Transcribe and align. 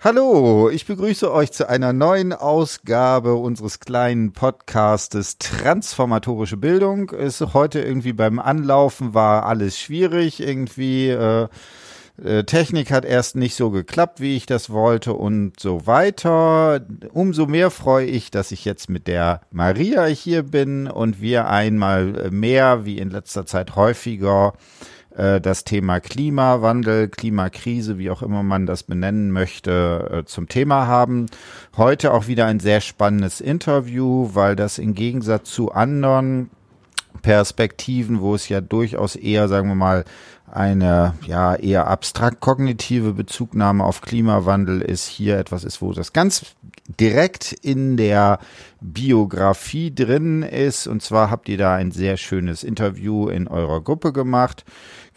Hallo, 0.00 0.70
ich 0.70 0.86
begrüße 0.86 1.32
euch 1.32 1.50
zu 1.50 1.68
einer 1.68 1.92
neuen 1.92 2.32
Ausgabe 2.32 3.34
unseres 3.34 3.80
kleinen 3.80 4.32
Podcastes 4.32 5.38
Transformatorische 5.38 6.56
Bildung. 6.56 7.10
Ist 7.10 7.40
heute 7.52 7.80
irgendwie 7.80 8.12
beim 8.12 8.38
Anlaufen 8.38 9.12
war 9.12 9.44
alles 9.46 9.76
schwierig, 9.76 10.40
irgendwie 10.40 11.08
äh, 11.08 11.48
äh, 12.22 12.44
Technik 12.44 12.92
hat 12.92 13.04
erst 13.04 13.34
nicht 13.34 13.56
so 13.56 13.70
geklappt, 13.70 14.20
wie 14.20 14.36
ich 14.36 14.46
das 14.46 14.70
wollte 14.70 15.14
und 15.14 15.58
so 15.58 15.84
weiter. 15.88 16.86
Umso 17.12 17.46
mehr 17.46 17.72
freue 17.72 18.06
ich, 18.06 18.30
dass 18.30 18.52
ich 18.52 18.64
jetzt 18.64 18.88
mit 18.88 19.08
der 19.08 19.40
Maria 19.50 20.04
hier 20.04 20.44
bin 20.44 20.86
und 20.86 21.20
wir 21.20 21.48
einmal 21.48 22.30
mehr, 22.30 22.84
wie 22.84 22.98
in 22.98 23.10
letzter 23.10 23.46
Zeit 23.46 23.74
häufiger, 23.74 24.52
äh, 25.18 25.40
das 25.40 25.64
Thema 25.64 26.00
Klimawandel, 26.00 27.08
Klimakrise, 27.08 27.98
wie 27.98 28.10
auch 28.10 28.22
immer 28.22 28.42
man 28.42 28.66
das 28.66 28.84
benennen 28.84 29.32
möchte, 29.32 30.22
äh, 30.22 30.24
zum 30.24 30.48
Thema 30.48 30.86
haben. 30.86 31.26
Heute 31.76 32.12
auch 32.12 32.28
wieder 32.28 32.46
ein 32.46 32.60
sehr 32.60 32.80
spannendes 32.80 33.40
Interview, 33.40 34.30
weil 34.32 34.56
das 34.56 34.78
im 34.78 34.94
Gegensatz 34.94 35.50
zu 35.50 35.72
anderen 35.72 36.50
Perspektiven, 37.22 38.20
wo 38.20 38.34
es 38.34 38.48
ja 38.48 38.60
durchaus 38.60 39.16
eher, 39.16 39.48
sagen 39.48 39.68
wir 39.68 39.74
mal, 39.74 40.04
eine 40.50 41.14
ja 41.26 41.54
eher 41.56 41.88
abstrakt 41.88 42.40
kognitive 42.40 43.12
Bezugnahme 43.12 43.84
auf 43.84 44.00
Klimawandel 44.00 44.80
ist, 44.80 45.06
hier 45.06 45.36
etwas 45.38 45.64
ist, 45.64 45.82
wo 45.82 45.92
das 45.92 46.12
ganz 46.12 46.54
direkt 46.98 47.52
in 47.52 47.96
der 47.96 48.38
Biografie 48.80 49.94
drin 49.94 50.42
ist. 50.42 50.86
Und 50.86 51.02
zwar 51.02 51.30
habt 51.30 51.48
ihr 51.48 51.58
da 51.58 51.74
ein 51.74 51.90
sehr 51.90 52.16
schönes 52.16 52.64
Interview 52.64 53.28
in 53.28 53.46
eurer 53.46 53.82
Gruppe 53.82 54.12
gemacht. 54.12 54.64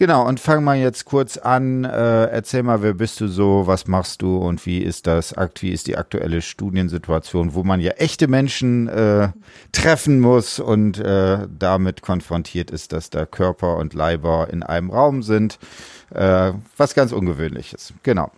Genau, 0.02 0.28
und 0.28 0.40
fang 0.40 0.64
mal 0.64 0.78
jetzt 0.78 1.05
kurz 1.05 1.38
an. 1.38 1.84
Äh, 1.84 2.26
erzähl 2.26 2.64
mal, 2.64 2.82
wer 2.82 2.96
bist 2.96 3.22
du 3.22 3.28
so, 3.28 3.68
was 3.68 3.86
machst 3.86 4.23
du 4.23 4.38
und 4.38 4.66
wie 4.66 4.80
ist 4.80 5.05
das, 5.05 5.36
wie 5.59 5.70
ist 5.70 5.86
die 5.86 5.96
aktuelle 5.96 6.42
Studiensituation, 6.42 7.54
wo 7.54 7.62
man 7.62 7.80
ja 7.80 7.92
echte 7.92 8.28
Menschen 8.28 8.88
äh, 8.88 9.30
treffen 9.72 10.20
muss 10.20 10.59
und 10.59 10.98
äh, 10.98 11.48
damit 11.56 12.02
konfrontiert 12.02 12.72
ist, 12.72 12.94
dass 12.94 13.12
da 13.12 13.28
Körper 13.28 13.78
und 13.78 13.94
Leiber 13.94 14.48
in 14.52 14.64
einem 14.64 14.90
Raum 14.90 15.22
sind. 15.22 15.59
Äh, 16.09 16.53
was 16.78 16.95
ganz 16.95 17.12
Ungewöhnliches. 17.12 17.94
Genau. 18.02 18.31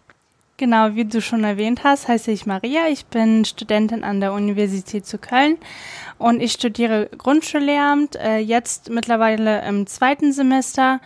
Genau, 0.58 0.96
wie 0.96 1.06
du 1.06 1.22
schon 1.22 1.46
erwähnt 1.46 1.86
hast, 1.86 2.10
heiße 2.10 2.30
ich 2.30 2.46
Maria. 2.46 2.90
Ich 2.90 3.06
bin 3.06 3.46
Studentin 3.46 4.04
an 4.04 4.20
der 4.20 4.34
Universität 4.34 5.06
zu 5.06 5.18
Köln 5.18 5.58
und 6.18 6.42
ich 6.42 6.52
studiere 6.52 7.10
Grundschullehramt, 7.18 8.18
äh, 8.18 8.40
jetzt 8.40 8.90
mittlerweile 8.90 9.66
im 9.66 9.88
zweiten 9.88 10.34
Semester. 10.34 11.00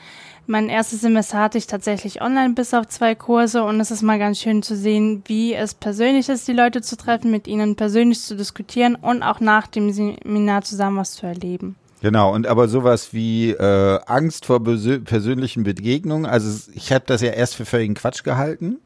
Mein 0.49 0.69
erstes 0.69 1.01
Semester 1.01 1.39
hatte 1.39 1.57
ich 1.57 1.67
tatsächlich 1.67 2.21
online 2.21 2.53
bis 2.53 2.73
auf 2.73 2.87
zwei 2.87 3.15
Kurse 3.15 3.65
und 3.65 3.81
es 3.81 3.91
ist 3.91 4.01
mal 4.01 4.17
ganz 4.17 4.39
schön 4.39 4.63
zu 4.63 4.77
sehen, 4.77 5.21
wie 5.25 5.53
es 5.53 5.73
persönlich 5.73 6.29
ist, 6.29 6.47
die 6.47 6.53
Leute 6.53 6.81
zu 6.81 6.95
treffen, 6.95 7.31
mit 7.31 7.47
ihnen 7.47 7.75
persönlich 7.75 8.21
zu 8.21 8.37
diskutieren 8.37 8.95
und 8.95 9.23
auch 9.23 9.41
nach 9.41 9.67
dem 9.67 9.91
Seminar 9.91 10.61
zusammen 10.61 10.95
was 10.95 11.11
zu 11.11 11.25
erleben. 11.25 11.75
Genau, 12.01 12.33
und 12.33 12.47
aber 12.47 12.69
sowas 12.69 13.11
wie 13.11 13.51
äh, 13.51 13.99
Angst 14.05 14.45
vor 14.45 14.63
persönlichen 14.63 15.63
Begegnungen, 15.63 16.25
also 16.25 16.71
ich 16.73 16.93
habe 16.93 17.03
das 17.05 17.21
ja 17.21 17.31
erst 17.31 17.55
für 17.55 17.65
völligen 17.65 17.95
Quatsch 17.95 18.23
gehalten. 18.23 18.77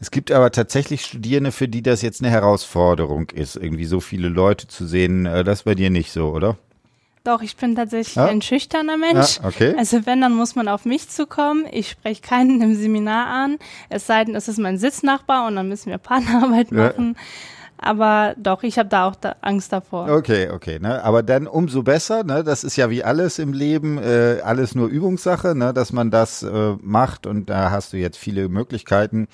Es 0.00 0.10
gibt 0.10 0.32
aber 0.32 0.50
tatsächlich 0.50 1.04
Studierende, 1.04 1.52
für 1.52 1.68
die 1.68 1.82
das 1.82 2.00
jetzt 2.00 2.22
eine 2.22 2.30
Herausforderung 2.30 3.28
ist, 3.30 3.56
irgendwie 3.56 3.84
so 3.84 4.00
viele 4.00 4.28
Leute 4.28 4.66
zu 4.66 4.86
sehen. 4.86 5.26
Äh, 5.26 5.44
das 5.44 5.64
bei 5.64 5.74
dir 5.74 5.90
nicht 5.90 6.10
so, 6.10 6.30
oder? 6.30 6.56
Doch, 7.24 7.42
ich 7.42 7.56
bin 7.56 7.76
tatsächlich 7.76 8.16
ja? 8.16 8.24
ein 8.24 8.42
schüchterner 8.42 8.96
Mensch. 8.96 9.38
Ja, 9.38 9.48
okay. 9.48 9.74
Also 9.78 10.06
wenn, 10.06 10.20
dann 10.20 10.34
muss 10.34 10.56
man 10.56 10.66
auf 10.66 10.84
mich 10.84 11.08
zukommen. 11.08 11.66
Ich 11.70 11.90
spreche 11.90 12.20
keinen 12.20 12.60
im 12.60 12.74
Seminar 12.74 13.28
an. 13.28 13.58
Es 13.88 14.06
sei 14.06 14.24
denn, 14.24 14.34
es 14.34 14.48
ist 14.48 14.58
mein 14.58 14.76
Sitznachbar 14.76 15.46
und 15.46 15.54
dann 15.54 15.68
müssen 15.68 15.90
wir 15.90 15.98
Partnerarbeit 15.98 16.72
machen. 16.72 17.14
Ja. 17.16 17.22
Aber 17.84 18.34
doch, 18.36 18.62
ich 18.62 18.78
habe 18.78 18.88
da 18.88 19.08
auch 19.08 19.16
da 19.16 19.34
Angst 19.40 19.72
davor. 19.72 20.08
Okay, 20.08 20.50
okay. 20.50 20.78
Ne? 20.78 21.02
Aber 21.02 21.24
dann 21.24 21.48
umso 21.48 21.82
besser. 21.82 22.22
Ne? 22.22 22.44
Das 22.44 22.62
ist 22.62 22.76
ja 22.76 22.90
wie 22.90 23.02
alles 23.02 23.40
im 23.40 23.52
Leben, 23.52 23.98
äh, 23.98 24.40
alles 24.44 24.76
nur 24.76 24.86
Übungssache, 24.86 25.56
ne? 25.56 25.72
dass 25.74 25.92
man 25.92 26.12
das 26.12 26.44
äh, 26.44 26.76
macht. 26.80 27.26
Und 27.26 27.50
da 27.50 27.72
hast 27.72 27.92
du 27.92 27.96
jetzt 27.96 28.18
viele 28.18 28.48
Möglichkeiten. 28.48 29.26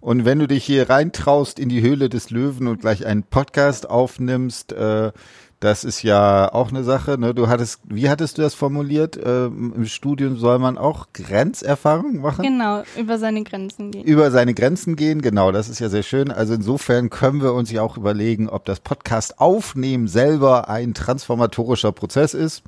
Und 0.00 0.26
wenn 0.26 0.38
du 0.38 0.46
dich 0.46 0.64
hier 0.64 0.90
reintraust 0.90 1.58
in 1.58 1.70
die 1.70 1.80
Höhle 1.80 2.10
des 2.10 2.28
Löwen 2.28 2.68
und 2.68 2.82
gleich 2.82 3.06
einen 3.06 3.22
Podcast 3.22 3.88
aufnimmst, 3.88 4.74
äh, 4.74 5.12
das 5.64 5.82
ist 5.82 6.02
ja 6.02 6.52
auch 6.52 6.68
eine 6.68 6.84
Sache. 6.84 7.16
Ne? 7.18 7.34
Du 7.34 7.48
hattest, 7.48 7.80
wie 7.84 8.10
hattest 8.10 8.36
du 8.36 8.42
das 8.42 8.54
formuliert? 8.54 9.18
Ähm, 9.24 9.72
Im 9.74 9.86
Studium 9.86 10.36
soll 10.36 10.58
man 10.58 10.76
auch 10.76 11.06
Grenzerfahrung 11.14 12.20
machen? 12.20 12.42
Genau, 12.42 12.82
über 12.98 13.18
seine 13.18 13.42
Grenzen 13.44 13.90
gehen. 13.90 14.04
Über 14.04 14.30
seine 14.30 14.52
Grenzen 14.52 14.94
gehen, 14.94 15.22
genau. 15.22 15.52
Das 15.52 15.70
ist 15.70 15.78
ja 15.78 15.88
sehr 15.88 16.02
schön. 16.02 16.30
Also 16.30 16.52
insofern 16.52 17.08
können 17.08 17.40
wir 17.40 17.54
uns 17.54 17.70
ja 17.70 17.80
auch 17.80 17.96
überlegen, 17.96 18.50
ob 18.50 18.66
das 18.66 18.80
Podcast 18.80 19.40
aufnehmen 19.40 20.06
selber 20.06 20.68
ein 20.68 20.92
transformatorischer 20.92 21.92
Prozess 21.92 22.34
ist. 22.34 22.62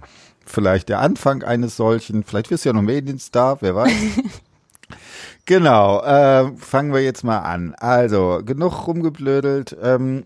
Vielleicht 0.47 0.89
der 0.89 1.01
Anfang 1.01 1.43
eines 1.43 1.77
solchen. 1.77 2.25
Vielleicht 2.25 2.51
wirst 2.51 2.65
du 2.65 2.71
ja 2.71 2.73
noch 2.73 2.81
Medienstar, 2.81 3.59
wer 3.61 3.75
weiß. 3.75 3.93
genau. 5.45 6.03
Äh, 6.03 6.57
fangen 6.57 6.95
wir 6.95 7.03
jetzt 7.03 7.25
mal 7.25 7.41
an. 7.41 7.75
Also 7.78 8.41
genug 8.43 8.87
rumgeblödelt. 8.87 9.77
Ähm, 9.83 10.25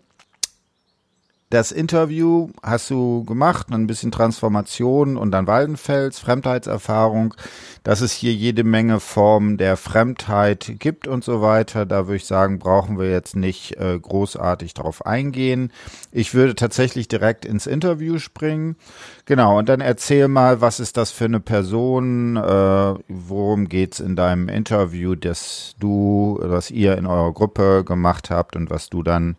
das 1.51 1.73
Interview 1.73 2.51
hast 2.63 2.91
du 2.91 3.25
gemacht, 3.25 3.67
ein 3.73 3.89
bisschen 3.89 4.13
Transformation 4.13 5.17
und 5.17 5.33
dann 5.33 5.49
Waldenfels, 5.49 6.21
Fremdheitserfahrung, 6.21 7.35
dass 7.83 8.03
es 8.03 8.13
hier 8.13 8.33
jede 8.33 8.63
Menge 8.63 9.01
Formen 9.01 9.59
der 9.59 9.77
Fremdheit 9.77 10.75
gibt 10.79 11.09
und 11.09 11.25
so 11.25 11.43
weiter. 11.43 11.87
Da 11.87 12.07
würde 12.07 12.17
ich 12.17 12.27
sagen, 12.27 12.61
brauchen 12.61 13.01
wir 13.01 13.11
jetzt 13.11 13.35
nicht 13.35 13.77
äh, 13.79 13.99
großartig 13.99 14.75
drauf 14.75 15.05
eingehen. 15.05 15.73
Ich 16.13 16.35
würde 16.35 16.55
tatsächlich 16.55 17.09
direkt 17.09 17.45
ins 17.45 17.67
Interview 17.67 18.19
springen. 18.19 18.77
Genau, 19.25 19.59
und 19.59 19.69
dann 19.69 19.81
erzähl 19.81 20.29
mal, 20.29 20.61
was 20.61 20.79
ist 20.79 20.97
das 20.97 21.11
für 21.11 21.25
eine 21.25 21.41
Person, 21.41 22.37
äh, 22.37 22.95
worum 23.09 23.69
geht's 23.69 23.99
in 23.99 24.15
deinem 24.15 24.49
Interview, 24.49 25.17
das 25.17 25.75
du, 25.81 26.39
was 26.41 26.71
ihr 26.71 26.97
in 26.97 27.07
eurer 27.07 27.33
Gruppe 27.33 27.83
gemacht 27.85 28.31
habt 28.31 28.55
und 28.55 28.71
was 28.71 28.89
du 28.89 29.03
dann 29.03 29.35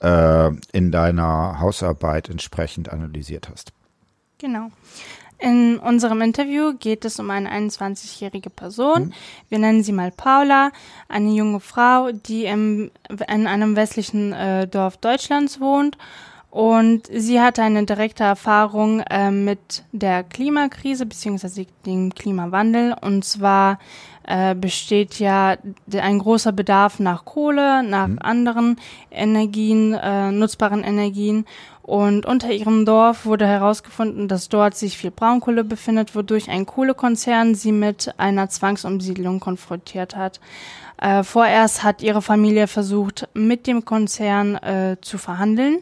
äh, 0.00 0.50
in 0.72 0.92
deiner 0.92 1.60
Hausarbeit 1.60 2.28
entsprechend 2.28 2.90
analysiert 2.90 3.48
hast. 3.50 3.72
Genau. 4.38 4.70
In 5.38 5.78
unserem 5.78 6.22
Interview 6.22 6.72
geht 6.78 7.04
es 7.04 7.18
um 7.18 7.30
eine 7.30 7.50
21-jährige 7.50 8.48
Person. 8.48 8.96
Hm. 8.96 9.12
Wir 9.50 9.58
nennen 9.58 9.82
sie 9.82 9.92
mal 9.92 10.10
Paula, 10.10 10.70
eine 11.08 11.30
junge 11.30 11.60
Frau, 11.60 12.10
die 12.10 12.46
im, 12.46 12.90
in 13.08 13.46
einem 13.46 13.76
westlichen 13.76 14.32
äh, 14.32 14.66
Dorf 14.66 14.96
Deutschlands 14.96 15.60
wohnt. 15.60 15.98
Und 16.50 17.06
sie 17.12 17.38
hatte 17.38 17.62
eine 17.62 17.84
direkte 17.84 18.24
Erfahrung 18.24 19.00
äh, 19.00 19.30
mit 19.30 19.84
der 19.92 20.24
Klimakrise 20.24 21.04
bzw. 21.04 21.66
dem 21.84 22.14
Klimawandel. 22.14 22.96
Und 22.98 23.26
zwar 23.26 23.78
äh, 24.26 24.54
besteht 24.54 25.18
ja 25.18 25.56
ein 25.92 26.18
großer 26.18 26.52
Bedarf 26.52 26.98
nach 26.98 27.24
Kohle, 27.24 27.82
nach 27.82 28.08
mhm. 28.08 28.18
anderen 28.20 28.76
Energien, 29.10 29.94
äh, 29.94 30.32
nutzbaren 30.32 30.82
Energien. 30.82 31.46
Und 31.82 32.26
unter 32.26 32.50
ihrem 32.50 32.84
Dorf 32.84 33.26
wurde 33.26 33.46
herausgefunden, 33.46 34.26
dass 34.26 34.48
dort 34.48 34.76
sich 34.76 34.98
viel 34.98 35.12
Braunkohle 35.12 35.62
befindet, 35.62 36.16
wodurch 36.16 36.50
ein 36.50 36.66
Kohlekonzern 36.66 37.54
sie 37.54 37.70
mit 37.70 38.12
einer 38.18 38.48
Zwangsumsiedlung 38.48 39.38
konfrontiert 39.38 40.16
hat. 40.16 40.40
Äh, 41.00 41.22
vorerst 41.22 41.84
hat 41.84 42.02
ihre 42.02 42.22
Familie 42.22 42.66
versucht, 42.66 43.28
mit 43.34 43.68
dem 43.68 43.84
Konzern 43.84 44.56
äh, 44.56 44.96
zu 45.00 45.18
verhandeln. 45.18 45.78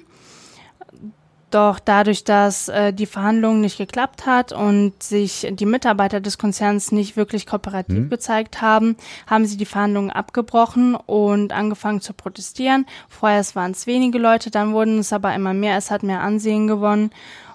Doch 1.55 1.79
dadurch, 1.79 2.25
dass 2.25 2.69
äh, 2.69 2.93
die 2.93 3.07
Verhandlung 3.07 3.61
nicht 3.61 3.79
geklappt 3.79 4.27
hat 4.27 4.51
und 4.51 5.01
sich 5.01 5.47
die 5.53 5.67
Mitarbeiter 5.67 6.21
des 6.21 6.37
Konzerns 6.37 6.91
nicht 6.91 7.17
wirklich 7.17 7.47
kooperativ 7.47 7.97
mhm. 7.97 8.11
gezeigt 8.11 8.61
haben, 8.61 8.97
haben 9.29 9.47
sie 9.47 9.57
die 9.57 9.65
Verhandlungen 9.65 10.11
abgebrochen 10.11 10.97
und 10.97 11.53
angefangen 11.53 12.01
zu 12.01 12.13
protestieren. 12.13 12.87
Vorher 13.09 13.41
waren 13.55 13.71
es 13.71 13.87
wenige 13.87 14.19
Leute, 14.19 14.51
dann 14.51 14.73
wurden 14.73 14.99
es 14.99 15.13
aber 15.13 15.33
immer 15.33 15.55
mehr. 15.55 15.77
Es 15.77 15.93
hat 15.93 16.03
mehr 16.03 16.23
Ansehen 16.23 16.67
gewonnen 16.67 17.11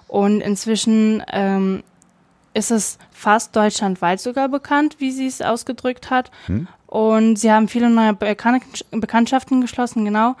und 0.08 0.40
inzwischen 0.40 1.22
ähm, 1.30 1.82
ist 2.54 2.70
es 2.70 2.96
fast 3.12 3.54
deutschlandweit 3.54 4.18
sogar 4.18 4.48
bekannt, 4.48 4.96
wie 4.98 5.10
sie 5.10 5.26
es 5.26 5.42
ausgedrückt 5.42 6.08
hat. 6.08 6.30
Mhm. 6.48 6.68
Und 6.86 7.36
sie 7.36 7.52
haben 7.52 7.68
viele 7.68 7.90
neue 7.90 8.14
Bekan 8.14 8.62
Bekanntschaften 8.92 9.60
geschlossen, 9.60 10.06
genau. 10.06 10.36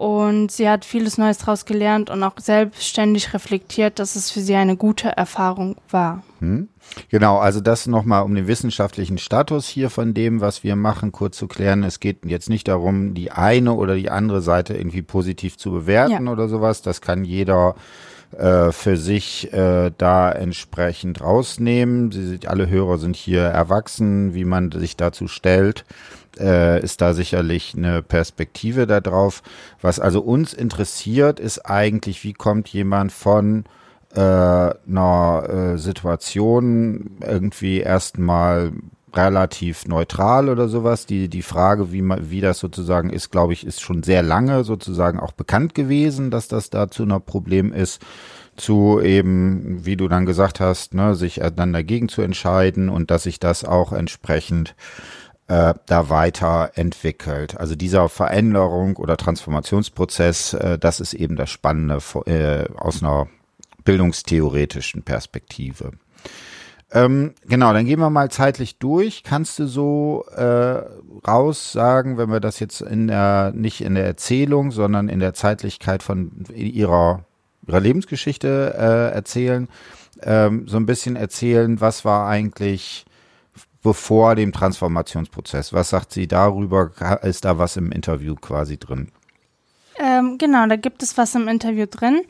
Und 0.00 0.50
sie 0.50 0.66
hat 0.66 0.86
vieles 0.86 1.18
Neues 1.18 1.36
daraus 1.36 1.66
gelernt 1.66 2.08
und 2.08 2.22
auch 2.22 2.32
selbstständig 2.40 3.34
reflektiert, 3.34 3.98
dass 3.98 4.16
es 4.16 4.30
für 4.30 4.40
sie 4.40 4.54
eine 4.54 4.78
gute 4.78 5.10
Erfahrung 5.10 5.76
war. 5.90 6.22
Hm. 6.38 6.70
Genau, 7.10 7.36
also 7.36 7.60
das 7.60 7.86
nochmal 7.86 8.22
um 8.22 8.34
den 8.34 8.46
wissenschaftlichen 8.46 9.18
Status 9.18 9.68
hier 9.68 9.90
von 9.90 10.14
dem, 10.14 10.40
was 10.40 10.64
wir 10.64 10.74
machen, 10.74 11.12
kurz 11.12 11.36
zu 11.36 11.48
klären. 11.48 11.84
Es 11.84 12.00
geht 12.00 12.24
jetzt 12.24 12.48
nicht 12.48 12.68
darum, 12.68 13.12
die 13.12 13.30
eine 13.30 13.74
oder 13.74 13.94
die 13.94 14.08
andere 14.08 14.40
Seite 14.40 14.72
irgendwie 14.72 15.02
positiv 15.02 15.58
zu 15.58 15.70
bewerten 15.70 16.24
ja. 16.24 16.32
oder 16.32 16.48
sowas. 16.48 16.80
Das 16.80 17.02
kann 17.02 17.26
jeder 17.26 17.74
äh, 18.38 18.72
für 18.72 18.96
sich 18.96 19.52
äh, 19.52 19.90
da 19.98 20.32
entsprechend 20.32 21.20
rausnehmen. 21.20 22.10
Sie, 22.10 22.38
alle 22.46 22.70
Hörer 22.70 22.96
sind 22.96 23.16
hier 23.16 23.42
erwachsen, 23.42 24.32
wie 24.32 24.46
man 24.46 24.72
sich 24.72 24.96
dazu 24.96 25.28
stellt. 25.28 25.84
Äh, 26.38 26.82
ist 26.82 27.00
da 27.00 27.14
sicherlich 27.14 27.74
eine 27.76 28.02
Perspektive 28.02 28.86
darauf. 28.86 29.42
Was 29.80 30.00
also 30.00 30.20
uns 30.20 30.52
interessiert, 30.52 31.40
ist 31.40 31.60
eigentlich, 31.66 32.24
wie 32.24 32.32
kommt 32.32 32.68
jemand 32.68 33.12
von 33.12 33.64
äh, 34.14 34.20
einer 34.20 35.46
äh, 35.48 35.78
Situation 35.78 37.18
irgendwie 37.20 37.78
erstmal 37.78 38.72
relativ 39.14 39.86
neutral 39.86 40.48
oder 40.48 40.68
sowas. 40.68 41.06
Die, 41.06 41.28
die 41.28 41.42
Frage, 41.42 41.92
wie, 41.92 42.02
man, 42.02 42.30
wie 42.30 42.40
das 42.40 42.58
sozusagen 42.58 43.10
ist, 43.10 43.30
glaube 43.30 43.52
ich, 43.52 43.66
ist 43.66 43.80
schon 43.80 44.02
sehr 44.02 44.22
lange 44.22 44.64
sozusagen 44.64 45.20
auch 45.20 45.32
bekannt 45.32 45.74
gewesen, 45.74 46.30
dass 46.30 46.48
das 46.48 46.70
da 46.70 46.88
zu 46.88 47.02
einer 47.02 47.20
Problem 47.20 47.72
ist 47.72 48.00
zu 48.56 49.00
eben, 49.00 49.84
wie 49.86 49.96
du 49.96 50.06
dann 50.08 50.26
gesagt 50.26 50.60
hast, 50.60 50.92
ne, 50.92 51.14
sich 51.14 51.40
dann 51.56 51.72
dagegen 51.72 52.08
zu 52.08 52.20
entscheiden 52.20 52.88
und 52.88 53.10
dass 53.10 53.22
sich 53.22 53.40
das 53.40 53.64
auch 53.64 53.92
entsprechend 53.92 54.74
äh, 55.50 55.74
da 55.86 56.08
weiterentwickelt. 56.08 57.58
Also 57.58 57.74
dieser 57.74 58.08
Veränderung 58.08 58.96
oder 58.96 59.16
Transformationsprozess, 59.16 60.54
äh, 60.54 60.78
das 60.78 61.00
ist 61.00 61.12
eben 61.12 61.34
das 61.34 61.50
Spannende 61.50 61.98
äh, 62.26 62.72
aus 62.76 63.02
einer 63.02 63.26
bildungstheoretischen 63.84 65.02
Perspektive. 65.02 65.90
Ähm, 66.92 67.34
genau, 67.48 67.72
dann 67.72 67.84
gehen 67.84 67.98
wir 67.98 68.10
mal 68.10 68.30
zeitlich 68.30 68.78
durch. 68.78 69.24
Kannst 69.24 69.58
du 69.58 69.66
so 69.66 70.24
äh, 70.36 70.82
raus 71.26 71.72
sagen, 71.72 72.16
wenn 72.16 72.30
wir 72.30 72.40
das 72.40 72.60
jetzt 72.60 72.80
in 72.80 73.08
der 73.08 73.52
nicht 73.52 73.80
in 73.80 73.96
der 73.96 74.06
Erzählung, 74.06 74.70
sondern 74.70 75.08
in 75.08 75.18
der 75.18 75.34
Zeitlichkeit 75.34 76.04
von 76.04 76.44
ihrer 76.54 77.24
ihrer 77.66 77.80
Lebensgeschichte 77.80 78.74
äh, 78.76 79.14
erzählen, 79.14 79.68
ähm, 80.22 80.68
so 80.68 80.76
ein 80.76 80.86
bisschen 80.86 81.16
erzählen, 81.16 81.80
was 81.80 82.04
war 82.04 82.28
eigentlich 82.28 83.04
bevor 83.82 84.34
dem 84.34 84.52
Transformationsprozess? 84.52 85.72
Was 85.72 85.90
sagt 85.90 86.12
sie 86.12 86.26
darüber? 86.26 86.90
Ist 87.22 87.44
da 87.44 87.58
was 87.58 87.76
im 87.76 87.92
Interview 87.92 88.34
quasi 88.34 88.78
drin? 88.78 89.10
Ähm, 89.98 90.38
genau, 90.38 90.66
da 90.66 90.76
gibt 90.76 91.02
es 91.02 91.18
was 91.18 91.34
im 91.34 91.48
Interview 91.48 91.86
drin. 91.86 92.22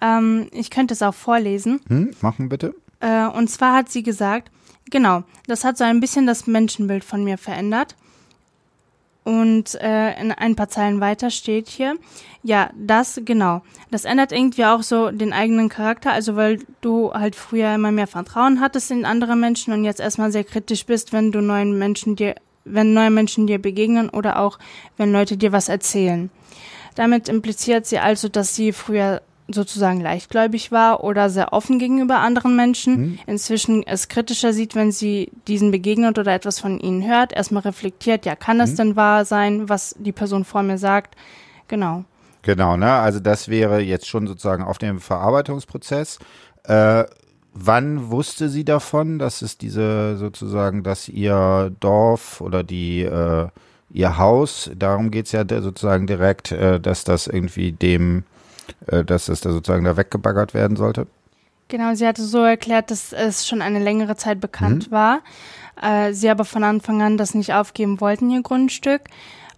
Ähm, 0.00 0.48
ich 0.52 0.70
könnte 0.70 0.94
es 0.94 1.02
auch 1.02 1.14
vorlesen. 1.14 1.80
Hm, 1.88 2.10
machen 2.20 2.48
bitte. 2.48 2.74
Äh, 3.00 3.26
und 3.26 3.48
zwar 3.48 3.74
hat 3.74 3.90
sie 3.90 4.02
gesagt, 4.02 4.50
genau, 4.90 5.24
das 5.46 5.64
hat 5.64 5.78
so 5.78 5.84
ein 5.84 6.00
bisschen 6.00 6.26
das 6.26 6.46
Menschenbild 6.46 7.04
von 7.04 7.24
mir 7.24 7.38
verändert. 7.38 7.96
Und 9.28 9.74
äh, 9.82 10.18
in 10.18 10.32
ein 10.32 10.56
paar 10.56 10.70
Zeilen 10.70 11.02
weiter 11.02 11.28
steht 11.28 11.68
hier, 11.68 11.98
ja, 12.42 12.70
das, 12.74 13.20
genau. 13.26 13.60
Das 13.90 14.06
ändert 14.06 14.32
irgendwie 14.32 14.64
auch 14.64 14.82
so 14.82 15.10
den 15.10 15.34
eigenen 15.34 15.68
Charakter, 15.68 16.12
also 16.12 16.34
weil 16.34 16.60
du 16.80 17.12
halt 17.12 17.36
früher 17.36 17.74
immer 17.74 17.92
mehr 17.92 18.06
Vertrauen 18.06 18.58
hattest 18.62 18.90
in 18.90 19.04
andere 19.04 19.36
Menschen 19.36 19.74
und 19.74 19.84
jetzt 19.84 20.00
erstmal 20.00 20.32
sehr 20.32 20.44
kritisch 20.44 20.86
bist, 20.86 21.12
wenn 21.12 21.30
du 21.30 21.42
neuen 21.42 21.78
Menschen 21.78 22.16
dir, 22.16 22.36
wenn 22.64 22.94
neue 22.94 23.10
Menschen 23.10 23.46
dir 23.46 23.60
begegnen 23.60 24.08
oder 24.08 24.38
auch 24.38 24.58
wenn 24.96 25.12
Leute 25.12 25.36
dir 25.36 25.52
was 25.52 25.68
erzählen. 25.68 26.30
Damit 26.94 27.28
impliziert 27.28 27.84
sie 27.84 27.98
also, 27.98 28.30
dass 28.30 28.54
sie 28.54 28.72
früher 28.72 29.20
sozusagen 29.48 30.00
leichtgläubig 30.00 30.70
war 30.70 31.02
oder 31.02 31.30
sehr 31.30 31.52
offen 31.52 31.78
gegenüber 31.78 32.18
anderen 32.18 32.54
Menschen, 32.54 32.96
mhm. 32.96 33.18
inzwischen 33.26 33.86
es 33.86 34.08
kritischer 34.08 34.52
sieht, 34.52 34.74
wenn 34.74 34.92
sie 34.92 35.30
diesen 35.46 35.70
begegnet 35.70 36.18
oder 36.18 36.34
etwas 36.34 36.60
von 36.60 36.78
ihnen 36.78 37.08
hört, 37.08 37.32
erstmal 37.32 37.62
reflektiert, 37.62 38.26
ja, 38.26 38.36
kann 38.36 38.60
es 38.60 38.72
mhm. 38.72 38.76
denn 38.76 38.96
wahr 38.96 39.24
sein, 39.24 39.68
was 39.68 39.94
die 39.98 40.12
Person 40.12 40.44
vor 40.44 40.62
mir 40.62 40.78
sagt? 40.78 41.16
Genau. 41.66 42.04
Genau, 42.42 42.76
ne? 42.76 42.92
Also 42.92 43.20
das 43.20 43.48
wäre 43.48 43.80
jetzt 43.80 44.06
schon 44.06 44.26
sozusagen 44.26 44.62
auf 44.62 44.78
dem 44.78 45.00
Verarbeitungsprozess. 45.00 46.18
Äh, 46.64 47.04
wann 47.52 48.10
wusste 48.10 48.48
sie 48.48 48.64
davon, 48.64 49.18
dass 49.18 49.42
es 49.42 49.58
diese 49.58 50.16
sozusagen, 50.16 50.82
dass 50.82 51.08
ihr 51.08 51.74
Dorf 51.80 52.40
oder 52.40 52.62
die 52.62 53.02
äh, 53.02 53.48
ihr 53.90 54.18
Haus, 54.18 54.70
darum 54.76 55.10
geht's 55.10 55.32
ja 55.32 55.44
sozusagen 55.48 56.06
direkt, 56.06 56.52
äh, 56.52 56.78
dass 56.78 57.04
das 57.04 57.26
irgendwie 57.26 57.72
dem 57.72 58.24
dass 59.06 59.28
es 59.28 59.40
da 59.40 59.50
sozusagen 59.50 59.84
da 59.84 59.96
weggebaggert 59.96 60.54
werden 60.54 60.76
sollte? 60.76 61.06
Genau, 61.68 61.94
sie 61.94 62.06
hatte 62.06 62.24
so 62.24 62.38
erklärt, 62.38 62.90
dass 62.90 63.12
es 63.12 63.46
schon 63.46 63.60
eine 63.60 63.78
längere 63.78 64.16
Zeit 64.16 64.40
bekannt 64.40 64.88
mhm. 64.88 64.94
war. 64.94 65.20
Äh, 65.80 66.12
sie 66.12 66.30
aber 66.30 66.44
von 66.44 66.64
Anfang 66.64 67.02
an 67.02 67.18
das 67.18 67.34
nicht 67.34 67.52
aufgeben 67.52 68.00
wollten, 68.00 68.30
ihr 68.30 68.42
Grundstück. 68.42 69.02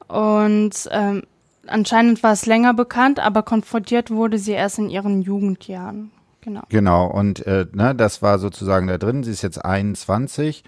Und 0.08 0.88
ähm, 0.90 1.22
anscheinend 1.66 2.22
war 2.22 2.32
es 2.32 2.46
länger 2.46 2.74
bekannt, 2.74 3.20
aber 3.20 3.44
konfrontiert 3.44 4.10
wurde 4.10 4.38
sie 4.38 4.52
erst 4.52 4.78
in 4.78 4.90
ihren 4.90 5.22
Jugendjahren. 5.22 6.10
Genau. 6.40 6.62
Genau, 6.68 7.06
und 7.06 7.46
äh, 7.46 7.66
ne, 7.72 7.94
das 7.94 8.22
war 8.22 8.38
sozusagen 8.38 8.88
da 8.88 8.98
drin. 8.98 9.22
Sie 9.22 9.30
ist 9.30 9.42
jetzt 9.42 9.64
21. 9.64 10.64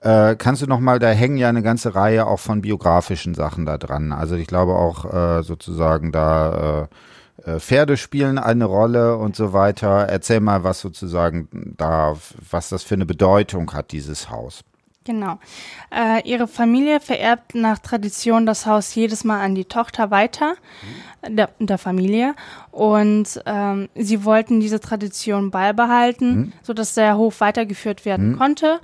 Äh, 0.00 0.36
kannst 0.36 0.62
du 0.62 0.66
noch 0.66 0.80
mal, 0.80 0.98
da 0.98 1.10
hängen 1.10 1.36
ja 1.36 1.48
eine 1.48 1.62
ganze 1.62 1.94
Reihe 1.94 2.26
auch 2.26 2.38
von 2.38 2.62
biografischen 2.62 3.34
Sachen 3.34 3.66
da 3.66 3.76
dran. 3.76 4.12
Also 4.12 4.36
ich 4.36 4.46
glaube 4.46 4.76
auch 4.76 5.12
äh, 5.12 5.42
sozusagen 5.42 6.12
da 6.12 6.52
äh, 6.52 6.82
äh, 6.84 6.86
Pferde 7.58 7.96
spielen 7.96 8.38
eine 8.38 8.64
Rolle 8.64 9.16
und 9.16 9.36
so 9.36 9.52
weiter. 9.52 10.06
Erzähl 10.08 10.40
mal, 10.40 10.64
was 10.64 10.80
sozusagen 10.80 11.74
da, 11.76 12.16
was 12.50 12.70
das 12.70 12.82
für 12.82 12.94
eine 12.94 13.06
Bedeutung 13.06 13.72
hat, 13.72 13.92
dieses 13.92 14.30
Haus. 14.30 14.64
Genau. 15.06 15.38
Äh, 15.94 16.28
ihre 16.28 16.48
Familie 16.48 16.98
vererbt 16.98 17.54
nach 17.54 17.78
Tradition 17.78 18.44
das 18.44 18.66
Haus 18.66 18.92
jedes 18.94 19.22
Mal 19.22 19.40
an 19.40 19.54
die 19.54 19.64
Tochter 19.64 20.10
weiter, 20.10 20.56
mhm. 21.28 21.36
der, 21.36 21.50
der, 21.60 21.78
Familie. 21.78 22.34
Und 22.72 23.40
ähm, 23.46 23.88
sie 23.94 24.24
wollten 24.24 24.58
diese 24.58 24.80
Tradition 24.80 25.52
beibehalten, 25.52 26.36
mhm. 26.36 26.52
sodass 26.62 26.94
der 26.94 27.16
Hof 27.16 27.40
weitergeführt 27.40 28.04
werden 28.04 28.32
mhm. 28.32 28.38
konnte. 28.38 28.80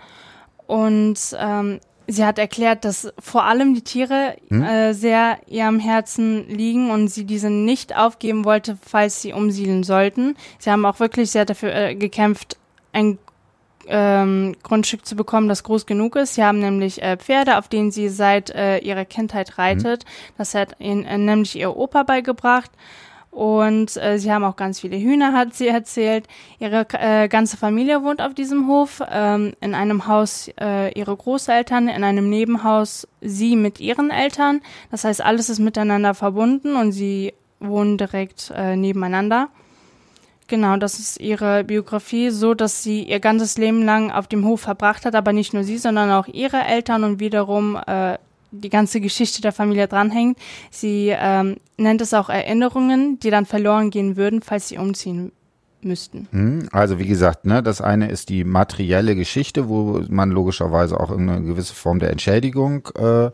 Und 0.68 1.18
ähm, 1.38 1.80
Sie 2.12 2.24
hat 2.24 2.38
erklärt, 2.38 2.84
dass 2.84 3.12
vor 3.18 3.44
allem 3.44 3.74
die 3.74 3.82
Tiere 3.82 4.36
hm? 4.48 4.62
äh, 4.62 4.92
sehr 4.92 5.38
ihr 5.46 5.66
am 5.66 5.78
Herzen 5.78 6.46
liegen 6.48 6.90
und 6.90 7.08
sie 7.08 7.24
diese 7.24 7.48
nicht 7.48 7.96
aufgeben 7.96 8.44
wollte, 8.44 8.76
falls 8.86 9.22
sie 9.22 9.32
umsiedeln 9.32 9.82
sollten. 9.82 10.36
Sie 10.58 10.70
haben 10.70 10.84
auch 10.84 11.00
wirklich 11.00 11.30
sehr 11.30 11.46
dafür 11.46 11.74
äh, 11.74 11.94
gekämpft, 11.94 12.58
ein 12.92 13.18
ähm, 13.86 14.54
Grundstück 14.62 15.06
zu 15.06 15.16
bekommen, 15.16 15.48
das 15.48 15.64
groß 15.64 15.86
genug 15.86 16.16
ist. 16.16 16.34
Sie 16.34 16.44
haben 16.44 16.58
nämlich 16.58 17.02
äh, 17.02 17.16
Pferde, 17.16 17.58
auf 17.58 17.68
denen 17.68 17.90
sie 17.90 18.10
seit 18.10 18.50
äh, 18.50 18.78
ihrer 18.78 19.06
Kindheit 19.06 19.58
reitet. 19.58 20.04
Hm? 20.04 20.34
Das 20.38 20.54
hat 20.54 20.76
ihnen 20.80 21.04
äh, 21.04 21.16
nämlich 21.18 21.56
ihr 21.56 21.76
Opa 21.76 22.02
beigebracht. 22.02 22.70
Und 23.32 23.96
äh, 23.96 24.18
sie 24.18 24.30
haben 24.30 24.44
auch 24.44 24.56
ganz 24.56 24.80
viele 24.80 24.98
Hühner, 24.98 25.32
hat 25.32 25.54
sie 25.54 25.66
erzählt. 25.66 26.28
Ihre 26.58 26.86
äh, 26.92 27.28
ganze 27.28 27.56
Familie 27.56 28.04
wohnt 28.04 28.20
auf 28.20 28.34
diesem 28.34 28.68
Hof, 28.68 29.02
ähm, 29.10 29.54
in 29.62 29.74
einem 29.74 30.06
Haus 30.06 30.50
äh, 30.60 30.92
ihre 30.92 31.16
Großeltern, 31.16 31.88
in 31.88 32.04
einem 32.04 32.28
Nebenhaus 32.28 33.08
sie 33.22 33.56
mit 33.56 33.80
ihren 33.80 34.10
Eltern. 34.10 34.60
Das 34.90 35.04
heißt, 35.04 35.22
alles 35.22 35.48
ist 35.48 35.60
miteinander 35.60 36.12
verbunden 36.12 36.76
und 36.76 36.92
sie 36.92 37.32
wohnen 37.58 37.96
direkt 37.96 38.52
äh, 38.54 38.76
nebeneinander. 38.76 39.48
Genau, 40.46 40.76
das 40.76 40.98
ist 40.98 41.18
ihre 41.18 41.64
Biografie, 41.64 42.28
so 42.28 42.52
dass 42.52 42.82
sie 42.82 43.02
ihr 43.04 43.20
ganzes 43.20 43.56
Leben 43.56 43.82
lang 43.82 44.10
auf 44.10 44.26
dem 44.26 44.44
Hof 44.44 44.60
verbracht 44.60 45.06
hat, 45.06 45.14
aber 45.14 45.32
nicht 45.32 45.54
nur 45.54 45.64
sie, 45.64 45.78
sondern 45.78 46.10
auch 46.10 46.26
ihre 46.26 46.62
Eltern 46.62 47.04
und 47.04 47.18
wiederum 47.18 47.78
äh, 47.86 48.18
die 48.52 48.70
ganze 48.70 49.00
Geschichte 49.00 49.42
der 49.42 49.52
Familie 49.52 49.88
dranhängt. 49.88 50.38
Sie 50.70 51.12
ähm, 51.16 51.56
nennt 51.76 52.00
es 52.00 52.14
auch 52.14 52.28
Erinnerungen, 52.28 53.18
die 53.18 53.30
dann 53.30 53.46
verloren 53.46 53.90
gehen 53.90 54.16
würden, 54.16 54.42
falls 54.42 54.68
sie 54.68 54.78
umziehen 54.78 55.32
müssten. 55.84 56.28
Hm, 56.30 56.68
also 56.72 56.98
wie 56.98 57.06
gesagt, 57.06 57.44
ne, 57.44 57.62
das 57.62 57.80
eine 57.80 58.08
ist 58.08 58.28
die 58.28 58.44
materielle 58.44 59.16
Geschichte, 59.16 59.68
wo 59.68 60.02
man 60.08 60.30
logischerweise 60.30 60.98
auch 60.98 61.10
irgendeine 61.10 61.42
gewisse 61.42 61.74
Form 61.74 61.98
der 61.98 62.10
Entschädigung 62.10 62.88
äh, 62.96 63.30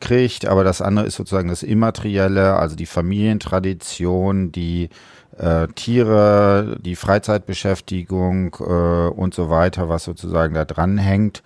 kriegt, 0.00 0.46
aber 0.46 0.64
das 0.64 0.80
andere 0.80 1.06
ist 1.06 1.16
sozusagen 1.16 1.48
das 1.48 1.62
Immaterielle, 1.62 2.54
also 2.54 2.76
die 2.76 2.86
Familientradition, 2.86 4.52
die 4.52 4.90
äh, 5.38 5.68
Tiere, 5.74 6.78
die 6.80 6.96
Freizeitbeschäftigung 6.96 8.56
äh, 8.60 9.08
und 9.08 9.34
so 9.34 9.50
weiter, 9.50 9.88
was 9.88 10.04
sozusagen 10.04 10.54
da 10.54 10.64
dran 10.64 10.98
hängt. 10.98 11.42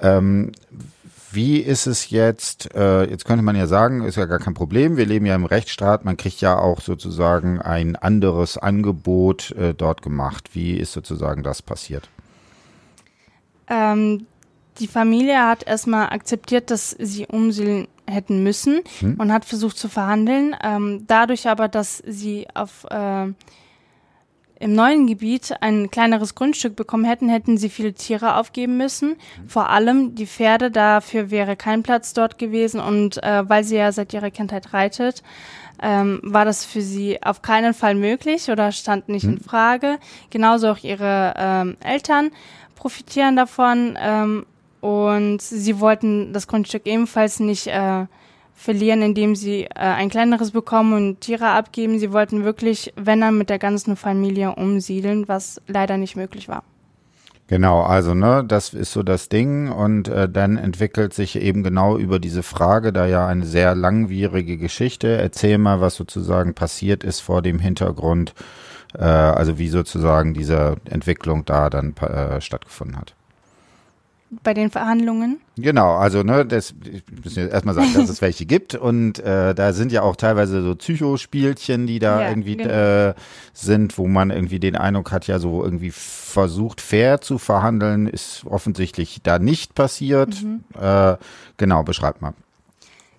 Ähm, 0.00 0.52
wie 1.36 1.58
ist 1.58 1.86
es 1.86 2.10
jetzt, 2.10 2.74
äh, 2.74 3.04
jetzt 3.04 3.24
könnte 3.24 3.44
man 3.44 3.54
ja 3.54 3.68
sagen, 3.68 4.02
ist 4.02 4.16
ja 4.16 4.24
gar 4.24 4.40
kein 4.40 4.54
Problem, 4.54 4.96
wir 4.96 5.06
leben 5.06 5.26
ja 5.26 5.36
im 5.36 5.44
Rechtsstaat, 5.44 6.04
man 6.04 6.16
kriegt 6.16 6.40
ja 6.40 6.58
auch 6.58 6.80
sozusagen 6.80 7.60
ein 7.60 7.94
anderes 7.94 8.58
Angebot 8.58 9.52
äh, 9.52 9.74
dort 9.74 10.02
gemacht. 10.02 10.54
Wie 10.54 10.76
ist 10.76 10.92
sozusagen 10.92 11.44
das 11.44 11.62
passiert? 11.62 12.08
Ähm, 13.68 14.26
die 14.80 14.88
Familie 14.88 15.46
hat 15.46 15.66
erstmal 15.66 16.08
akzeptiert, 16.08 16.70
dass 16.70 16.90
sie 16.98 17.26
umsiedeln 17.26 17.86
hätten 18.06 18.42
müssen 18.42 18.80
hm. 19.00 19.14
und 19.18 19.32
hat 19.32 19.44
versucht 19.44 19.76
zu 19.78 19.88
verhandeln. 19.88 20.56
Ähm, 20.62 21.04
dadurch 21.06 21.48
aber, 21.48 21.68
dass 21.68 22.02
sie 22.06 22.46
auf 22.54 22.84
äh, 22.90 23.26
im 24.58 24.74
neuen 24.74 25.06
Gebiet 25.06 25.54
ein 25.60 25.90
kleineres 25.90 26.34
Grundstück 26.34 26.76
bekommen 26.76 27.04
hätten, 27.04 27.28
hätten 27.28 27.58
sie 27.58 27.68
viele 27.68 27.92
Tiere 27.92 28.36
aufgeben 28.36 28.76
müssen. 28.76 29.10
Mhm. 29.10 29.48
Vor 29.48 29.68
allem 29.70 30.14
die 30.14 30.26
Pferde, 30.26 30.70
dafür 30.70 31.30
wäre 31.30 31.56
kein 31.56 31.82
Platz 31.82 32.14
dort 32.14 32.38
gewesen. 32.38 32.80
Und 32.80 33.22
äh, 33.22 33.48
weil 33.48 33.64
sie 33.64 33.76
ja 33.76 33.92
seit 33.92 34.14
ihrer 34.14 34.30
Kindheit 34.30 34.72
reitet, 34.72 35.22
ähm, 35.82 36.20
war 36.22 36.44
das 36.44 36.64
für 36.64 36.80
sie 36.80 37.22
auf 37.22 37.42
keinen 37.42 37.74
Fall 37.74 37.94
möglich 37.94 38.50
oder 38.50 38.72
stand 38.72 39.08
nicht 39.08 39.24
mhm. 39.24 39.34
in 39.34 39.40
Frage. 39.40 39.98
Genauso 40.30 40.68
auch 40.68 40.82
ihre 40.82 41.34
ähm, 41.36 41.76
Eltern 41.84 42.30
profitieren 42.74 43.36
davon. 43.36 43.98
Ähm, 44.00 44.46
und 44.80 45.42
sie 45.42 45.80
wollten 45.80 46.32
das 46.32 46.46
Grundstück 46.46 46.86
ebenfalls 46.86 47.40
nicht 47.40 47.66
äh, 47.66 48.06
verlieren, 48.56 49.02
indem 49.02 49.36
sie 49.36 49.64
äh, 49.64 49.68
ein 49.74 50.08
kleineres 50.08 50.50
bekommen 50.50 50.94
und 50.94 51.20
Tiere 51.20 51.48
abgeben. 51.48 51.98
Sie 51.98 52.12
wollten 52.12 52.42
wirklich, 52.42 52.92
wenn 52.96 53.20
dann 53.20 53.38
mit 53.38 53.50
der 53.50 53.58
ganzen 53.58 53.96
Familie 53.96 54.54
umsiedeln, 54.54 55.28
was 55.28 55.60
leider 55.68 55.98
nicht 55.98 56.16
möglich 56.16 56.48
war. 56.48 56.64
Genau, 57.48 57.82
also 57.82 58.12
ne, 58.14 58.44
das 58.44 58.74
ist 58.74 58.92
so 58.92 59.04
das 59.04 59.28
Ding 59.28 59.70
und 59.70 60.08
äh, 60.08 60.28
dann 60.28 60.56
entwickelt 60.56 61.14
sich 61.14 61.36
eben 61.36 61.62
genau 61.62 61.96
über 61.96 62.18
diese 62.18 62.42
Frage, 62.42 62.92
da 62.92 63.06
ja 63.06 63.28
eine 63.28 63.46
sehr 63.46 63.76
langwierige 63.76 64.56
Geschichte. 64.56 65.16
Erzähl 65.16 65.58
mal, 65.58 65.80
was 65.80 65.94
sozusagen 65.94 66.54
passiert 66.54 67.04
ist 67.04 67.20
vor 67.20 67.42
dem 67.42 67.60
Hintergrund, 67.60 68.34
äh, 68.98 69.04
also 69.04 69.58
wie 69.58 69.68
sozusagen 69.68 70.34
diese 70.34 70.76
Entwicklung 70.86 71.44
da 71.44 71.70
dann 71.70 71.94
äh, 71.98 72.40
stattgefunden 72.40 72.96
hat 72.96 73.14
bei 74.42 74.54
den 74.54 74.70
Verhandlungen? 74.70 75.40
Genau, 75.56 75.96
also 75.96 76.22
ne, 76.22 76.44
das 76.44 76.74
müssen 77.22 77.36
wir 77.36 77.50
erstmal 77.50 77.74
sagen, 77.74 77.92
dass 77.94 78.08
es 78.08 78.20
welche 78.22 78.46
gibt 78.46 78.74
und 78.74 79.18
äh, 79.18 79.54
da 79.54 79.72
sind 79.72 79.92
ja 79.92 80.02
auch 80.02 80.16
teilweise 80.16 80.62
so 80.62 80.74
Psychospielchen, 80.74 81.86
die 81.86 81.98
da 81.98 82.22
ja, 82.22 82.28
irgendwie 82.28 82.56
genau. 82.56 83.08
äh, 83.08 83.14
sind, 83.52 83.98
wo 83.98 84.06
man 84.06 84.30
irgendwie 84.30 84.60
den 84.60 84.76
Eindruck 84.76 85.12
hat, 85.12 85.26
ja 85.26 85.38
so 85.38 85.64
irgendwie 85.64 85.90
versucht 85.90 86.80
fair 86.80 87.20
zu 87.20 87.38
verhandeln, 87.38 88.06
ist 88.06 88.44
offensichtlich 88.46 89.20
da 89.22 89.38
nicht 89.38 89.74
passiert. 89.74 90.42
Mhm. 90.42 90.64
Äh, 90.80 91.16
genau, 91.56 91.82
beschreib 91.82 92.20
mal. 92.20 92.34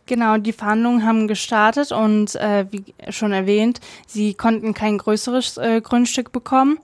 Genau, 0.06 0.38
die 0.38 0.54
Verhandlungen 0.54 1.06
haben 1.06 1.28
gestartet 1.28 1.92
und 1.92 2.36
äh, 2.36 2.66
wie 2.72 2.94
schon 3.10 3.34
erwähnt, 3.34 3.82
sie 4.08 4.34
konnten 4.34 4.74
kein 4.74 4.98
größeres 4.98 5.58
äh, 5.58 5.82
Grundstück 5.82 6.32
bekommen 6.32 6.80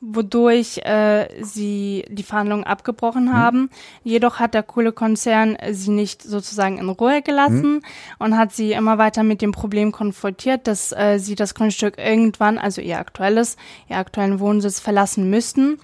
wodurch 0.00 0.78
äh, 0.78 1.26
sie 1.42 2.04
die 2.08 2.22
Verhandlungen 2.22 2.64
abgebrochen 2.64 3.26
mhm. 3.26 3.32
haben. 3.32 3.70
Jedoch 4.04 4.38
hat 4.38 4.54
der 4.54 4.62
Kohlekonzern 4.62 5.56
sie 5.72 5.90
nicht 5.90 6.22
sozusagen 6.22 6.78
in 6.78 6.88
Ruhe 6.88 7.22
gelassen 7.22 7.74
mhm. 7.74 7.82
und 8.18 8.36
hat 8.36 8.52
sie 8.52 8.72
immer 8.72 8.98
weiter 8.98 9.22
mit 9.22 9.42
dem 9.42 9.52
Problem 9.52 9.92
konfrontiert, 9.92 10.66
dass 10.66 10.92
äh, 10.92 11.18
sie 11.18 11.34
das 11.34 11.54
Grundstück 11.54 11.98
irgendwann, 11.98 12.58
also 12.58 12.80
ihr 12.80 12.98
aktuelles, 12.98 13.56
ihr 13.88 13.96
aktuellen 13.96 14.40
Wohnsitz 14.40 14.80
verlassen 14.80 15.30
müssten. 15.30 15.78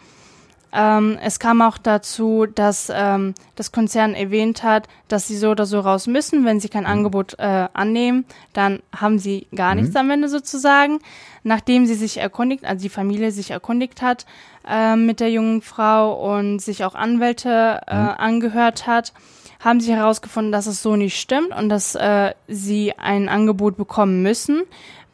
Ähm, 0.74 1.18
es 1.22 1.38
kam 1.38 1.62
auch 1.62 1.78
dazu, 1.78 2.46
dass 2.52 2.90
ähm, 2.92 3.34
das 3.54 3.70
Konzern 3.70 4.14
erwähnt 4.14 4.64
hat, 4.64 4.88
dass 5.06 5.28
sie 5.28 5.36
so 5.36 5.50
oder 5.50 5.66
so 5.66 5.78
raus 5.78 6.08
müssen. 6.08 6.44
Wenn 6.44 6.58
sie 6.58 6.68
kein 6.68 6.82
mhm. 6.82 6.90
Angebot 6.90 7.38
äh, 7.38 7.68
annehmen, 7.72 8.24
dann 8.52 8.80
haben 8.94 9.20
sie 9.20 9.46
gar 9.54 9.74
mhm. 9.74 9.82
nichts 9.82 9.96
am 9.96 10.10
Ende 10.10 10.28
sozusagen. 10.28 10.98
Nachdem 11.44 11.86
sie 11.86 11.94
sich 11.94 12.18
erkundigt, 12.18 12.64
also 12.64 12.82
die 12.82 12.88
Familie 12.88 13.30
sich 13.30 13.52
erkundigt 13.52 14.02
hat 14.02 14.26
äh, 14.68 14.96
mit 14.96 15.20
der 15.20 15.30
jungen 15.30 15.62
Frau 15.62 16.34
und 16.34 16.58
sich 16.58 16.84
auch 16.84 16.96
Anwälte 16.96 17.80
äh, 17.86 17.94
mhm. 17.94 18.08
angehört 18.18 18.88
hat, 18.88 19.12
haben 19.60 19.80
sie 19.80 19.94
herausgefunden, 19.94 20.50
dass 20.50 20.66
es 20.66 20.82
so 20.82 20.96
nicht 20.96 21.18
stimmt 21.18 21.56
und 21.56 21.68
dass 21.68 21.94
äh, 21.94 22.34
sie 22.48 22.92
ein 22.98 23.28
Angebot 23.28 23.76
bekommen 23.76 24.22
müssen, 24.22 24.62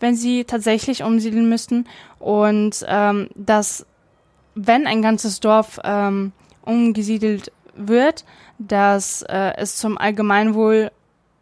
wenn 0.01 0.17
sie 0.17 0.45
tatsächlich 0.45 1.03
umsiedeln 1.03 1.49
müssten 1.49 1.87
und 2.19 2.85
ähm, 2.89 3.29
dass 3.35 3.87
wenn 4.67 4.87
ein 4.87 5.03
ganzes 5.03 5.41
Dorf 5.41 5.81
ähm, 5.85 6.33
umgesiedelt 6.63 7.53
wird, 7.75 8.25
dass 8.59 9.23
äh, 9.23 9.53
es 9.57 9.77
zum 9.77 9.97
Allgemeinwohl 9.97 10.91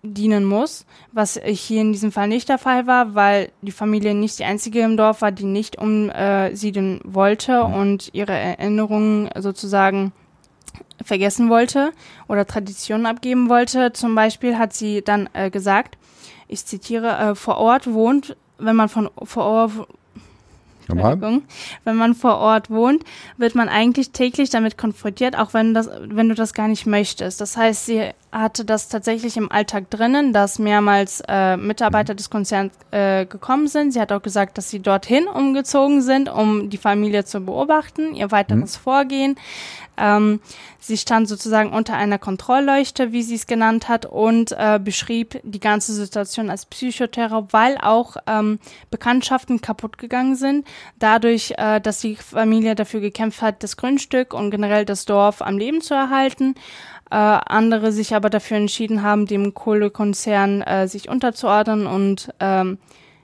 dienen 0.02 0.44
muss, 0.44 0.86
was 1.10 1.40
hier 1.44 1.80
in 1.80 1.92
diesem 1.92 2.12
Fall 2.12 2.28
nicht 2.28 2.48
der 2.48 2.58
Fall 2.58 2.86
war, 2.86 3.16
weil 3.16 3.50
die 3.62 3.72
Familie 3.72 4.14
nicht 4.14 4.38
die 4.38 4.44
einzige 4.44 4.80
im 4.80 4.96
Dorf 4.96 5.22
war, 5.22 5.32
die 5.32 5.44
nicht 5.44 5.76
umsiedeln 5.78 7.00
wollte 7.02 7.64
und 7.64 8.10
ihre 8.12 8.32
Erinnerungen 8.32 9.28
sozusagen 9.36 10.12
vergessen 11.04 11.50
wollte 11.50 11.92
oder 12.28 12.46
Traditionen 12.46 13.06
abgeben 13.06 13.48
wollte. 13.48 13.92
Zum 13.92 14.14
Beispiel 14.14 14.56
hat 14.56 14.72
sie 14.72 15.02
dann 15.02 15.28
äh, 15.32 15.50
gesagt, 15.50 15.98
ich 16.46 16.64
zitiere, 16.64 17.18
äh, 17.18 17.34
vor 17.34 17.58
Ort 17.58 17.92
wohnt, 17.92 18.36
wenn 18.58 18.76
man 18.76 18.88
von 18.88 19.10
vor 19.24 19.44
Ort 19.44 19.72
wenn 21.84 21.96
man 21.96 22.14
vor 22.14 22.38
Ort 22.38 22.70
wohnt, 22.70 23.04
wird 23.36 23.54
man 23.54 23.68
eigentlich 23.68 24.10
täglich 24.10 24.50
damit 24.50 24.78
konfrontiert, 24.78 25.38
auch 25.38 25.54
wenn 25.54 25.74
das, 25.74 25.88
wenn 26.02 26.28
du 26.28 26.34
das 26.34 26.54
gar 26.54 26.68
nicht 26.68 26.86
möchtest. 26.86 27.40
Das 27.40 27.56
heißt, 27.56 27.86
sie 27.86 28.10
hatte 28.30 28.64
das 28.64 28.88
tatsächlich 28.88 29.36
im 29.36 29.50
Alltag 29.50 29.90
drinnen, 29.90 30.32
dass 30.32 30.58
mehrmals 30.58 31.22
äh, 31.26 31.56
Mitarbeiter 31.56 32.14
des 32.14 32.30
Konzerns 32.30 32.72
äh, 32.90 33.24
gekommen 33.24 33.68
sind. 33.68 33.92
Sie 33.92 34.00
hat 34.00 34.12
auch 34.12 34.22
gesagt, 34.22 34.58
dass 34.58 34.70
sie 34.70 34.80
dorthin 34.80 35.26
umgezogen 35.26 36.02
sind, 36.02 36.28
um 36.28 36.68
die 36.68 36.78
Familie 36.78 37.24
zu 37.24 37.40
beobachten, 37.40 38.14
ihr 38.14 38.30
weiteres 38.30 38.78
mhm. 38.78 38.82
Vorgehen. 38.82 39.36
Ähm, 39.98 40.40
sie 40.78 40.96
stand 40.96 41.28
sozusagen 41.28 41.72
unter 41.72 41.94
einer 41.94 42.18
Kontrollleuchte, 42.18 43.12
wie 43.12 43.22
sie 43.22 43.34
es 43.34 43.46
genannt 43.46 43.88
hat, 43.88 44.06
und 44.06 44.52
äh, 44.52 44.78
beschrieb 44.82 45.40
die 45.42 45.60
ganze 45.60 45.92
Situation 45.92 46.50
als 46.50 46.66
Psychoterror, 46.66 47.48
weil 47.50 47.78
auch 47.78 48.16
ähm, 48.26 48.60
Bekanntschaften 48.90 49.60
kaputt 49.60 49.98
gegangen 49.98 50.36
sind, 50.36 50.66
dadurch, 50.98 51.54
äh, 51.56 51.80
dass 51.80 52.00
die 52.00 52.16
Familie 52.16 52.74
dafür 52.74 53.00
gekämpft 53.00 53.42
hat, 53.42 53.62
das 53.62 53.76
Grundstück 53.76 54.34
und 54.34 54.50
generell 54.50 54.84
das 54.84 55.04
Dorf 55.04 55.42
am 55.42 55.58
Leben 55.58 55.80
zu 55.80 55.94
erhalten. 55.94 56.54
Äh, 57.10 57.14
andere 57.14 57.92
sich 57.92 58.14
aber 58.14 58.30
dafür 58.30 58.58
entschieden 58.58 59.02
haben, 59.02 59.26
dem 59.26 59.54
Kohlekonzern 59.54 60.62
äh, 60.62 60.88
sich 60.88 61.08
unterzuordnen 61.08 61.86
und 61.86 62.34
ähm, 62.38 62.78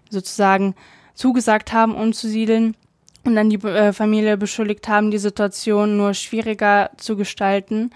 sozusagen 0.09 0.75
zugesagt 1.15 1.73
haben, 1.73 1.95
umzusiedeln 1.95 2.77
und 3.25 3.35
dann 3.35 3.51
die 3.51 3.63
äh, 3.67 3.93
Familie 3.93 4.37
beschuldigt 4.37 4.89
haben, 4.89 5.11
die 5.11 5.19
Situation 5.19 5.97
nur 5.97 6.15
schwieriger 6.15 6.91
zu 6.97 7.17
gestalten. 7.17 7.91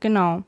Genau. 0.00 0.42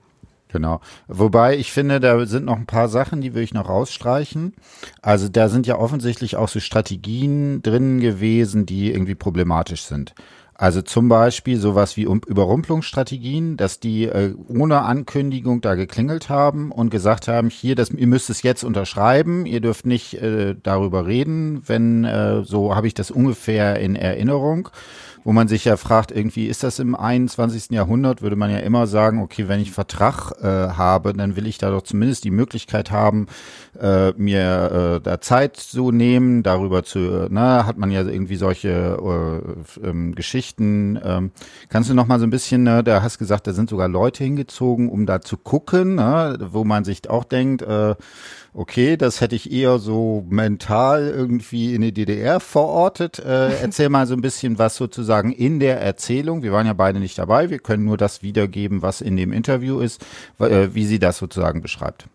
Genau. 0.51 0.81
Wobei 1.09 1.57
ich 1.57 1.73
finde, 1.73 2.01
da 2.01 2.25
sind 2.25 2.47
noch 2.47 2.57
ein 2.57 2.67
paar 2.67 2.89
Sachen, 2.89 3.21
die 3.21 3.35
will 3.35 3.43
ich 3.43 3.53
noch 3.53 3.69
rausstreichen. 3.69 4.55
Also 5.03 5.29
da 5.29 5.49
sind 5.49 5.67
ja 5.67 5.79
offensichtlich 5.79 6.37
auch 6.37 6.49
so 6.49 6.59
Strategien 6.59 7.63
drin 7.63 8.01
gewesen, 8.01 8.65
die 8.65 8.91
irgendwie 8.91 9.15
problematisch 9.15 9.83
sind. 9.83 10.15
Also 10.61 10.83
zum 10.83 11.09
Beispiel 11.09 11.57
sowas 11.57 11.97
wie 11.97 12.03
Überrumpelungsstrategien, 12.03 13.57
dass 13.57 13.79
die 13.79 14.07
äh, 14.07 14.35
ohne 14.49 14.83
Ankündigung 14.83 15.61
da 15.61 15.77
geklingelt 15.77 16.29
haben 16.29 16.73
und 16.73 16.91
gesagt 16.91 17.29
haben, 17.29 17.49
hier, 17.49 17.77
das, 17.77 17.91
ihr 17.91 18.09
müsst 18.09 18.29
es 18.29 18.43
jetzt 18.43 18.65
unterschreiben, 18.65 19.47
ihr 19.47 19.61
dürft 19.61 19.87
nicht 19.87 20.15
äh, 20.15 20.57
darüber 20.61 21.07
reden, 21.07 21.62
wenn 21.69 22.05
äh, 22.05 22.43
so 22.43 22.75
habe 22.75 22.88
ich 22.88 22.95
das 22.95 23.12
ungefähr 23.12 23.79
in 23.79 23.95
Erinnerung 23.95 24.71
wo 25.29 25.33
man 25.33 25.47
sich 25.47 25.67
ja 25.67 25.77
fragt, 25.77 26.11
irgendwie 26.11 26.47
ist 26.47 26.62
das 26.62 26.79
im 26.79 26.95
21. 26.95 27.71
Jahrhundert, 27.73 28.23
würde 28.23 28.35
man 28.35 28.50
ja 28.50 28.61
immer 28.61 28.87
sagen, 28.87 29.21
okay, 29.21 29.47
wenn 29.47 29.61
ich 29.61 29.73
Vertrag 29.73 30.33
äh, 30.41 30.47
habe, 30.47 31.12
dann 31.12 31.37
will 31.37 31.47
ich 31.47 31.59
da 31.59 31.71
doch 31.71 31.83
zumindest 31.83 32.25
die 32.25 32.31
Möglichkeit 32.31 32.91
haben, 32.91 33.27
äh, 33.79 34.12
mir 34.12 34.97
äh, 34.97 35.00
da 35.03 35.21
Zeit 35.21 35.57
zu 35.57 35.93
nehmen, 35.93 36.43
darüber 36.43 36.83
zu, 36.83 37.27
na, 37.29 37.67
hat 37.67 37.77
man 37.77 37.91
ja 37.91 38.03
irgendwie 38.03 38.37
solche 38.37 38.99
äh, 39.83 39.87
ähm, 39.87 40.15
Geschichten. 40.15 40.48
Ähm, 40.59 41.31
kannst 41.69 41.90
du 41.90 41.95
noch 41.95 42.07
mal 42.07 42.19
so 42.19 42.26
ein 42.26 42.31
bisschen, 42.31 42.62
ne, 42.62 42.83
da 42.83 43.02
hast 43.02 43.19
gesagt, 43.19 43.47
da 43.47 43.52
sind 43.52 43.71
sogar 43.71 43.88
Leute 43.88 44.25
hingezogen, 44.25 44.88
um 44.88 45.07
da 45.07 45.21
zu 45.21 45.37
gucken, 45.37 45.97
ne, 45.97 46.38
wo 46.52 46.64
man 46.64 46.85
sich 46.85 47.09
auch 47.11 47.25
denkt, 47.25 47.62
äh, 47.62 47.95
okay, 48.55 48.97
das 48.97 49.21
hätte 49.21 49.37
ich 49.37 49.52
eher 49.52 49.78
so 49.78 50.25
mental 50.28 51.09
irgendwie 51.09 51.75
in 51.75 51.83
die 51.83 51.93
DDR 51.93 52.40
verortet. 52.40 53.19
Äh, 53.19 53.55
erzähl 53.62 53.88
mal 53.88 54.07
so 54.07 54.14
ein 54.14 54.21
bisschen 54.21 54.59
was 54.59 54.76
sozusagen 54.76 55.33
in 55.33 55.61
der 55.61 55.81
Erzählung. 55.81 56.43
Wir 56.43 56.52
waren 56.52 56.67
ja 56.67 56.73
beide 56.73 56.99
nicht 56.99 57.19
dabei. 57.19 57.50
Wir 57.50 57.59
können 57.59 57.85
nur 57.85 57.97
das 57.97 58.23
wiedergeben, 58.23 58.83
was 58.83 59.00
in 59.00 59.17
dem 59.17 59.33
Interview 59.33 59.81
ist, 59.81 60.05
äh, 60.38 60.69
wie 60.73 60.87
sie 60.87 60.99
das 60.99 61.19
sozusagen 61.19 61.62
beschreibt. 61.62 62.09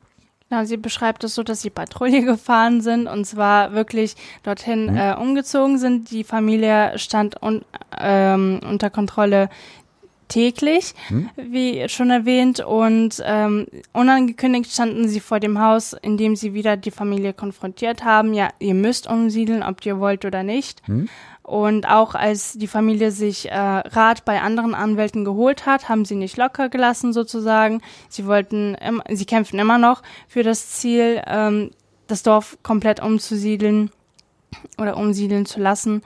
Ja, 0.49 0.65
sie 0.65 0.77
beschreibt 0.77 1.23
es 1.23 1.35
so, 1.35 1.43
dass 1.43 1.61
sie 1.61 1.69
Patrouille 1.69 2.21
gefahren 2.25 2.81
sind 2.81 3.07
und 3.07 3.25
zwar 3.25 3.73
wirklich 3.73 4.15
dorthin 4.43 4.91
mhm. 4.91 4.97
äh, 4.97 5.15
umgezogen 5.15 5.77
sind. 5.77 6.11
Die 6.11 6.23
Familie 6.23 6.97
stand 6.99 7.41
un, 7.41 7.63
ähm, 7.97 8.59
unter 8.67 8.89
Kontrolle 8.89 9.49
täglich, 10.27 10.93
hm? 11.07 11.29
wie 11.35 11.87
schon 11.89 12.09
erwähnt. 12.09 12.59
Und 12.59 13.21
ähm, 13.25 13.67
unangekündigt 13.93 14.71
standen 14.71 15.07
sie 15.07 15.19
vor 15.19 15.39
dem 15.39 15.59
Haus, 15.59 15.93
in 15.93 16.17
dem 16.17 16.35
sie 16.35 16.53
wieder 16.53 16.77
die 16.77 16.91
Familie 16.91 17.33
konfrontiert 17.33 18.03
haben. 18.03 18.33
Ja, 18.33 18.49
ihr 18.59 18.73
müsst 18.73 19.07
umsiedeln, 19.07 19.63
ob 19.63 19.85
ihr 19.85 19.99
wollt 19.99 20.25
oder 20.25 20.43
nicht. 20.43 20.81
Hm? 20.87 21.09
Und 21.43 21.89
auch 21.89 22.15
als 22.15 22.53
die 22.53 22.67
Familie 22.67 23.11
sich 23.11 23.51
äh, 23.51 23.57
Rat 23.57 24.23
bei 24.23 24.41
anderen 24.41 24.73
Anwälten 24.73 25.25
geholt 25.25 25.65
hat, 25.65 25.89
haben 25.89 26.05
sie 26.05 26.15
nicht 26.15 26.37
locker 26.37 26.69
gelassen 26.69 27.11
sozusagen. 27.11 27.81
Sie 28.07 28.25
wollten, 28.25 28.75
im, 28.75 29.03
sie 29.09 29.25
kämpfen 29.25 29.59
immer 29.59 29.77
noch 29.77 30.03
für 30.29 30.43
das 30.43 30.69
Ziel, 30.69 31.21
ähm, 31.27 31.71
das 32.07 32.23
Dorf 32.23 32.57
komplett 32.63 33.01
umzusiedeln 33.01 33.91
oder 34.77 34.95
umsiedeln 34.95 35.45
zu 35.45 35.59
lassen. 35.59 36.01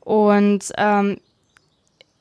Und 0.00 0.72
ähm, 0.76 1.18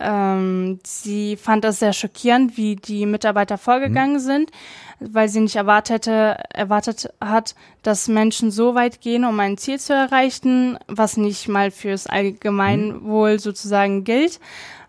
ähm, 0.01 0.79
sie 0.83 1.37
fand 1.37 1.63
das 1.63 1.79
sehr 1.79 1.93
schockierend, 1.93 2.57
wie 2.57 2.75
die 2.75 3.05
Mitarbeiter 3.05 3.57
vorgegangen 3.57 4.15
mhm. 4.15 4.19
sind, 4.19 4.51
weil 4.99 5.29
sie 5.29 5.41
nicht 5.41 5.55
erwartet, 5.55 6.07
erwartet 6.07 7.13
hat, 7.19 7.55
dass 7.83 8.07
Menschen 8.07 8.51
so 8.51 8.75
weit 8.75 9.01
gehen, 9.01 9.25
um 9.25 9.39
ein 9.39 9.57
Ziel 9.57 9.79
zu 9.79 9.93
erreichen, 9.93 10.77
was 10.87 11.17
nicht 11.17 11.47
mal 11.47 11.71
fürs 11.71 12.07
Allgemeinwohl 12.07 13.33
mhm. 13.33 13.39
sozusagen 13.39 14.03
gilt. 14.03 14.39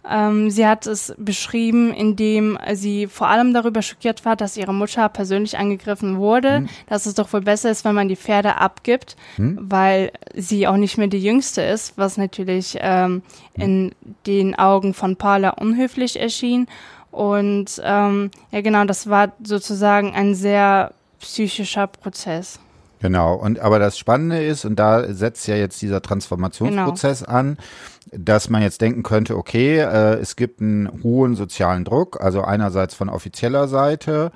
Ähm, 0.09 0.50
sie 0.50 0.66
hat 0.66 0.87
es 0.87 1.14
beschrieben, 1.16 1.92
indem 1.92 2.59
sie 2.73 3.06
vor 3.06 3.28
allem 3.28 3.54
darüber 3.54 3.82
schockiert 3.82 4.25
war, 4.25 4.35
dass 4.35 4.56
ihre 4.56 4.75
Mutter 4.75 5.09
persönlich 5.09 5.59
angegriffen 5.59 6.18
wurde, 6.18 6.56
hm. 6.56 6.68
dass 6.88 7.06
es 7.06 7.14
doch 7.14 7.32
wohl 7.32 7.42
besser 7.42 7.71
ist, 7.71 7.85
wenn 7.85 7.94
man 7.94 8.09
die 8.09 8.16
Pferde 8.16 8.56
abgibt, 8.56 9.16
hm. 9.37 9.59
weil 9.61 10.11
sie 10.35 10.66
auch 10.66 10.76
nicht 10.76 10.99
mehr 10.99 11.06
die 11.06 11.23
Jüngste 11.23 11.62
ist, 11.62 11.97
was 11.97 12.16
natürlich 12.16 12.76
ähm, 12.80 13.23
in 13.54 13.94
den 14.26 14.59
Augen 14.59 14.92
von 14.92 15.16
Paula 15.16 15.50
unhöflich 15.50 16.18
erschien. 16.18 16.66
Und 17.12 17.80
ähm, 17.85 18.30
ja 18.50 18.61
genau, 18.61 18.85
das 18.85 19.09
war 19.09 19.32
sozusagen 19.42 20.14
ein 20.14 20.35
sehr 20.35 20.92
psychischer 21.21 21.87
Prozess. 21.87 22.59
Genau, 23.02 23.35
und 23.35 23.59
aber 23.59 23.80
das 23.80 23.99
Spannende 23.99 24.44
ist, 24.44 24.64
und 24.64 24.78
da 24.78 25.12
setzt 25.12 25.49
ja 25.49 25.56
jetzt 25.56 25.82
dieser 25.82 26.02
Transformationsprozess 26.02 27.25
genau. 27.25 27.32
an, 27.32 27.56
dass 28.12 28.49
man 28.49 28.62
jetzt 28.62 28.80
denken 28.80 29.02
könnte, 29.02 29.37
okay, 29.37 29.78
äh, 29.78 30.14
es 30.21 30.37
gibt 30.37 30.61
einen 30.61 31.02
hohen 31.02 31.35
sozialen 31.35 31.85
Druck, 31.85 32.21
also 32.21 32.42
einerseits 32.42 32.94
von 32.94 33.09
offizieller 33.09 33.66
Seite, 33.66 34.30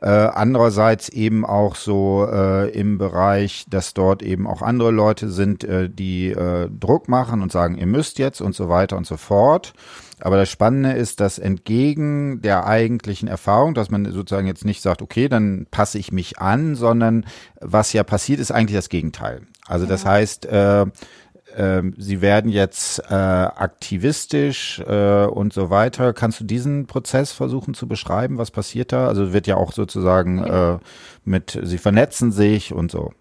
äh, 0.00 0.06
andererseits 0.06 1.08
eben 1.08 1.44
auch 1.44 1.74
so 1.74 2.24
äh, 2.32 2.70
im 2.70 2.96
Bereich, 2.96 3.64
dass 3.68 3.92
dort 3.92 4.22
eben 4.22 4.46
auch 4.46 4.62
andere 4.62 4.92
Leute 4.92 5.28
sind, 5.28 5.64
äh, 5.64 5.90
die 5.90 6.30
äh, 6.30 6.68
Druck 6.70 7.08
machen 7.08 7.42
und 7.42 7.50
sagen, 7.50 7.76
ihr 7.76 7.86
müsst 7.86 8.20
jetzt 8.20 8.40
und 8.40 8.54
so 8.54 8.68
weiter 8.68 8.96
und 8.96 9.06
so 9.06 9.16
fort. 9.16 9.74
Aber 10.22 10.36
das 10.36 10.50
Spannende 10.50 10.92
ist, 10.92 11.18
dass 11.18 11.40
entgegen 11.40 12.42
der 12.42 12.64
eigentlichen 12.64 13.26
Erfahrung, 13.26 13.74
dass 13.74 13.90
man 13.90 14.04
sozusagen 14.12 14.46
jetzt 14.46 14.64
nicht 14.64 14.80
sagt, 14.80 15.02
okay, 15.02 15.28
dann 15.28 15.66
passe 15.72 15.98
ich 15.98 16.12
mich 16.12 16.38
an, 16.38 16.76
sondern 16.76 17.26
was 17.60 17.92
ja 17.92 18.04
passiert, 18.04 18.38
ist 18.38 18.52
eigentlich 18.52 18.76
das 18.76 18.88
Gegenteil. 18.88 19.42
Also 19.66 19.84
das 19.84 20.06
heißt, 20.06 20.46
äh, 20.46 20.82
äh, 20.82 21.82
sie 21.98 22.20
werden 22.20 22.52
jetzt 22.52 23.00
äh, 23.10 23.14
aktivistisch 23.14 24.80
äh, 24.86 25.24
und 25.24 25.52
so 25.52 25.70
weiter. 25.70 26.12
Kannst 26.12 26.38
du 26.38 26.44
diesen 26.44 26.86
Prozess 26.86 27.32
versuchen 27.32 27.74
zu 27.74 27.88
beschreiben? 27.88 28.38
Was 28.38 28.52
passiert 28.52 28.92
da? 28.92 29.08
Also 29.08 29.32
wird 29.32 29.48
ja 29.48 29.56
auch 29.56 29.72
sozusagen 29.72 30.44
äh, 30.44 30.78
mit, 31.24 31.58
sie 31.64 31.78
vernetzen 31.78 32.30
sich 32.30 32.72
und 32.72 32.92
so. 32.92 33.12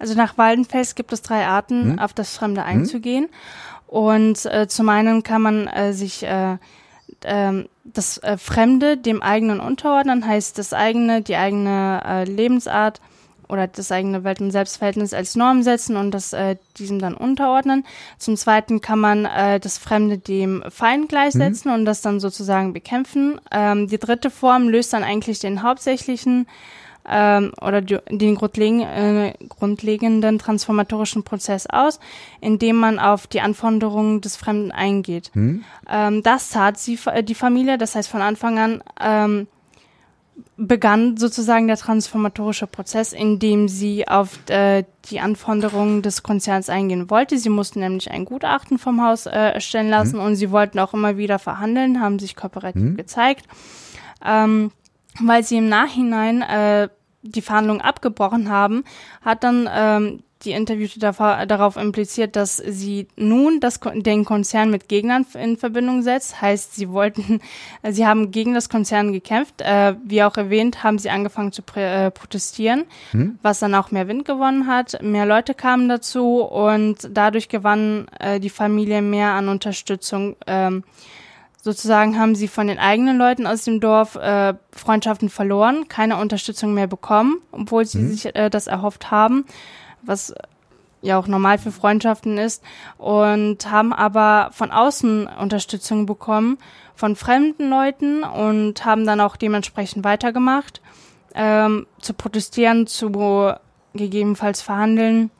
Also 0.00 0.14
nach 0.14 0.36
Waldenfels 0.38 0.96
gibt 0.96 1.12
es 1.12 1.22
drei 1.22 1.46
Arten, 1.46 1.92
hm? 1.92 1.98
auf 2.00 2.12
das 2.12 2.36
Fremde 2.36 2.62
hm? 2.62 2.68
einzugehen. 2.68 3.24
Hm? 3.26 3.30
Und 3.92 4.46
äh, 4.46 4.68
zum 4.68 4.88
einen 4.88 5.22
kann 5.22 5.42
man 5.42 5.66
äh, 5.66 5.92
sich 5.92 6.22
äh, 6.22 6.56
äh, 7.24 7.64
das 7.84 8.16
äh, 8.16 8.38
Fremde 8.38 8.96
dem 8.96 9.20
eigenen 9.20 9.60
unterordnen, 9.60 10.26
heißt 10.26 10.56
das 10.56 10.72
eigene, 10.72 11.20
die 11.20 11.36
eigene 11.36 12.02
äh, 12.02 12.24
Lebensart 12.24 13.02
oder 13.50 13.66
das 13.66 13.92
eigene 13.92 14.24
Welt- 14.24 14.40
und 14.40 14.50
Selbstverhältnis 14.50 15.12
als 15.12 15.36
Norm 15.36 15.62
setzen 15.62 15.98
und 15.98 16.10
das 16.12 16.32
äh, 16.32 16.56
diesem 16.78 17.00
dann 17.00 17.12
unterordnen. 17.12 17.84
Zum 18.16 18.38
Zweiten 18.38 18.80
kann 18.80 18.98
man 18.98 19.26
äh, 19.26 19.60
das 19.60 19.76
Fremde 19.76 20.16
dem 20.16 20.64
Feind 20.70 21.10
gleichsetzen 21.10 21.70
mhm. 21.70 21.80
und 21.80 21.84
das 21.84 22.00
dann 22.00 22.18
sozusagen 22.18 22.72
bekämpfen. 22.72 23.42
Ähm, 23.50 23.88
die 23.88 23.98
dritte 23.98 24.30
Form 24.30 24.70
löst 24.70 24.94
dann 24.94 25.04
eigentlich 25.04 25.38
den 25.38 25.62
hauptsächlichen 25.62 26.46
ähm, 27.08 27.52
oder 27.60 27.80
den 27.80 28.34
grundleg 28.34 28.82
äh, 28.82 29.34
grundlegenden 29.48 30.38
transformatorischen 30.38 31.24
Prozess 31.24 31.66
aus, 31.66 31.98
indem 32.40 32.76
man 32.76 32.98
auf 32.98 33.26
die 33.26 33.40
Anforderungen 33.40 34.20
des 34.20 34.36
Fremden 34.36 34.72
eingeht. 34.72 35.30
Hm. 35.34 35.64
Ähm, 35.90 36.22
das 36.22 36.50
tat 36.50 36.78
sie, 36.78 36.98
äh, 37.06 37.22
die 37.22 37.34
Familie, 37.34 37.78
das 37.78 37.94
heißt 37.94 38.08
von 38.08 38.22
Anfang 38.22 38.58
an 38.58 38.84
ähm, 39.00 39.46
begann 40.56 41.16
sozusagen 41.16 41.66
der 41.66 41.76
transformatorische 41.76 42.66
Prozess, 42.66 43.12
indem 43.12 43.68
sie 43.68 44.06
auf 44.06 44.38
äh, 44.48 44.84
die 45.06 45.20
Anforderungen 45.20 46.02
des 46.02 46.22
Konzerns 46.22 46.68
eingehen 46.68 47.10
wollte. 47.10 47.38
Sie 47.38 47.48
mussten 47.48 47.80
nämlich 47.80 48.10
ein 48.10 48.24
Gutachten 48.24 48.78
vom 48.78 49.02
Haus 49.02 49.26
äh, 49.26 49.30
erstellen 49.30 49.88
lassen 49.88 50.18
hm. 50.18 50.24
und 50.24 50.36
sie 50.36 50.50
wollten 50.50 50.78
auch 50.78 50.94
immer 50.94 51.16
wieder 51.16 51.38
verhandeln, 51.38 52.00
haben 52.00 52.18
sich 52.18 52.36
kooperativ 52.36 52.82
hm. 52.82 52.96
gezeigt. 52.96 53.46
Ähm, 54.24 54.70
weil 55.20 55.42
sie 55.42 55.58
im 55.58 55.68
Nachhinein 55.68 56.42
äh, 56.42 56.88
die 57.22 57.42
Verhandlungen 57.42 57.80
abgebrochen 57.80 58.48
haben, 58.50 58.84
hat 59.22 59.44
dann 59.44 59.68
ähm, 59.72 60.22
die 60.44 60.52
Interviewte 60.52 60.98
darauf 60.98 61.76
impliziert, 61.76 62.36
dass 62.36 62.56
sie 62.56 63.06
nun 63.16 63.60
das, 63.60 63.80
den 63.80 64.24
Konzern 64.24 64.70
mit 64.70 64.88
Gegnern 64.88 65.24
in 65.34 65.56
Verbindung 65.56 66.02
setzt. 66.02 66.40
Heißt, 66.40 66.74
sie 66.74 66.90
wollten, 66.90 67.40
sie 67.88 68.06
haben 68.06 68.30
gegen 68.30 68.54
das 68.54 68.68
Konzern 68.68 69.12
gekämpft. 69.12 69.60
Äh, 69.60 69.94
wie 70.04 70.22
auch 70.22 70.36
erwähnt, 70.36 70.82
haben 70.82 70.98
sie 70.98 71.10
angefangen 71.10 71.52
zu 71.52 71.62
äh, 71.76 72.10
protestieren, 72.10 72.84
hm? 73.12 73.38
was 73.42 73.60
dann 73.60 73.74
auch 73.74 73.90
mehr 73.90 74.08
Wind 74.08 74.24
gewonnen 74.24 74.66
hat. 74.66 75.00
Mehr 75.02 75.26
Leute 75.26 75.54
kamen 75.54 75.88
dazu 75.88 76.42
und 76.42 77.08
dadurch 77.12 77.48
gewann 77.48 78.06
äh, 78.18 78.40
die 78.40 78.50
Familie 78.50 79.02
mehr 79.02 79.32
an 79.32 79.48
Unterstützung. 79.48 80.36
Ähm, 80.46 80.82
sozusagen 81.62 82.18
haben 82.18 82.34
sie 82.34 82.48
von 82.48 82.66
den 82.66 82.78
eigenen 82.78 83.16
Leuten 83.16 83.46
aus 83.46 83.64
dem 83.64 83.80
Dorf 83.80 84.16
äh, 84.16 84.54
Freundschaften 84.72 85.30
verloren, 85.30 85.86
keine 85.88 86.16
Unterstützung 86.18 86.74
mehr 86.74 86.88
bekommen, 86.88 87.40
obwohl 87.52 87.86
sie 87.86 87.98
mhm. 87.98 88.10
sich 88.10 88.34
äh, 88.34 88.50
das 88.50 88.66
erhofft 88.66 89.10
haben, 89.10 89.46
was 90.02 90.34
ja 91.02 91.18
auch 91.18 91.28
normal 91.28 91.58
für 91.58 91.70
Freundschaften 91.70 92.36
ist, 92.36 92.62
und 92.98 93.70
haben 93.70 93.92
aber 93.92 94.50
von 94.52 94.72
außen 94.72 95.28
Unterstützung 95.40 96.04
bekommen, 96.04 96.58
von 96.96 97.16
fremden 97.16 97.70
Leuten 97.70 98.24
und 98.24 98.84
haben 98.84 99.06
dann 99.06 99.20
auch 99.20 99.36
dementsprechend 99.36 100.04
weitergemacht, 100.04 100.80
ähm, 101.34 101.86
zu 102.00 102.12
protestieren, 102.12 102.86
zu 102.88 103.54
gegebenenfalls 103.94 104.62
verhandeln 104.62 105.30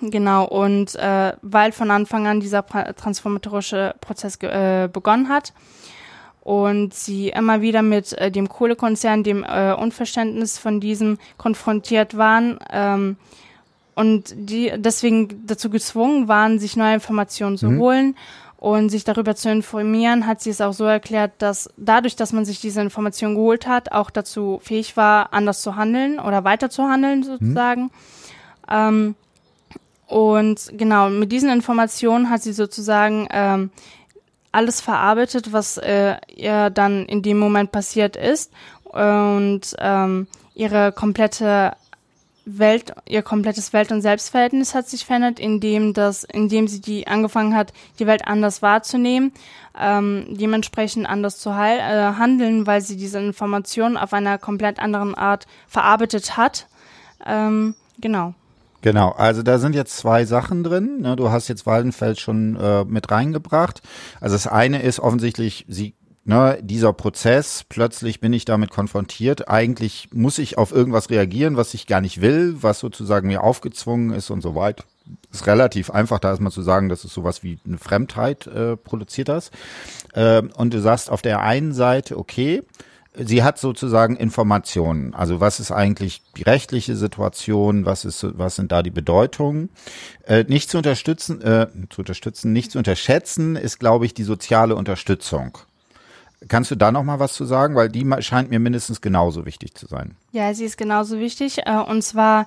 Genau, 0.00 0.44
und 0.46 0.94
äh, 0.96 1.32
weil 1.42 1.72
von 1.72 1.90
Anfang 1.90 2.26
an 2.26 2.40
dieser 2.40 2.66
transformatorische 2.66 3.94
Prozess 4.00 4.36
äh, 4.42 4.88
begonnen 4.92 5.28
hat 5.28 5.52
und 6.40 6.94
sie 6.94 7.28
immer 7.28 7.60
wieder 7.60 7.82
mit 7.82 8.12
äh, 8.14 8.30
dem 8.30 8.48
Kohlekonzern, 8.48 9.22
dem 9.22 9.44
äh, 9.44 9.72
Unverständnis 9.74 10.58
von 10.58 10.80
diesem 10.80 11.18
konfrontiert 11.36 12.16
waren 12.16 12.58
ähm, 12.70 13.16
und 13.94 14.34
die 14.34 14.72
deswegen 14.76 15.46
dazu 15.46 15.68
gezwungen 15.70 16.28
waren, 16.28 16.58
sich 16.58 16.76
neue 16.76 16.94
Informationen 16.94 17.58
zu 17.58 17.68
mhm. 17.68 17.78
holen 17.78 18.16
und 18.56 18.90
sich 18.90 19.04
darüber 19.04 19.34
zu 19.34 19.50
informieren, 19.50 20.26
hat 20.26 20.40
sie 20.40 20.50
es 20.50 20.60
auch 20.60 20.72
so 20.72 20.84
erklärt, 20.84 21.32
dass 21.38 21.70
dadurch, 21.76 22.16
dass 22.16 22.32
man 22.32 22.44
sich 22.44 22.60
diese 22.60 22.80
Informationen 22.80 23.34
geholt 23.34 23.66
hat, 23.66 23.92
auch 23.92 24.10
dazu 24.10 24.60
fähig 24.62 24.96
war, 24.96 25.32
anders 25.32 25.62
zu 25.62 25.76
handeln 25.76 26.18
oder 26.18 26.44
weiter 26.44 26.68
zu 26.68 26.84
handeln 26.84 27.22
sozusagen. 27.22 27.84
Mhm. 27.84 27.90
Ähm, 28.70 29.14
und 30.10 30.72
genau, 30.76 31.08
mit 31.08 31.30
diesen 31.30 31.50
Informationen 31.50 32.30
hat 32.30 32.42
sie 32.42 32.52
sozusagen 32.52 33.28
ähm, 33.30 33.70
alles 34.50 34.80
verarbeitet, 34.80 35.52
was 35.52 35.76
äh, 35.76 36.16
ihr 36.34 36.70
dann 36.70 37.06
in 37.06 37.22
dem 37.22 37.38
Moment 37.38 37.70
passiert 37.70 38.16
ist. 38.16 38.52
Und 38.82 39.76
ähm, 39.78 40.26
ihre 40.56 40.90
komplette 40.90 41.76
Welt, 42.44 42.92
ihr 43.06 43.22
komplettes 43.22 43.72
Welt- 43.72 43.92
und 43.92 44.02
Selbstverhältnis 44.02 44.74
hat 44.74 44.88
sich 44.88 45.04
verändert, 45.04 45.38
indem 45.38 45.94
das, 45.94 46.24
indem 46.24 46.66
sie 46.66 46.80
die 46.80 47.06
angefangen 47.06 47.54
hat, 47.54 47.72
die 48.00 48.08
Welt 48.08 48.26
anders 48.26 48.62
wahrzunehmen, 48.62 49.30
ähm, 49.78 50.26
dementsprechend 50.30 51.08
anders 51.08 51.38
zu 51.38 51.54
heil, 51.54 51.78
äh, 51.78 52.18
handeln, 52.18 52.66
weil 52.66 52.80
sie 52.80 52.96
diese 52.96 53.20
Informationen 53.20 53.96
auf 53.96 54.12
einer 54.12 54.38
komplett 54.38 54.80
anderen 54.80 55.14
Art 55.14 55.46
verarbeitet 55.68 56.36
hat. 56.36 56.66
Ähm, 57.24 57.76
genau. 58.00 58.34
Genau, 58.82 59.10
also 59.10 59.42
da 59.42 59.58
sind 59.58 59.74
jetzt 59.74 59.96
zwei 59.96 60.24
Sachen 60.24 60.64
drin. 60.64 61.00
Ne? 61.00 61.16
Du 61.16 61.30
hast 61.30 61.48
jetzt 61.48 61.66
Waldenfeld 61.66 62.18
schon 62.18 62.56
äh, 62.56 62.84
mit 62.84 63.10
reingebracht. 63.10 63.82
Also 64.20 64.34
das 64.34 64.46
eine 64.46 64.82
ist 64.82 65.00
offensichtlich, 65.00 65.66
sie 65.68 65.94
Ne, 66.22 66.58
dieser 66.62 66.92
Prozess, 66.92 67.64
plötzlich 67.66 68.20
bin 68.20 68.34
ich 68.34 68.44
damit 68.44 68.70
konfrontiert. 68.70 69.48
Eigentlich 69.48 70.10
muss 70.12 70.38
ich 70.38 70.58
auf 70.58 70.70
irgendwas 70.70 71.08
reagieren, 71.08 71.56
was 71.56 71.72
ich 71.72 71.86
gar 71.86 72.02
nicht 72.02 72.20
will, 72.20 72.56
was 72.60 72.78
sozusagen 72.78 73.26
mir 73.26 73.42
aufgezwungen 73.42 74.12
ist 74.12 74.28
und 74.28 74.42
so 74.42 74.54
weiter. 74.54 74.84
Ist 75.32 75.46
relativ 75.46 75.90
einfach, 75.90 76.18
da 76.18 76.28
erstmal 76.28 76.52
zu 76.52 76.60
sagen, 76.60 76.90
dass 76.90 77.04
es 77.04 77.14
sowas 77.14 77.42
wie 77.42 77.58
eine 77.66 77.78
Fremdheit 77.78 78.46
äh, 78.46 78.76
produziert 78.76 79.28
das. 79.28 79.50
Äh, 80.12 80.42
und 80.56 80.74
du 80.74 80.80
sagst 80.82 81.10
auf 81.10 81.22
der 81.22 81.40
einen 81.40 81.72
Seite, 81.72 82.18
okay, 82.18 82.62
sie 83.14 83.42
hat 83.42 83.58
sozusagen 83.58 84.16
Informationen. 84.16 85.14
Also 85.14 85.40
was 85.40 85.60
ist 85.60 85.72
eigentlich 85.72 86.22
die 86.36 86.42
rechtliche 86.42 86.96
Situation? 86.96 87.84
Was 87.84 88.04
ist, 88.04 88.26
was 88.38 88.56
sind 88.56 88.72
da 88.72 88.82
die 88.82 88.90
Bedeutungen? 88.90 89.70
Äh, 90.26 90.44
nicht 90.48 90.70
zu 90.70 90.78
unterstützen, 90.78 91.40
äh, 91.42 91.66
zu 91.90 92.02
unterstützen, 92.02 92.52
nicht 92.52 92.70
zu 92.70 92.78
unterschätzen 92.78 93.56
ist, 93.56 93.78
glaube 93.78 94.06
ich, 94.06 94.14
die 94.14 94.22
soziale 94.22 94.76
Unterstützung. 94.76 95.58
Kannst 96.48 96.70
du 96.70 96.74
da 96.74 96.90
noch 96.90 97.04
mal 97.04 97.18
was 97.18 97.34
zu 97.34 97.44
sagen, 97.44 97.74
weil 97.74 97.90
die 97.90 98.06
scheint 98.20 98.50
mir 98.50 98.60
mindestens 98.60 99.00
genauso 99.00 99.44
wichtig 99.44 99.74
zu 99.74 99.86
sein. 99.86 100.16
Ja, 100.32 100.54
sie 100.54 100.64
ist 100.64 100.78
genauso 100.78 101.18
wichtig. 101.18 101.58
Äh, 101.66 101.76
und 101.76 102.02
zwar 102.02 102.46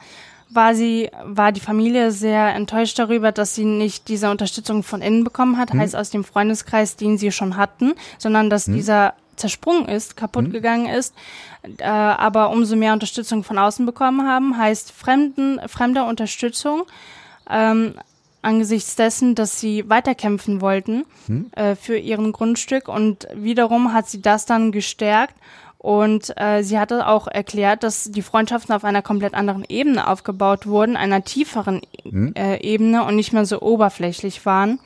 war 0.50 0.76
sie, 0.76 1.10
war 1.24 1.52
die 1.52 1.60
Familie 1.60 2.12
sehr 2.12 2.54
enttäuscht 2.56 2.98
darüber, 3.00 3.32
dass 3.32 3.56
sie 3.56 3.66
nicht 3.66 4.08
diese 4.08 4.30
Unterstützung 4.30 4.84
von 4.84 5.02
innen 5.02 5.24
bekommen 5.24 5.58
hat, 5.58 5.72
hm. 5.72 5.80
heißt 5.80 5.96
aus 5.96 6.10
dem 6.10 6.24
Freundeskreis, 6.24 6.96
den 6.96 7.18
sie 7.18 7.32
schon 7.32 7.58
hatten, 7.58 7.94
sondern 8.18 8.50
dass 8.50 8.68
hm. 8.68 8.76
dieser 8.76 9.14
zersprungen 9.36 9.88
ist, 9.88 10.18
kaputt 10.18 10.48
mhm. 10.48 10.52
gegangen 10.52 10.88
ist, 10.88 11.14
äh, 11.78 11.84
aber 11.84 12.50
umso 12.50 12.76
mehr 12.76 12.94
Unterstützung 12.94 13.44
von 13.44 13.58
außen 13.58 13.86
bekommen 13.86 14.28
haben, 14.28 14.58
heißt 14.58 14.92
fremden, 14.92 15.60
fremder 15.68 16.08
Unterstützung. 16.08 16.84
Ähm, 17.50 17.96
angesichts 18.44 18.96
dessen, 18.96 19.36
dass 19.36 19.60
sie 19.60 19.90
weiterkämpfen 19.90 20.62
wollten 20.62 21.06
hm? 21.28 21.48
äh, 21.56 21.76
für 21.76 21.98
ihren 21.98 22.32
Grundstück 22.32 22.88
und 22.88 23.28
wiederum 23.34 23.94
hat 23.94 24.10
sie 24.10 24.22
das 24.22 24.46
dann 24.46 24.72
gestärkt 24.72 25.36
und 25.78 26.34
äh, 26.38 26.64
sie 26.64 26.80
hatte 26.80 27.08
auch 27.08 27.28
erklärt, 27.28 27.84
dass 27.84 28.12
die 28.12 28.22
Freundschaften 28.22 28.74
auf 28.74 28.86
einer 28.86 29.02
komplett 29.02 29.34
anderen 29.34 29.66
Ebene 29.68 30.08
aufgebaut 30.08 30.68
wurden, 30.68 30.96
einer 30.96 31.24
tieferen 31.24 31.82
hm? 32.04 32.34
äh, 32.36 32.62
Ebene 32.62 33.04
und 33.04 33.16
nicht 33.16 33.34
mehr 33.34 33.46
so 33.46 33.62
oberflächlich 33.62 34.46
waren. 34.46 34.80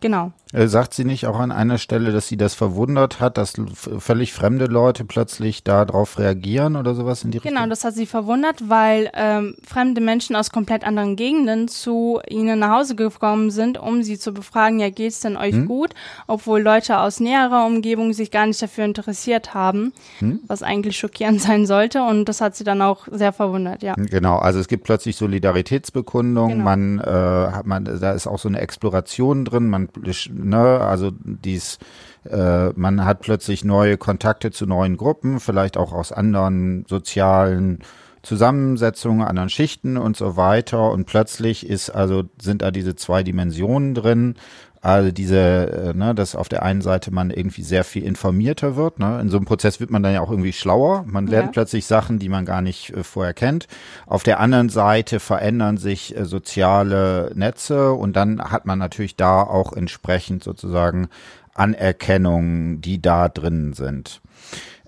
Genau. 0.00 0.32
Äh, 0.54 0.66
sagt 0.66 0.94
sie 0.94 1.04
nicht 1.04 1.26
auch 1.26 1.38
an 1.38 1.52
einer 1.52 1.76
Stelle, 1.76 2.10
dass 2.10 2.26
sie 2.26 2.38
das 2.38 2.54
verwundert 2.54 3.20
hat, 3.20 3.36
dass 3.36 3.54
völlig 3.98 4.32
fremde 4.32 4.64
Leute 4.64 5.04
plötzlich 5.04 5.62
darauf 5.62 6.18
reagieren 6.18 6.76
oder 6.76 6.94
sowas 6.94 7.22
in 7.22 7.30
die 7.30 7.38
Richtung? 7.38 7.54
Genau, 7.54 7.68
das 7.68 7.84
hat 7.84 7.94
sie 7.94 8.06
verwundert, 8.06 8.68
weil 8.68 9.10
ähm, 9.12 9.56
fremde 9.66 10.00
Menschen 10.00 10.36
aus 10.36 10.50
komplett 10.50 10.84
anderen 10.84 11.16
Gegenden 11.16 11.68
zu 11.68 12.20
ihnen 12.26 12.60
nach 12.60 12.78
Hause 12.78 12.96
gekommen 12.96 13.50
sind, 13.50 13.76
um 13.76 14.02
sie 14.02 14.18
zu 14.18 14.32
befragen, 14.32 14.80
ja, 14.80 14.88
geht's 14.88 15.20
denn 15.20 15.36
euch 15.36 15.52
hm? 15.52 15.66
gut? 15.66 15.90
Obwohl 16.26 16.62
Leute 16.62 16.98
aus 16.98 17.20
näherer 17.20 17.66
Umgebung 17.66 18.14
sich 18.14 18.30
gar 18.30 18.46
nicht 18.46 18.62
dafür 18.62 18.86
interessiert 18.86 19.52
haben, 19.52 19.92
hm? 20.20 20.40
was 20.46 20.62
eigentlich 20.62 20.96
schockierend 20.96 21.42
sein 21.42 21.66
sollte. 21.66 22.02
Und 22.02 22.26
das 22.26 22.40
hat 22.40 22.56
sie 22.56 22.64
dann 22.64 22.80
auch 22.80 23.06
sehr 23.10 23.34
verwundert, 23.34 23.82
ja. 23.82 23.94
Genau, 23.96 24.38
also 24.38 24.60
es 24.60 24.68
gibt 24.68 24.84
plötzlich 24.84 25.16
Solidaritätsbekundungen, 25.16 26.58
genau. 26.58 26.64
man, 26.64 26.98
äh, 27.00 27.52
hat 27.52 27.66
man, 27.66 27.84
da 27.84 28.12
ist 28.12 28.26
auch 28.26 28.38
so 28.38 28.48
eine 28.48 28.60
Exploration 28.60 29.44
drin, 29.44 29.68
man 29.68 29.88
ne, 30.38 30.80
also 30.80 31.10
dies, 31.12 31.78
äh, 32.24 32.70
man 32.70 33.04
hat 33.04 33.20
plötzlich 33.20 33.64
neue 33.64 33.96
Kontakte 33.96 34.50
zu 34.50 34.66
neuen 34.66 34.96
Gruppen, 34.96 35.40
vielleicht 35.40 35.76
auch 35.76 35.92
aus 35.92 36.12
anderen 36.12 36.84
sozialen 36.88 37.80
Zusammensetzungen, 38.22 39.26
anderen 39.26 39.48
Schichten 39.48 39.96
und 39.96 40.16
so 40.16 40.36
weiter. 40.36 40.90
Und 40.90 41.06
plötzlich 41.06 41.66
ist 41.66 41.90
also 41.90 42.24
sind 42.40 42.62
da 42.62 42.70
diese 42.70 42.96
zwei 42.96 43.22
Dimensionen 43.22 43.94
drin 43.94 44.34
also 44.80 45.10
diese, 45.10 45.90
äh, 45.92 45.94
ne, 45.94 46.14
dass 46.14 46.36
auf 46.36 46.48
der 46.48 46.62
einen 46.62 46.82
Seite 46.82 47.10
man 47.10 47.30
irgendwie 47.30 47.62
sehr 47.62 47.84
viel 47.84 48.04
informierter 48.04 48.76
wird. 48.76 48.98
Ne? 48.98 49.20
In 49.20 49.28
so 49.28 49.36
einem 49.36 49.46
Prozess 49.46 49.80
wird 49.80 49.90
man 49.90 50.02
dann 50.02 50.14
ja 50.14 50.20
auch 50.20 50.30
irgendwie 50.30 50.52
schlauer. 50.52 51.04
Man 51.06 51.26
lernt 51.26 51.48
ja. 51.48 51.52
plötzlich 51.52 51.86
Sachen, 51.86 52.18
die 52.18 52.28
man 52.28 52.44
gar 52.44 52.62
nicht 52.62 52.90
äh, 52.90 53.02
vorher 53.02 53.34
kennt. 53.34 53.66
Auf 54.06 54.22
der 54.22 54.38
anderen 54.38 54.68
Seite 54.68 55.18
verändern 55.18 55.78
sich 55.78 56.16
äh, 56.16 56.24
soziale 56.24 57.32
Netze 57.34 57.92
und 57.92 58.14
dann 58.14 58.40
hat 58.40 58.66
man 58.66 58.78
natürlich 58.78 59.16
da 59.16 59.42
auch 59.42 59.72
entsprechend 59.72 60.44
sozusagen 60.44 61.08
Anerkennung, 61.54 62.80
die 62.80 63.02
da 63.02 63.28
drin 63.28 63.72
sind. 63.72 64.20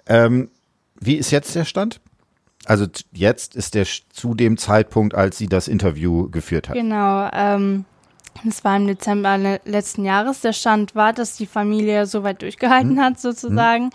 Ähm, 0.07 0.51
wie 1.01 1.17
ist 1.17 1.33
jetzt 1.33 1.55
der 1.57 1.65
Stand? 1.65 2.01
Also 2.67 2.87
jetzt 3.13 3.57
ist 3.57 3.75
der 3.75 3.87
zu 4.11 4.35
dem 4.35 4.57
Zeitpunkt, 4.57 5.15
als 5.15 5.39
sie 5.39 5.49
das 5.49 5.67
Interview 5.67 6.31
geführt 6.31 6.69
hat. 6.69 6.77
Genau. 6.77 7.29
Ähm 7.33 7.87
es 8.47 8.65
war 8.65 8.77
im 8.77 8.87
Dezember 8.87 9.39
letzten 9.65 10.05
Jahres. 10.05 10.41
Der 10.41 10.53
Stand 10.53 10.95
war, 10.95 11.13
dass 11.13 11.37
die 11.37 11.47
Familie 11.47 12.07
so 12.07 12.23
weit 12.23 12.43
durchgehalten 12.43 12.97
hm. 12.97 13.01
hat, 13.01 13.21
sozusagen. 13.21 13.85
Hm. 13.85 13.91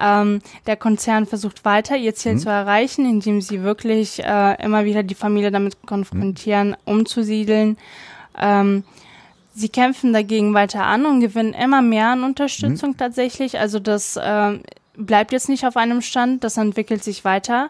Ähm, 0.00 0.42
der 0.66 0.76
Konzern 0.76 1.26
versucht 1.26 1.64
weiter, 1.64 1.96
ihr 1.96 2.14
Ziel 2.14 2.32
hm. 2.32 2.38
zu 2.38 2.48
erreichen, 2.48 3.04
indem 3.04 3.40
sie 3.40 3.62
wirklich 3.62 4.22
äh, 4.22 4.62
immer 4.62 4.84
wieder 4.84 5.02
die 5.02 5.14
Familie 5.14 5.50
damit 5.50 5.76
konfrontieren, 5.86 6.76
umzusiedeln. 6.84 7.76
Ähm, 8.38 8.84
sie 9.54 9.68
kämpfen 9.68 10.12
dagegen 10.12 10.54
weiter 10.54 10.84
an 10.84 11.04
und 11.06 11.20
gewinnen 11.20 11.54
immer 11.54 11.82
mehr 11.82 12.08
an 12.08 12.24
Unterstützung 12.24 12.96
tatsächlich. 12.96 13.58
Also 13.58 13.80
das 13.80 14.16
äh, 14.16 14.58
bleibt 14.96 15.32
jetzt 15.32 15.48
nicht 15.48 15.66
auf 15.66 15.76
einem 15.76 16.00
Stand, 16.02 16.44
das 16.44 16.56
entwickelt 16.56 17.02
sich 17.02 17.24
weiter 17.24 17.68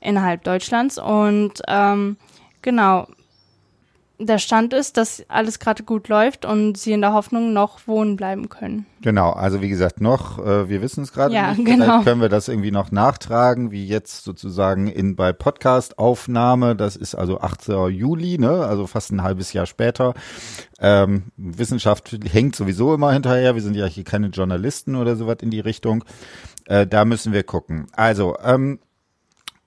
innerhalb 0.00 0.44
Deutschlands. 0.44 0.98
Und 0.98 1.54
ähm, 1.66 2.16
genau, 2.62 3.06
der 4.18 4.38
Stand 4.38 4.72
ist, 4.72 4.96
dass 4.96 5.22
alles 5.28 5.58
gerade 5.58 5.82
gut 5.82 6.08
läuft 6.08 6.44
und 6.44 6.78
sie 6.78 6.92
in 6.92 7.00
der 7.00 7.12
Hoffnung 7.12 7.52
noch 7.52 7.86
wohnen 7.86 8.16
bleiben 8.16 8.48
können. 8.48 8.86
Genau, 9.02 9.30
also 9.30 9.60
wie 9.60 9.68
gesagt, 9.68 10.00
noch, 10.00 10.38
äh, 10.38 10.68
wir 10.68 10.80
wissen 10.80 11.02
es 11.02 11.12
gerade 11.12 11.34
ja, 11.34 11.52
nicht. 11.52 11.66
Genau. 11.66 11.84
Vielleicht 11.84 12.04
können 12.04 12.20
wir 12.20 12.28
das 12.28 12.48
irgendwie 12.48 12.70
noch 12.70 12.90
nachtragen, 12.90 13.70
wie 13.70 13.86
jetzt 13.86 14.24
sozusagen 14.24 14.86
in 14.86 15.16
bei 15.16 15.32
Podcast-Aufnahme. 15.32 16.76
Das 16.76 16.96
ist 16.96 17.14
also 17.14 17.40
8. 17.40 17.68
Juli, 17.90 18.38
ne? 18.38 18.64
Also 18.64 18.86
fast 18.86 19.12
ein 19.12 19.22
halbes 19.22 19.52
Jahr 19.52 19.66
später. 19.66 20.14
Ähm, 20.78 21.24
Wissenschaft 21.36 22.18
hängt 22.30 22.56
sowieso 22.56 22.94
immer 22.94 23.12
hinterher. 23.12 23.54
Wir 23.54 23.62
sind 23.62 23.76
ja 23.76 23.86
hier 23.86 24.04
keine 24.04 24.28
Journalisten 24.28 24.96
oder 24.96 25.16
sowas 25.16 25.38
in 25.42 25.50
die 25.50 25.60
Richtung. 25.60 26.04
Äh, 26.64 26.86
da 26.86 27.04
müssen 27.04 27.32
wir 27.32 27.42
gucken. 27.42 27.86
Also, 27.92 28.36
ähm, 28.42 28.78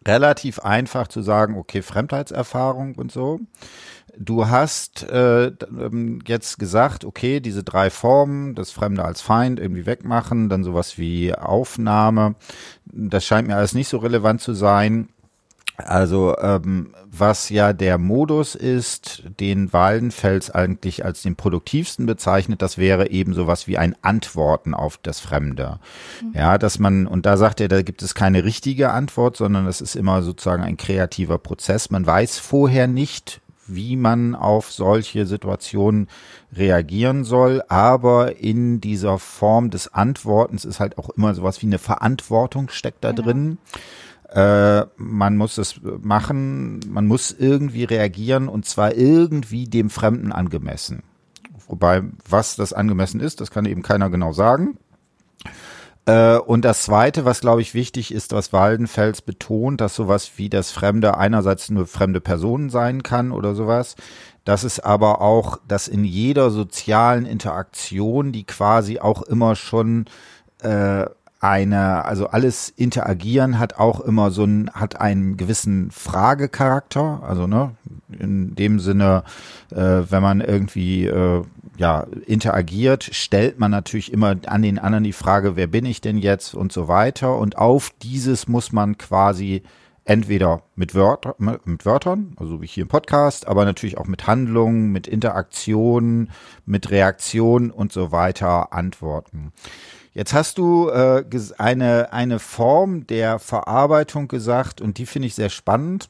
relativ 0.07 0.59
einfach 0.59 1.07
zu 1.07 1.21
sagen, 1.21 1.57
okay, 1.57 1.81
Fremdheitserfahrung 1.81 2.95
und 2.95 3.11
so. 3.11 3.39
Du 4.21 4.49
hast 4.49 5.09
äh, 5.09 5.47
ähm, 5.47 6.19
jetzt 6.27 6.59
gesagt, 6.59 7.05
okay, 7.05 7.39
diese 7.39 7.63
drei 7.63 7.89
Formen, 7.89 8.53
das 8.53 8.69
Fremde 8.69 9.05
als 9.05 9.21
Feind 9.21 9.61
irgendwie 9.61 9.85
wegmachen, 9.85 10.49
dann 10.49 10.65
sowas 10.65 10.97
wie 10.97 11.33
Aufnahme, 11.33 12.35
das 12.85 13.25
scheint 13.25 13.47
mir 13.47 13.55
alles 13.55 13.73
nicht 13.73 13.87
so 13.87 13.97
relevant 13.97 14.41
zu 14.41 14.53
sein. 14.53 15.07
Also 15.77 16.35
ähm, 16.41 16.93
was 17.09 17.47
ja 17.49 17.71
der 17.71 17.97
Modus 17.97 18.55
ist, 18.55 19.23
den 19.39 19.71
Waldenfels 19.71 20.51
eigentlich 20.51 21.05
als 21.05 21.21
den 21.21 21.37
produktivsten 21.37 22.05
bezeichnet, 22.05 22.61
das 22.61 22.77
wäre 22.77 23.09
eben 23.11 23.33
sowas 23.33 23.67
wie 23.67 23.77
ein 23.77 23.95
Antworten 24.01 24.73
auf 24.73 24.99
das 25.01 25.21
Fremde. 25.21 25.79
Mhm. 26.21 26.33
Ja, 26.33 26.57
dass 26.57 26.77
man, 26.77 27.07
und 27.07 27.25
da 27.25 27.37
sagt 27.37 27.61
er, 27.61 27.69
da 27.69 27.81
gibt 27.81 28.01
es 28.01 28.15
keine 28.15 28.43
richtige 28.43 28.91
Antwort, 28.91 29.37
sondern 29.37 29.65
es 29.67 29.79
ist 29.79 29.95
immer 29.95 30.21
sozusagen 30.23 30.63
ein 30.63 30.75
kreativer 30.75 31.37
Prozess. 31.37 31.89
Man 31.89 32.05
weiß 32.05 32.37
vorher 32.39 32.87
nicht, 32.87 33.39
wie 33.73 33.95
man 33.95 34.35
auf 34.35 34.71
solche 34.71 35.25
Situationen 35.25 36.07
reagieren 36.53 37.23
soll. 37.23 37.61
Aber 37.67 38.37
in 38.37 38.81
dieser 38.81 39.19
Form 39.19 39.69
des 39.69 39.93
Antwortens 39.93 40.65
ist 40.65 40.79
halt 40.79 40.97
auch 40.97 41.09
immer 41.09 41.33
sowas 41.33 41.61
wie 41.61 41.67
eine 41.67 41.79
Verantwortung 41.79 42.69
steckt 42.69 43.03
da 43.03 43.11
genau. 43.11 43.23
drin. 43.23 43.57
Äh, 44.29 44.85
man 44.97 45.37
muss 45.37 45.57
es 45.57 45.81
machen, 46.01 46.79
man 46.87 47.07
muss 47.07 47.31
irgendwie 47.31 47.83
reagieren 47.83 48.47
und 48.47 48.65
zwar 48.65 48.93
irgendwie 48.93 49.65
dem 49.65 49.89
Fremden 49.89 50.31
angemessen. 50.31 51.03
Wobei, 51.67 52.03
was 52.27 52.55
das 52.55 52.73
angemessen 52.73 53.19
ist, 53.19 53.41
das 53.41 53.51
kann 53.51 53.65
eben 53.65 53.81
keiner 53.81 54.09
genau 54.09 54.33
sagen. 54.33 54.77
Äh, 56.09 56.39
und 56.39 56.65
das 56.65 56.83
Zweite, 56.83 57.23
was 57.23 57.41
glaube 57.41 57.61
ich 57.61 57.75
wichtig 57.75 58.11
ist, 58.11 58.33
was 58.33 58.51
Waldenfels 58.51 59.21
betont, 59.21 59.79
dass 59.79 59.93
sowas 59.95 60.31
wie 60.37 60.49
das 60.49 60.71
Fremde 60.71 61.17
einerseits 61.17 61.69
nur 61.69 61.85
fremde 61.85 62.19
Personen 62.19 62.71
sein 62.71 63.03
kann 63.03 63.31
oder 63.31 63.53
sowas, 63.53 63.95
das 64.43 64.63
ist 64.63 64.79
aber 64.79 65.21
auch, 65.21 65.59
dass 65.67 65.87
in 65.87 66.03
jeder 66.03 66.49
sozialen 66.49 67.27
Interaktion, 67.27 68.31
die 68.31 68.43
quasi 68.43 68.99
auch 68.99 69.21
immer 69.21 69.55
schon 69.55 70.05
äh, 70.63 71.05
eine, 71.39 72.03
also 72.05 72.27
alles 72.27 72.69
Interagieren 72.69 73.59
hat 73.59 73.79
auch 73.79 74.01
immer 74.01 74.29
so 74.31 74.43
ein, 74.43 74.69
hat 74.73 74.99
einen 74.99 75.37
gewissen 75.37 75.89
Fragecharakter. 75.91 77.23
Also, 77.25 77.47
ne, 77.47 77.71
in 78.17 78.55
dem 78.55 78.79
Sinne, 78.79 79.23
äh, 79.71 80.01
wenn 80.09 80.21
man 80.21 80.41
irgendwie 80.41 81.05
äh, 81.05 81.43
ja, 81.77 82.05
interagiert, 82.25 83.03
stellt 83.03 83.57
man 83.57 83.71
natürlich 83.71 84.11
immer 84.11 84.35
an 84.47 84.61
den 84.61 84.79
anderen 84.79 85.05
die 85.05 85.13
Frage, 85.13 85.55
wer 85.55 85.67
bin 85.67 85.85
ich 85.85 86.01
denn 86.01 86.17
jetzt 86.17 86.53
und 86.53 86.73
so 86.73 86.89
weiter. 86.89 87.37
Und 87.37 87.57
auf 87.57 87.91
dieses 88.01 88.49
muss 88.49 88.73
man 88.73 88.97
quasi 88.97 89.63
entweder 90.03 90.63
mit, 90.75 90.95
Wörter, 90.95 91.35
mit 91.37 91.85
Wörtern, 91.85 92.33
also 92.37 92.61
wie 92.61 92.67
hier 92.67 92.81
im 92.81 92.87
Podcast, 92.87 93.47
aber 93.47 93.63
natürlich 93.63 93.97
auch 93.97 94.07
mit 94.07 94.27
Handlungen, 94.27 94.91
mit 94.91 95.07
Interaktionen, 95.07 96.31
mit 96.65 96.89
Reaktionen 96.89 97.69
und 97.69 97.93
so 97.93 98.11
weiter 98.11 98.73
antworten. 98.73 99.53
Jetzt 100.13 100.33
hast 100.33 100.57
du 100.57 100.89
äh, 100.89 101.23
eine, 101.57 102.11
eine 102.11 102.39
Form 102.39 103.05
der 103.07 103.39
Verarbeitung 103.39 104.27
gesagt 104.27 104.81
und 104.81 104.97
die 104.97 105.05
finde 105.05 105.27
ich 105.27 105.35
sehr 105.35 105.49
spannend. 105.49 106.09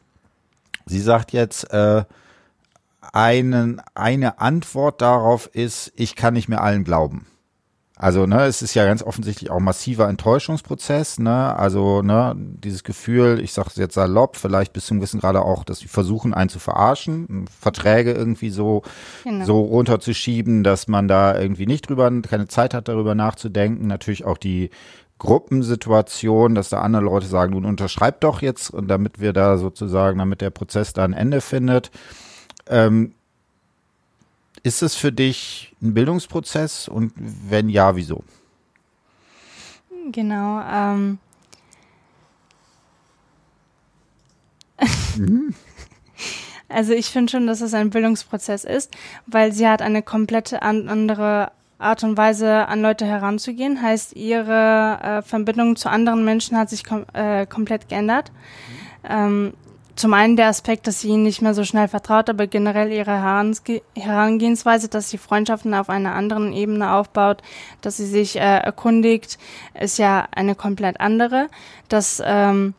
Sie 0.86 1.02
sagt 1.02 1.34
jetzt, 1.34 1.72
äh, 1.72 2.04
einen, 3.14 3.82
eine 3.96 4.40
Antwort 4.40 5.02
darauf 5.02 5.48
ist, 5.54 5.92
ich 5.96 6.16
kann 6.16 6.34
nicht 6.34 6.50
mehr 6.50 6.62
allen 6.62 6.84
glauben. 6.84 7.28
Also, 8.02 8.26
ne, 8.26 8.46
es 8.46 8.62
ist 8.62 8.76
ja 8.76 8.86
ganz 8.86 9.04
offensichtlich 9.04 9.52
auch 9.52 9.58
ein 9.58 9.64
massiver 9.64 10.08
Enttäuschungsprozess, 10.08 11.20
ne? 11.20 11.54
Also, 11.58 12.02
ne, 12.02 12.34
dieses 12.38 12.86
Gefühl, 12.86 13.42
ich 13.44 13.52
sage 13.52 13.68
es 13.72 13.76
jetzt 13.76 13.96
salopp, 13.96 14.38
vielleicht 14.38 14.72
bis 14.72 14.86
zum 14.86 15.02
Wissen 15.02 15.20
gerade 15.20 15.42
auch, 15.42 15.66
dass 15.66 15.80
sie 15.80 15.90
versuchen, 15.90 16.34
einen 16.34 16.50
zu 16.50 16.60
verarschen, 16.60 17.46
Verträge 17.60 18.14
irgendwie 18.14 18.52
so, 18.52 18.84
genau. 19.26 19.44
so 19.44 19.60
runterzuschieben, 19.60 20.64
dass 20.64 20.88
man 20.88 21.10
da 21.10 21.38
irgendwie 21.38 21.66
nicht 21.66 21.90
drüber, 21.90 22.10
keine 22.22 22.48
Zeit 22.48 22.74
hat, 22.74 22.88
darüber 22.88 23.16
nachzudenken. 23.16 23.88
Natürlich 23.88 24.24
auch 24.24 24.38
die 24.38 24.70
Gruppensituation, 25.18 26.56
dass 26.56 26.70
da 26.70 26.80
andere 26.80 27.04
Leute 27.04 27.28
sagen, 27.28 27.52
du 27.62 27.68
unterschreib 27.68 28.22
doch 28.22 28.42
jetzt 28.42 28.70
und 28.70 28.88
damit 28.88 29.20
wir 29.20 29.34
da 29.34 29.58
sozusagen, 29.58 30.20
damit 30.20 30.40
der 30.40 30.52
Prozess 30.52 30.94
da 30.94 31.04
ein 31.04 31.12
Ende 31.12 31.42
findet. 31.42 31.92
Ähm, 32.70 33.14
ist 34.64 34.82
es 34.82 34.96
für 34.96 35.12
dich 35.12 35.76
ein 35.82 35.94
Bildungsprozess 35.94 36.88
und 36.88 37.14
wenn 37.16 37.70
ja, 37.70 37.96
wieso? 37.96 38.24
Genau. 40.12 40.62
Ähm. 40.62 41.20
Also 46.72 46.94
ich 46.94 47.08
finde 47.08 47.32
schon, 47.32 47.48
dass 47.48 47.62
es 47.62 47.74
ein 47.74 47.90
Bildungsprozess 47.90 48.64
ist, 48.64 48.94
weil 49.26 49.52
sie 49.52 49.68
hat 49.68 49.82
eine 49.82 50.04
komplette 50.04 50.62
andere 50.62 51.52
Art 51.80 52.04
und 52.04 52.16
Weise 52.16 52.68
an 52.68 52.82
Leute 52.82 53.06
heranzugehen. 53.06 53.82
Heißt, 53.82 54.16
ihre 54.16 55.00
äh, 55.02 55.22
Verbindung 55.24 55.76
zu 55.78 55.90
anderen 55.90 56.24
Menschen 56.24 56.58
hat 56.58 56.70
sich 56.70 56.84
kom 56.84 57.06
äh, 57.14 57.48
komplett 57.48 57.90
geändert. 57.90 58.32
Ähm, 59.04 59.54
zum 60.00 60.14
einen 60.14 60.38
der 60.38 60.48
Aspekt, 60.48 60.88
dass 60.88 61.02
sie 61.02 61.10
ihnen 61.10 61.24
nicht 61.24 61.42
mehr 61.42 61.54
so 61.54 61.66
schnell 61.66 61.90
vertraut, 61.90 62.30
aber 62.30 62.48
generell 62.48 62.90
ihre 62.90 63.22
Herangehensweise, 63.96 64.88
dass 64.88 65.10
sie 65.10 65.18
Freundschaften 65.18 65.74
auf 65.74 65.90
einer 65.90 66.16
anderen 66.16 66.54
Ebene 66.54 66.94
aufbaut, 66.94 67.42
dass 67.82 67.98
sie 67.98 68.06
sich 68.06 68.38
äh, 68.38 68.60
erkundigt, 68.60 69.38
ist 69.78 70.00
ja 70.00 70.26
eine 70.32 70.56
komplett 70.56 71.02
andere. 71.02 71.50
Das 71.90 72.24
ähm, 72.26 72.76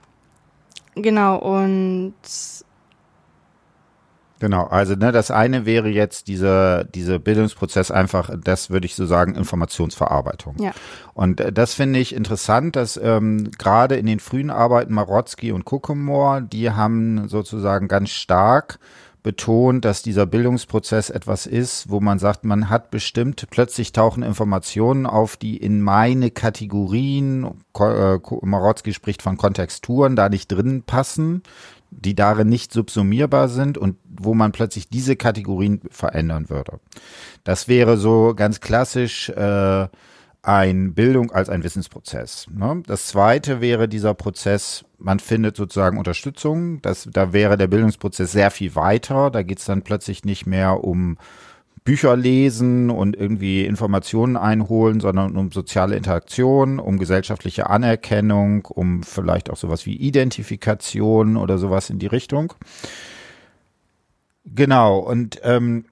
genau 0.94 1.36
und 1.36 2.14
Genau, 4.40 4.64
also 4.64 4.94
ne, 4.94 5.12
das 5.12 5.30
eine 5.30 5.66
wäre 5.66 5.90
jetzt 5.90 6.26
dieser 6.26 6.84
dieser 6.84 7.18
Bildungsprozess 7.18 7.90
einfach, 7.90 8.30
das 8.42 8.70
würde 8.70 8.86
ich 8.86 8.94
so 8.94 9.04
sagen, 9.04 9.34
Informationsverarbeitung. 9.34 10.56
Ja. 10.58 10.72
Und 11.12 11.40
äh, 11.40 11.52
das 11.52 11.74
finde 11.74 11.98
ich 11.98 12.14
interessant, 12.14 12.74
dass 12.74 12.96
ähm, 12.96 13.50
gerade 13.58 13.96
in 13.96 14.06
den 14.06 14.18
frühen 14.18 14.50
Arbeiten 14.50 14.94
Marotzki 14.94 15.52
und 15.52 15.66
Kuckumor, 15.66 16.40
die 16.40 16.70
haben 16.70 17.28
sozusagen 17.28 17.86
ganz 17.86 18.10
stark 18.10 18.78
betont, 19.22 19.84
dass 19.84 20.02
dieser 20.02 20.24
Bildungsprozess 20.24 21.10
etwas 21.10 21.46
ist, 21.46 21.90
wo 21.90 22.00
man 22.00 22.18
sagt, 22.18 22.44
man 22.44 22.70
hat 22.70 22.90
bestimmt, 22.90 23.46
plötzlich 23.50 23.92
tauchen 23.92 24.22
Informationen 24.22 25.04
auf, 25.04 25.36
die 25.36 25.58
in 25.58 25.82
meine 25.82 26.30
Kategorien, 26.30 27.44
äh, 27.78 28.18
Marotzki 28.40 28.94
spricht 28.94 29.20
von 29.20 29.36
Kontexturen, 29.36 30.16
da 30.16 30.30
nicht 30.30 30.50
drin 30.50 30.82
passen 30.84 31.42
die 31.90 32.14
darin 32.14 32.48
nicht 32.48 32.72
subsumierbar 32.72 33.48
sind 33.48 33.76
und 33.76 33.96
wo 34.04 34.34
man 34.34 34.52
plötzlich 34.52 34.88
diese 34.88 35.16
Kategorien 35.16 35.80
verändern 35.90 36.48
würde. 36.48 36.80
Das 37.44 37.68
wäre 37.68 37.96
so 37.96 38.34
ganz 38.34 38.60
klassisch 38.60 39.28
äh, 39.30 39.88
ein 40.42 40.94
Bildung 40.94 41.32
als 41.32 41.50
ein 41.50 41.64
Wissensprozess. 41.64 42.46
Ne? 42.50 42.82
Das 42.86 43.06
zweite 43.08 43.60
wäre 43.60 43.88
dieser 43.88 44.14
Prozess, 44.14 44.84
man 44.98 45.18
findet 45.18 45.56
sozusagen 45.56 45.98
Unterstützung. 45.98 46.80
Das, 46.80 47.08
da 47.12 47.32
wäre 47.32 47.56
der 47.56 47.66
Bildungsprozess 47.66 48.32
sehr 48.32 48.50
viel 48.50 48.74
weiter. 48.74 49.30
Da 49.30 49.42
geht 49.42 49.58
es 49.58 49.66
dann 49.66 49.82
plötzlich 49.82 50.24
nicht 50.24 50.46
mehr 50.46 50.82
um 50.82 51.18
Bücher 51.84 52.16
lesen 52.16 52.90
und 52.90 53.16
irgendwie 53.16 53.64
Informationen 53.64 54.36
einholen, 54.36 55.00
sondern 55.00 55.36
um 55.36 55.50
soziale 55.50 55.96
Interaktion, 55.96 56.78
um 56.78 56.98
gesellschaftliche 56.98 57.70
Anerkennung, 57.70 58.66
um 58.66 59.02
vielleicht 59.02 59.50
auch 59.50 59.56
sowas 59.56 59.86
wie 59.86 59.96
Identifikation 59.96 61.36
oder 61.36 61.58
sowas 61.58 61.88
in 61.90 61.98
die 61.98 62.06
Richtung. 62.06 62.52
Genau, 64.44 64.98
und 64.98 65.40
ähm, 65.42 65.84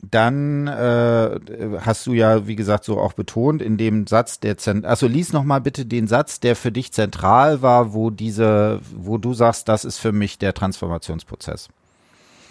dann 0.00 0.68
äh, 0.68 1.40
hast 1.80 2.06
du 2.06 2.12
ja, 2.12 2.46
wie 2.46 2.56
gesagt, 2.56 2.84
so 2.84 2.98
auch 2.98 3.14
betont 3.14 3.60
in 3.60 3.76
dem 3.76 4.06
Satz, 4.06 4.38
der 4.38 4.56
zent 4.56 4.84
also 4.84 5.08
lies 5.08 5.32
noch 5.32 5.42
mal 5.42 5.60
bitte 5.60 5.86
den 5.86 6.06
Satz, 6.06 6.38
der 6.40 6.54
für 6.54 6.70
dich 6.70 6.92
zentral 6.92 7.62
war, 7.62 7.92
wo 7.94 8.10
diese, 8.10 8.80
wo 8.94 9.18
du 9.18 9.34
sagst, 9.34 9.68
das 9.68 9.84
ist 9.84 9.98
für 9.98 10.12
mich 10.12 10.38
der 10.38 10.54
Transformationsprozess. 10.54 11.68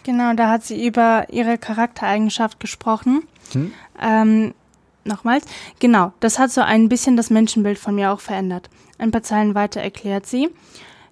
Genau, 0.08 0.32
da 0.36 0.50
hat 0.50 0.63
sie 0.63 0.88
über 0.88 1.26
ihre 1.32 1.58
Charaktereigenschaft 1.58 2.62
gesprochen. 2.62 3.24
Hm? 3.52 3.74
Ähm, 4.02 4.54
nochmals. 5.04 5.43
Genau, 5.82 6.13
das 6.22 6.39
hat 6.39 6.50
so 6.50 6.62
ein 6.62 6.88
bisschen 6.88 7.17
das 7.17 7.30
Menschenbild 7.30 7.78
von 7.78 7.93
mir 7.93 8.13
auch 8.13 8.22
verändert. 8.22 8.70
Ein 9.00 9.12
paar 9.12 9.24
Zeilen 9.24 9.54
weiter 9.54 9.82
erklärt 9.82 10.26
sie. 10.26 10.48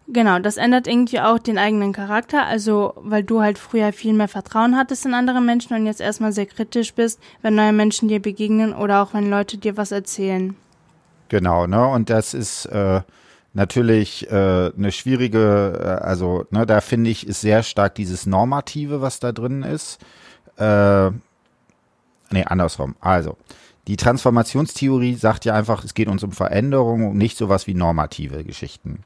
Genau, 0.08 0.40
das 0.40 0.56
ändert 0.56 0.88
irgendwie 0.88 1.20
auch 1.20 1.40
den 1.40 1.58
eigenen 1.58 1.92
Charakter, 1.92 2.46
also 2.46 2.94
weil 2.96 3.24
du 3.24 3.42
halt 3.42 3.58
früher 3.58 3.92
viel 3.92 4.14
mehr 4.14 4.30
Vertrauen 4.30 4.78
hattest 4.78 5.06
in 5.06 5.14
andere 5.14 5.42
Menschen 5.42 5.76
und 5.76 5.86
jetzt 5.86 6.00
erstmal 6.00 6.32
sehr 6.32 6.46
kritisch 6.46 6.94
bist, 6.94 7.20
wenn 7.42 7.56
neue 7.56 7.74
Menschen 7.74 8.08
dir 8.08 8.22
begegnen 8.22 8.74
oder 8.74 9.04
auch 9.04 9.14
wenn 9.14 9.30
Leute 9.30 9.58
dir 9.58 9.76
was 9.76 9.92
erzählen. 9.92 10.56
Genau, 11.28 11.68
ne? 11.68 11.86
Und 11.86 12.10
das 12.10 12.34
ist 12.34 12.68
äh, 12.68 13.02
natürlich 13.56 14.30
äh, 14.30 14.72
eine 14.78 14.92
schwierige, 14.92 15.80
äh, 15.82 16.04
also 16.04 16.46
ne, 16.52 16.66
da 16.66 16.82
finde 16.82 17.10
ich, 17.10 17.26
ist 17.26 17.42
sehr 17.42 17.64
stark 17.64 17.96
dieses 17.96 18.26
Normative, 18.26 19.02
was 19.02 19.20
da 19.20 19.32
drin 19.32 19.64
ist. 19.64 20.00
Äh, 20.58 21.10
nee, 22.32 22.44
andersrum. 22.46 22.96
Also, 23.00 23.38
die 23.88 23.98
Transformationstheorie 23.98 25.16
sagt 25.16 25.46
ja 25.46 25.54
einfach, 25.54 25.84
es 25.84 25.94
geht 25.94 26.08
uns 26.08 26.24
um 26.24 26.32
Veränderung 26.32 27.08
und 27.08 27.18
nicht 27.18 27.38
sowas 27.38 27.68
wie 27.68 27.76
normative 27.76 28.44
Geschichten. 28.44 29.04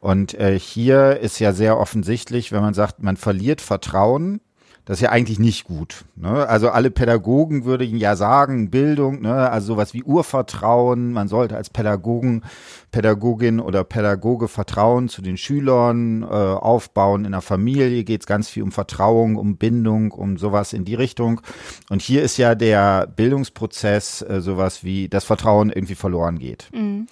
Und 0.00 0.34
äh, 0.34 0.58
hier 0.58 1.18
ist 1.18 1.38
ja 1.38 1.52
sehr 1.52 1.78
offensichtlich, 1.78 2.52
wenn 2.52 2.62
man 2.62 2.74
sagt, 2.74 3.02
man 3.02 3.16
verliert 3.16 3.60
Vertrauen 3.60 4.40
das 4.84 4.98
ist 4.98 5.02
ja 5.02 5.10
eigentlich 5.10 5.38
nicht 5.38 5.64
gut. 5.64 6.04
Ne? 6.16 6.48
Also 6.48 6.70
alle 6.70 6.90
Pädagogen 6.90 7.64
würden 7.64 7.96
ja 7.96 8.16
sagen, 8.16 8.68
Bildung, 8.68 9.22
ne? 9.22 9.48
also 9.48 9.74
sowas 9.74 9.94
wie 9.94 10.02
Urvertrauen, 10.02 11.12
man 11.12 11.28
sollte 11.28 11.56
als 11.56 11.70
Pädagogen, 11.70 12.42
Pädagogin 12.90 13.60
oder 13.60 13.84
Pädagoge 13.84 14.48
Vertrauen 14.48 15.08
zu 15.08 15.22
den 15.22 15.36
Schülern 15.36 16.22
äh, 16.22 16.26
aufbauen. 16.26 17.24
In 17.24 17.32
der 17.32 17.42
Familie 17.42 18.02
geht 18.02 18.22
es 18.22 18.26
ganz 18.26 18.48
viel 18.48 18.64
um 18.64 18.72
Vertrauen, 18.72 19.36
um 19.36 19.56
Bindung, 19.56 20.10
um 20.10 20.36
sowas 20.36 20.72
in 20.72 20.84
die 20.84 20.96
Richtung. 20.96 21.40
Und 21.88 22.02
hier 22.02 22.22
ist 22.22 22.36
ja 22.36 22.56
der 22.56 23.06
Bildungsprozess 23.06 24.22
äh, 24.22 24.40
sowas 24.40 24.82
wie 24.82 25.08
das 25.08 25.24
Vertrauen 25.24 25.70
irgendwie 25.70 25.94
verloren 25.94 26.40
geht. 26.40 26.68
Mhm. 26.74 27.06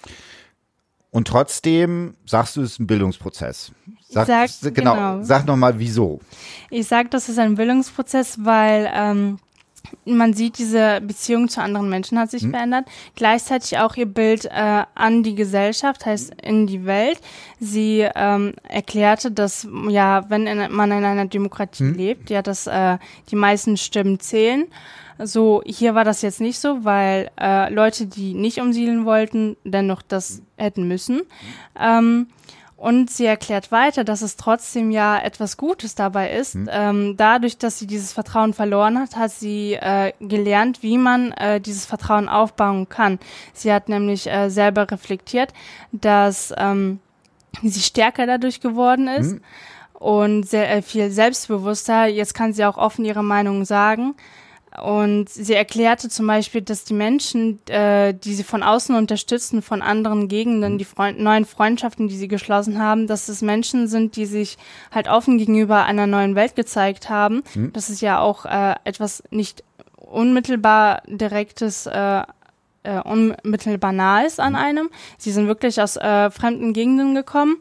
Und 1.09 1.27
trotzdem 1.27 2.15
sagst 2.25 2.55
du, 2.57 2.61
es 2.61 2.73
ist 2.73 2.79
ein 2.79 2.87
Bildungsprozess. 2.87 3.71
Sag, 4.11 4.27
sag 4.27 4.75
genau, 4.75 4.93
genau, 4.93 5.23
sag 5.23 5.45
nochmal, 5.45 5.79
wieso. 5.79 6.19
Ich 6.69 6.87
sag, 6.87 7.09
das 7.11 7.29
ist 7.29 7.39
ein 7.39 7.55
Bildungsprozess, 7.55 8.37
weil 8.43 8.91
ähm, 8.93 9.39
man 10.05 10.33
sieht, 10.33 10.57
diese 10.57 11.01
Beziehung 11.01 11.47
zu 11.49 11.61
anderen 11.61 11.89
Menschen 11.89 12.19
hat 12.19 12.31
sich 12.31 12.43
hm. 12.43 12.51
verändert. 12.51 12.85
Gleichzeitig 13.15 13.77
auch 13.79 13.95
ihr 13.95 14.05
Bild 14.05 14.45
äh, 14.45 14.83
an 14.95 15.23
die 15.23 15.35
Gesellschaft, 15.35 16.05
heißt 16.05 16.33
in 16.41 16.67
die 16.67 16.85
Welt. 16.85 17.19
Sie 17.59 18.07
ähm, 18.15 18.53
erklärte, 18.63 19.31
dass 19.31 19.67
ja, 19.89 20.29
wenn 20.29 20.47
in, 20.47 20.71
man 20.71 20.91
in 20.91 21.03
einer 21.03 21.25
Demokratie 21.25 21.83
hm. 21.83 21.93
lebt, 21.95 22.29
ja, 22.29 22.41
dass 22.41 22.67
äh, 22.67 22.97
die 23.29 23.35
meisten 23.35 23.77
Stimmen 23.77 24.19
zählen. 24.19 24.65
So, 25.23 25.61
hier 25.65 25.93
war 25.93 26.03
das 26.03 26.21
jetzt 26.23 26.41
nicht 26.41 26.59
so, 26.59 26.83
weil 26.83 27.29
äh, 27.39 27.71
Leute, 27.71 28.07
die 28.07 28.33
nicht 28.33 28.59
umsiedeln 28.59 29.05
wollten, 29.05 29.55
dennoch 29.63 30.01
das 30.01 30.41
hätten 30.57 30.87
müssen. 30.87 31.21
Ähm, 31.79 32.27
und 32.81 33.11
sie 33.11 33.25
erklärt 33.25 33.71
weiter, 33.71 34.03
dass 34.03 34.23
es 34.23 34.37
trotzdem 34.37 34.89
ja 34.89 35.19
etwas 35.19 35.55
Gutes 35.55 35.93
dabei 35.93 36.31
ist. 36.31 36.55
Mhm. 36.55 36.69
Ähm, 36.71 37.15
dadurch, 37.15 37.59
dass 37.59 37.77
sie 37.77 37.85
dieses 37.85 38.11
Vertrauen 38.11 38.55
verloren 38.55 38.97
hat, 38.97 39.15
hat 39.15 39.29
sie 39.29 39.73
äh, 39.73 40.13
gelernt, 40.19 40.81
wie 40.81 40.97
man 40.97 41.31
äh, 41.33 41.61
dieses 41.61 41.85
Vertrauen 41.85 42.27
aufbauen 42.27 42.89
kann. 42.89 43.19
Sie 43.53 43.71
hat 43.71 43.87
nämlich 43.87 44.27
äh, 44.27 44.49
selber 44.49 44.89
reflektiert, 44.89 45.53
dass 45.91 46.55
ähm, 46.57 46.99
sie 47.61 47.81
stärker 47.81 48.25
dadurch 48.25 48.61
geworden 48.61 49.07
ist 49.07 49.33
mhm. 49.33 49.41
und 49.93 50.49
sehr 50.49 50.71
äh, 50.71 50.81
viel 50.81 51.11
selbstbewusster. 51.11 52.07
Jetzt 52.07 52.33
kann 52.33 52.51
sie 52.51 52.65
auch 52.65 52.77
offen 52.77 53.05
ihre 53.05 53.23
Meinung 53.23 53.63
sagen. 53.63 54.15
Und 54.79 55.29
sie 55.29 55.53
erklärte 55.53 56.07
zum 56.07 56.27
Beispiel, 56.27 56.61
dass 56.61 56.85
die 56.85 56.93
Menschen, 56.93 57.59
äh, 57.67 58.13
die 58.13 58.33
sie 58.33 58.43
von 58.43 58.63
außen 58.63 58.95
unterstützen, 58.95 59.61
von 59.61 59.81
anderen 59.81 60.29
Gegenden, 60.29 60.77
die 60.77 60.85
Freund 60.85 61.19
neuen 61.19 61.45
Freundschaften, 61.45 62.07
die 62.07 62.15
sie 62.15 62.29
geschlossen 62.29 62.79
haben, 62.79 63.05
dass 63.05 63.27
es 63.27 63.41
Menschen 63.41 63.87
sind, 63.87 64.15
die 64.15 64.25
sich 64.25 64.57
halt 64.89 65.09
offen 65.09 65.37
gegenüber 65.37 65.83
einer 65.83 66.07
neuen 66.07 66.35
Welt 66.35 66.55
gezeigt 66.55 67.09
haben. 67.09 67.43
Mhm. 67.53 67.73
Das 67.73 67.89
ist 67.89 68.01
ja 68.01 68.19
auch 68.19 68.45
äh, 68.45 68.75
etwas 68.85 69.23
nicht 69.29 69.63
unmittelbar 69.97 71.03
direktes, 71.05 71.85
äh, 71.87 72.21
äh, 72.83 72.99
unmittelbar 73.03 73.91
nahes 73.91 74.39
an 74.39 74.53
mhm. 74.53 74.59
einem. 74.59 74.89
Sie 75.17 75.31
sind 75.31 75.47
wirklich 75.47 75.81
aus 75.81 75.97
äh, 75.97 76.31
fremden 76.31 76.71
Gegenden 76.71 77.13
gekommen 77.13 77.57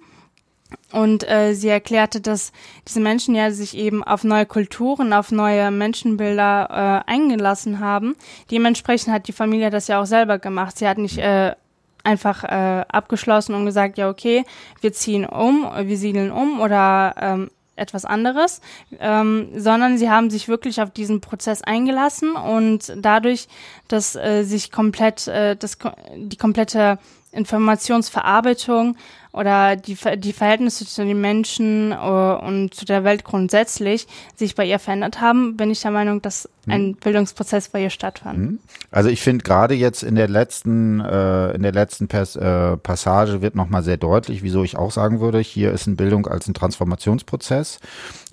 und 0.92 1.28
äh, 1.28 1.54
sie 1.54 1.68
erklärte, 1.68 2.20
dass 2.20 2.52
diese 2.86 3.00
Menschen 3.00 3.34
ja 3.34 3.50
sich 3.50 3.76
eben 3.76 4.02
auf 4.02 4.24
neue 4.24 4.46
Kulturen, 4.46 5.12
auf 5.12 5.30
neue 5.30 5.70
Menschenbilder 5.70 7.04
äh, 7.06 7.10
eingelassen 7.10 7.80
haben. 7.80 8.16
Dementsprechend 8.50 9.12
hat 9.12 9.28
die 9.28 9.32
Familie 9.32 9.70
das 9.70 9.88
ja 9.88 10.00
auch 10.00 10.06
selber 10.06 10.38
gemacht. 10.38 10.78
Sie 10.78 10.88
hat 10.88 10.98
nicht 10.98 11.18
äh, 11.18 11.54
einfach 12.02 12.44
äh, 12.44 12.84
abgeschlossen 12.88 13.54
und 13.54 13.66
gesagt, 13.66 13.98
ja 13.98 14.08
okay, 14.08 14.44
wir 14.80 14.92
ziehen 14.92 15.26
um, 15.26 15.70
wir 15.82 15.96
siedeln 15.96 16.32
um 16.32 16.60
oder 16.60 17.14
ähm, 17.20 17.50
etwas 17.76 18.04
anderes, 18.04 18.60
ähm, 18.98 19.48
sondern 19.56 19.96
sie 19.98 20.10
haben 20.10 20.30
sich 20.30 20.48
wirklich 20.48 20.80
auf 20.82 20.90
diesen 20.90 21.20
Prozess 21.20 21.62
eingelassen 21.62 22.36
und 22.36 22.92
dadurch, 22.96 23.48
dass 23.88 24.16
äh, 24.16 24.44
sich 24.44 24.70
komplett, 24.70 25.26
äh, 25.28 25.56
das, 25.56 25.78
die 26.14 26.36
komplette 26.36 26.98
Informationsverarbeitung 27.32 28.96
oder 29.32 29.76
die, 29.76 29.96
die 30.18 30.32
Verhältnisse 30.32 30.84
zu 30.84 31.04
den 31.04 31.20
Menschen 31.20 31.92
uh, 31.92 32.36
und 32.44 32.74
zu 32.74 32.84
der 32.84 33.04
Welt 33.04 33.22
grundsätzlich 33.22 34.08
sich 34.34 34.56
bei 34.56 34.64
ihr 34.64 34.80
verändert 34.80 35.20
haben, 35.20 35.56
bin 35.56 35.70
ich 35.70 35.80
der 35.80 35.92
Meinung, 35.92 36.20
dass 36.20 36.48
hm. 36.64 36.72
ein 36.72 36.94
Bildungsprozess 36.96 37.68
bei 37.68 37.82
ihr 37.82 37.90
stattfand. 37.90 38.38
Hm. 38.38 38.58
Also 38.90 39.08
ich 39.08 39.20
finde 39.20 39.44
gerade 39.44 39.74
jetzt 39.74 40.02
in 40.02 40.16
der 40.16 40.28
letzten 40.28 41.00
äh, 41.00 41.52
in 41.52 41.62
der 41.62 41.72
letzten 41.72 42.08
Pas 42.08 42.34
äh, 42.34 42.76
Passage 42.76 43.40
wird 43.40 43.54
nochmal 43.54 43.84
sehr 43.84 43.96
deutlich, 43.96 44.42
wieso 44.42 44.64
ich 44.64 44.76
auch 44.76 44.90
sagen 44.90 45.20
würde, 45.20 45.38
hier 45.38 45.70
ist 45.70 45.86
eine 45.86 45.96
Bildung 45.96 46.26
als 46.26 46.48
ein 46.48 46.54
Transformationsprozess. 46.54 47.78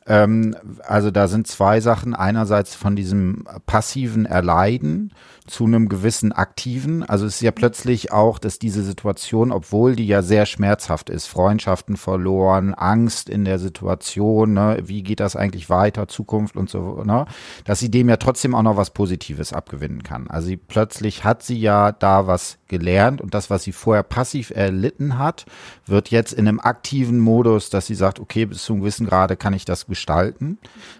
Ähm, 0.07 0.55
also 0.83 1.11
da 1.11 1.27
sind 1.27 1.47
zwei 1.47 1.81
Sachen. 1.81 2.15
Einerseits 2.15 2.73
von 2.73 2.95
diesem 2.95 3.45
passiven 3.65 4.25
Erleiden 4.25 5.11
zu 5.47 5.65
einem 5.65 5.89
gewissen 5.89 6.31
aktiven. 6.31 7.03
Also 7.03 7.25
es 7.25 7.35
ist 7.35 7.41
ja 7.41 7.51
plötzlich 7.51 8.11
auch, 8.11 8.37
dass 8.37 8.59
diese 8.59 8.83
Situation, 8.83 9.51
obwohl 9.51 9.95
die 9.95 10.05
ja 10.05 10.21
sehr 10.21 10.45
schmerzhaft 10.45 11.09
ist, 11.09 11.27
Freundschaften 11.27 11.97
verloren, 11.97 12.73
Angst 12.73 13.29
in 13.29 13.45
der 13.45 13.57
Situation, 13.57 14.53
ne, 14.53 14.79
wie 14.83 15.03
geht 15.03 15.19
das 15.19 15.35
eigentlich 15.35 15.69
weiter, 15.69 16.07
Zukunft 16.07 16.57
und 16.57 16.69
so, 16.69 17.03
ne, 17.03 17.25
dass 17.63 17.79
sie 17.79 17.89
dem 17.89 18.09
ja 18.09 18.17
trotzdem 18.17 18.53
auch 18.53 18.63
noch 18.63 18.77
was 18.77 18.91
Positives 18.91 19.53
abgewinnen 19.53 20.03
kann. 20.03 20.27
Also 20.27 20.47
sie, 20.47 20.57
plötzlich 20.57 21.23
hat 21.23 21.43
sie 21.43 21.59
ja 21.59 21.91
da 21.91 22.27
was 22.27 22.57
gelernt 22.67 23.21
und 23.21 23.33
das, 23.33 23.49
was 23.49 23.63
sie 23.63 23.71
vorher 23.71 24.03
passiv 24.03 24.51
erlitten 24.51 25.17
hat, 25.17 25.45
wird 25.85 26.11
jetzt 26.11 26.33
in 26.33 26.47
einem 26.47 26.59
aktiven 26.59 27.19
Modus, 27.19 27.69
dass 27.69 27.87
sie 27.87 27.95
sagt, 27.95 28.19
okay, 28.19 28.45
bis 28.45 28.63
zu 28.63 28.73
einem 28.73 28.81
gewissen 28.81 29.07
Grade 29.07 29.37
kann 29.37 29.53
ich 29.53 29.65
das 29.65 29.87
gestalten. 29.87 30.57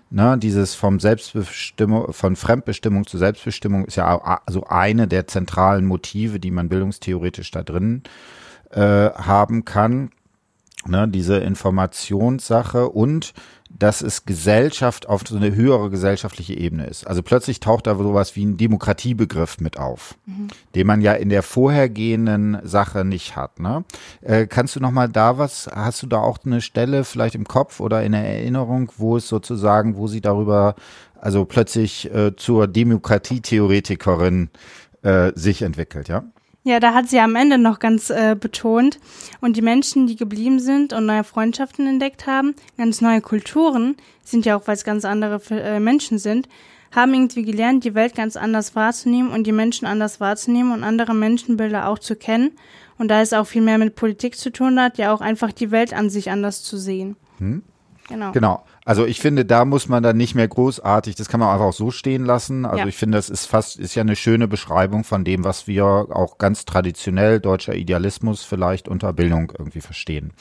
Ne, 0.10 0.38
dieses 0.38 0.74
vom 0.74 1.02
Selbstbestimmung, 1.02 2.14
von 2.14 2.38
Fremdbestimmung 2.38 3.06
zu 3.06 3.18
Selbstbestimmung 3.18 3.86
ist 3.86 3.98
ja 3.98 4.42
so 4.48 4.64
eine 4.64 5.08
der 5.08 5.28
zentralen 5.28 5.86
Motive, 5.86 6.40
die 6.40 6.52
man 6.52 6.70
bildungstheoretisch 6.70 7.52
da 7.52 7.62
drin 7.62 8.04
äh, 8.72 8.80
haben 8.82 9.66
kann. 9.66 10.12
Ne, 10.86 11.08
diese 11.08 11.38
Informationssache 11.38 12.88
und 12.88 13.34
dass 13.70 14.02
es 14.02 14.26
Gesellschaft 14.26 15.10
auf 15.10 15.24
so 15.28 15.36
eine 15.36 15.54
höhere 15.54 15.90
gesellschaftliche 15.90 16.54
Ebene 16.54 16.86
ist. 16.86 17.06
Also 17.06 17.22
plötzlich 17.22 17.60
taucht 17.60 17.88
da 17.88 17.96
sowas 17.96 18.36
wie 18.36 18.46
ein 18.46 18.58
Demokratiebegriff 18.58 19.60
mit 19.60 19.78
auf, 19.78 20.16
mhm. 20.26 20.48
den 20.76 20.88
man 20.88 21.02
ja 21.02 21.14
in 21.14 21.30
der 21.30 21.44
vorhergehenden 21.44 22.60
Sache 22.64 23.04
nicht 23.04 23.36
hat. 23.36 23.60
Ne? 23.60 23.84
Äh, 24.22 24.48
kannst 24.48 24.76
du 24.76 24.80
noch 24.80 24.92
mal 24.92 25.10
da 25.10 25.38
was, 25.38 25.70
hast 25.74 26.04
du 26.04 26.08
da 26.08 26.20
auch 26.20 26.40
eine 26.46 26.62
Stelle 26.62 27.04
vielleicht 27.04 27.36
im 27.36 27.46
Kopf 27.46 27.80
oder 27.80 28.04
in 28.04 28.14
der 28.14 28.26
Erinnerung, 28.26 28.92
wo 28.98 29.18
es 29.18 29.28
sozusagen, 29.28 29.98
wo 29.98 30.08
sie 30.08 30.22
darüber, 30.22 30.76
also 31.20 31.46
plötzlich 31.46 32.14
äh, 32.14 32.36
zur 32.36 32.68
Demokratietheoretikerin 32.68 34.50
äh, 35.02 35.32
sich 35.36 35.64
entwickelt, 35.64 36.08
ja? 36.08 36.24
Ja, 36.68 36.82
da 36.82 36.94
hat 36.94 37.08
sie 37.08 37.22
am 37.22 37.38
Ende 37.38 37.58
noch 37.58 37.80
ganz 37.80 38.10
äh, 38.10 38.36
betont. 38.38 39.00
Und 39.40 39.56
die 39.56 39.62
Menschen, 39.62 40.06
die 40.06 40.18
geblieben 40.18 40.60
sind 40.60 40.92
und 40.92 41.06
neue 41.06 41.24
Freundschaften 41.24 41.88
entdeckt 41.88 42.28
haben, 42.28 42.56
ganz 42.78 43.00
neue 43.00 43.22
Kulturen, 43.22 43.96
sind 44.26 44.46
ja 44.46 44.58
auch, 44.58 44.68
weil 44.68 44.76
es 44.76 44.84
ganz 44.84 45.06
andere 45.06 45.40
äh, 45.50 45.80
Menschen 45.80 46.20
sind, 46.20 46.50
haben 46.94 47.14
irgendwie 47.14 47.44
gelernt, 47.44 47.86
die 47.86 47.96
Welt 47.96 48.16
ganz 48.16 48.36
anders 48.36 48.76
wahrzunehmen 48.76 49.32
und 49.32 49.48
die 49.48 49.54
Menschen 49.54 49.88
anders 49.88 50.20
wahrzunehmen 50.20 50.74
und 50.74 50.84
andere 50.84 51.14
Menschenbilder 51.14 51.88
auch 51.88 52.00
zu 52.00 52.18
kennen. 52.18 52.52
Und 52.98 53.08
da 53.08 53.22
es 53.22 53.32
auch 53.32 53.48
viel 53.48 53.62
mehr 53.62 53.78
mit 53.78 53.96
Politik 53.96 54.36
zu 54.36 54.52
tun 54.52 54.78
hat, 54.78 54.98
ja 54.98 55.14
auch 55.14 55.22
einfach 55.22 55.54
die 55.54 55.72
Welt 55.72 55.94
an 55.94 56.10
sich 56.10 56.32
anders 56.32 56.64
zu 56.64 56.76
sehen. 56.76 57.16
Hm? 57.38 57.64
Genau. 58.10 58.34
Genau. 58.34 58.66
Also 58.88 59.06
ich 59.06 59.20
finde, 59.20 59.44
da 59.44 59.66
muss 59.66 59.90
man 59.90 60.02
dann 60.02 60.16
nicht 60.16 60.34
mehr 60.34 60.48
großartig, 60.48 61.16
das 61.16 61.28
kann 61.28 61.42
man 61.42 61.50
einfach 61.50 61.66
auch 61.66 61.74
so 61.74 61.92
stehen 61.92 62.24
lassen. 62.24 62.66
Also 62.66 62.84
ja. 62.84 62.88
ich 62.88 62.96
finde, 62.96 63.18
das 63.18 63.30
ist 63.30 63.46
fast, 63.46 63.78
ist 63.78 63.96
ja 63.96 64.02
eine 64.02 64.16
schöne 64.16 64.48
Beschreibung 64.48 65.04
von 65.04 65.26
dem, 65.26 65.44
was 65.44 65.68
wir 65.68 65.84
auch 65.84 66.38
ganz 66.38 66.64
traditionell 66.64 67.42
deutscher 67.42 67.76
Idealismus 67.76 68.46
vielleicht 68.46 68.88
unter 68.88 69.12
Bildung 69.12 69.52
irgendwie 69.60 69.82
verstehen. 69.82 70.32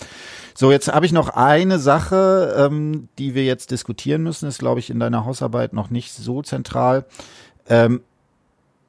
So, 0.54 0.70
jetzt 0.70 0.86
habe 0.86 1.04
ich 1.04 1.10
noch 1.10 1.30
eine 1.30 1.80
Sache, 1.80 2.54
ähm, 2.56 3.08
die 3.18 3.34
wir 3.34 3.44
jetzt 3.44 3.72
diskutieren 3.72 4.22
müssen, 4.22 4.46
ist, 4.48 4.60
glaube 4.60 4.78
ich, 4.78 4.90
in 4.90 5.00
deiner 5.00 5.24
Hausarbeit 5.24 5.72
noch 5.72 5.90
nicht 5.90 6.12
so 6.12 6.40
zentral. 6.40 7.04
Ähm, 7.68 8.00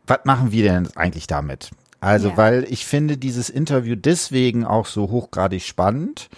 was 0.06 0.20
machen 0.24 0.52
wir 0.52 0.72
denn 0.72 0.88
eigentlich 0.96 1.26
damit? 1.26 1.72
Also, 2.00 2.30
ja. 2.30 2.38
weil 2.38 2.67
ich 2.70 2.86
finde 2.86 3.17
dieses 3.17 3.50
Interview 3.50 3.96
deswegen 3.96 4.65
auch 4.65 4.86
so 4.86 5.10
hochgradig 5.10 5.63
spannend, 5.63 6.30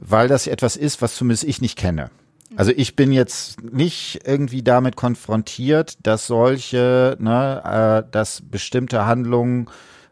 weil 0.00 0.28
das 0.28 0.46
etwas 0.46 0.76
ist, 0.76 1.02
was 1.02 1.16
zumindest 1.16 1.42
ich 1.42 1.60
nicht 1.60 1.76
kenne. 1.76 2.12
Also 2.56 2.72
ich 2.74 2.96
bin 2.96 3.12
jetzt 3.12 3.62
nicht 3.62 4.20
irgendwie 4.24 4.62
damit 4.62 4.96
konfrontiert, 4.96 5.98
dass 6.06 6.26
solche, 6.26 7.16
ne, 7.18 8.04
äh, 8.06 8.10
dass 8.10 8.42
bestimmte 8.42 9.06
Handlungen 9.06 9.68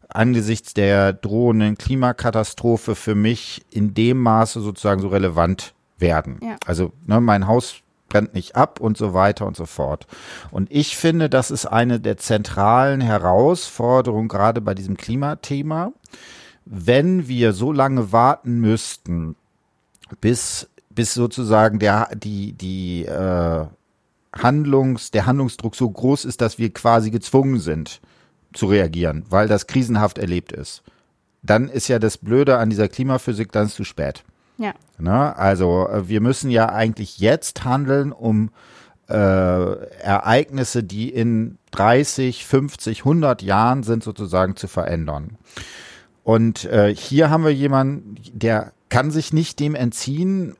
angesichts 0.08 0.74
der 0.74 1.12
drohenden 1.12 1.78
Klimakatastrophe 1.78 2.94
für 2.94 3.14
mich 3.14 3.62
in 3.70 3.94
dem 3.94 4.18
Maße 4.18 4.60
sozusagen 4.60 5.00
so 5.00 5.08
relevant 5.08 5.74
werden. 5.98 6.38
Ja. 6.42 6.56
Also 6.66 6.92
ne, 7.06 7.20
mein 7.20 7.46
Haus 7.46 7.76
brennt 8.08 8.34
nicht 8.34 8.56
ab 8.56 8.78
und 8.78 8.98
so 8.98 9.14
weiter 9.14 9.46
und 9.46 9.56
so 9.56 9.64
fort. 9.64 10.06
Und 10.50 10.70
ich 10.70 10.96
finde, 10.96 11.30
das 11.30 11.50
ist 11.50 11.64
eine 11.64 11.98
der 11.98 12.18
zentralen 12.18 13.00
Herausforderungen 13.00 14.28
gerade 14.28 14.60
bei 14.60 14.74
diesem 14.74 14.98
Klimathema. 14.98 15.92
Wenn 16.66 17.26
wir 17.26 17.54
so 17.54 17.72
lange 17.72 18.12
warten 18.12 18.60
müssten, 18.60 19.34
bis 20.20 20.68
bis 20.94 21.14
sozusagen 21.14 21.78
der 21.78 22.08
die 22.14 22.52
die 22.52 23.04
äh, 23.04 23.66
Handlungs 24.34 25.10
der 25.10 25.26
Handlungsdruck 25.26 25.76
so 25.76 25.88
groß 25.90 26.24
ist, 26.24 26.40
dass 26.40 26.58
wir 26.58 26.72
quasi 26.72 27.10
gezwungen 27.10 27.60
sind 27.60 28.00
zu 28.52 28.66
reagieren, 28.66 29.24
weil 29.28 29.48
das 29.48 29.66
krisenhaft 29.66 30.18
erlebt 30.18 30.52
ist. 30.52 30.82
Dann 31.42 31.68
ist 31.68 31.88
ja 31.88 31.98
das 31.98 32.18
Blöde 32.18 32.58
an 32.58 32.70
dieser 32.70 32.88
Klimaphysik, 32.88 33.52
dann 33.52 33.66
ist 33.66 33.74
zu 33.74 33.84
spät. 33.84 34.24
Ja. 34.58 34.74
Na, 34.98 35.32
also 35.32 35.88
äh, 35.88 36.08
wir 36.08 36.20
müssen 36.20 36.50
ja 36.50 36.68
eigentlich 36.68 37.18
jetzt 37.18 37.64
handeln, 37.64 38.12
um 38.12 38.50
äh, 39.08 39.14
Ereignisse, 39.14 40.84
die 40.84 41.08
in 41.10 41.58
30, 41.72 42.46
50, 42.46 43.00
100 43.00 43.42
Jahren 43.42 43.82
sind, 43.82 44.04
sozusagen 44.04 44.56
zu 44.56 44.68
verändern. 44.68 45.36
Und 46.22 46.64
äh, 46.66 46.94
hier 46.94 47.30
haben 47.30 47.44
wir 47.44 47.52
jemanden, 47.52 48.14
der 48.32 48.72
kann 48.88 49.10
sich 49.10 49.32
nicht 49.32 49.58
dem 49.58 49.74
entziehen, 49.74 50.54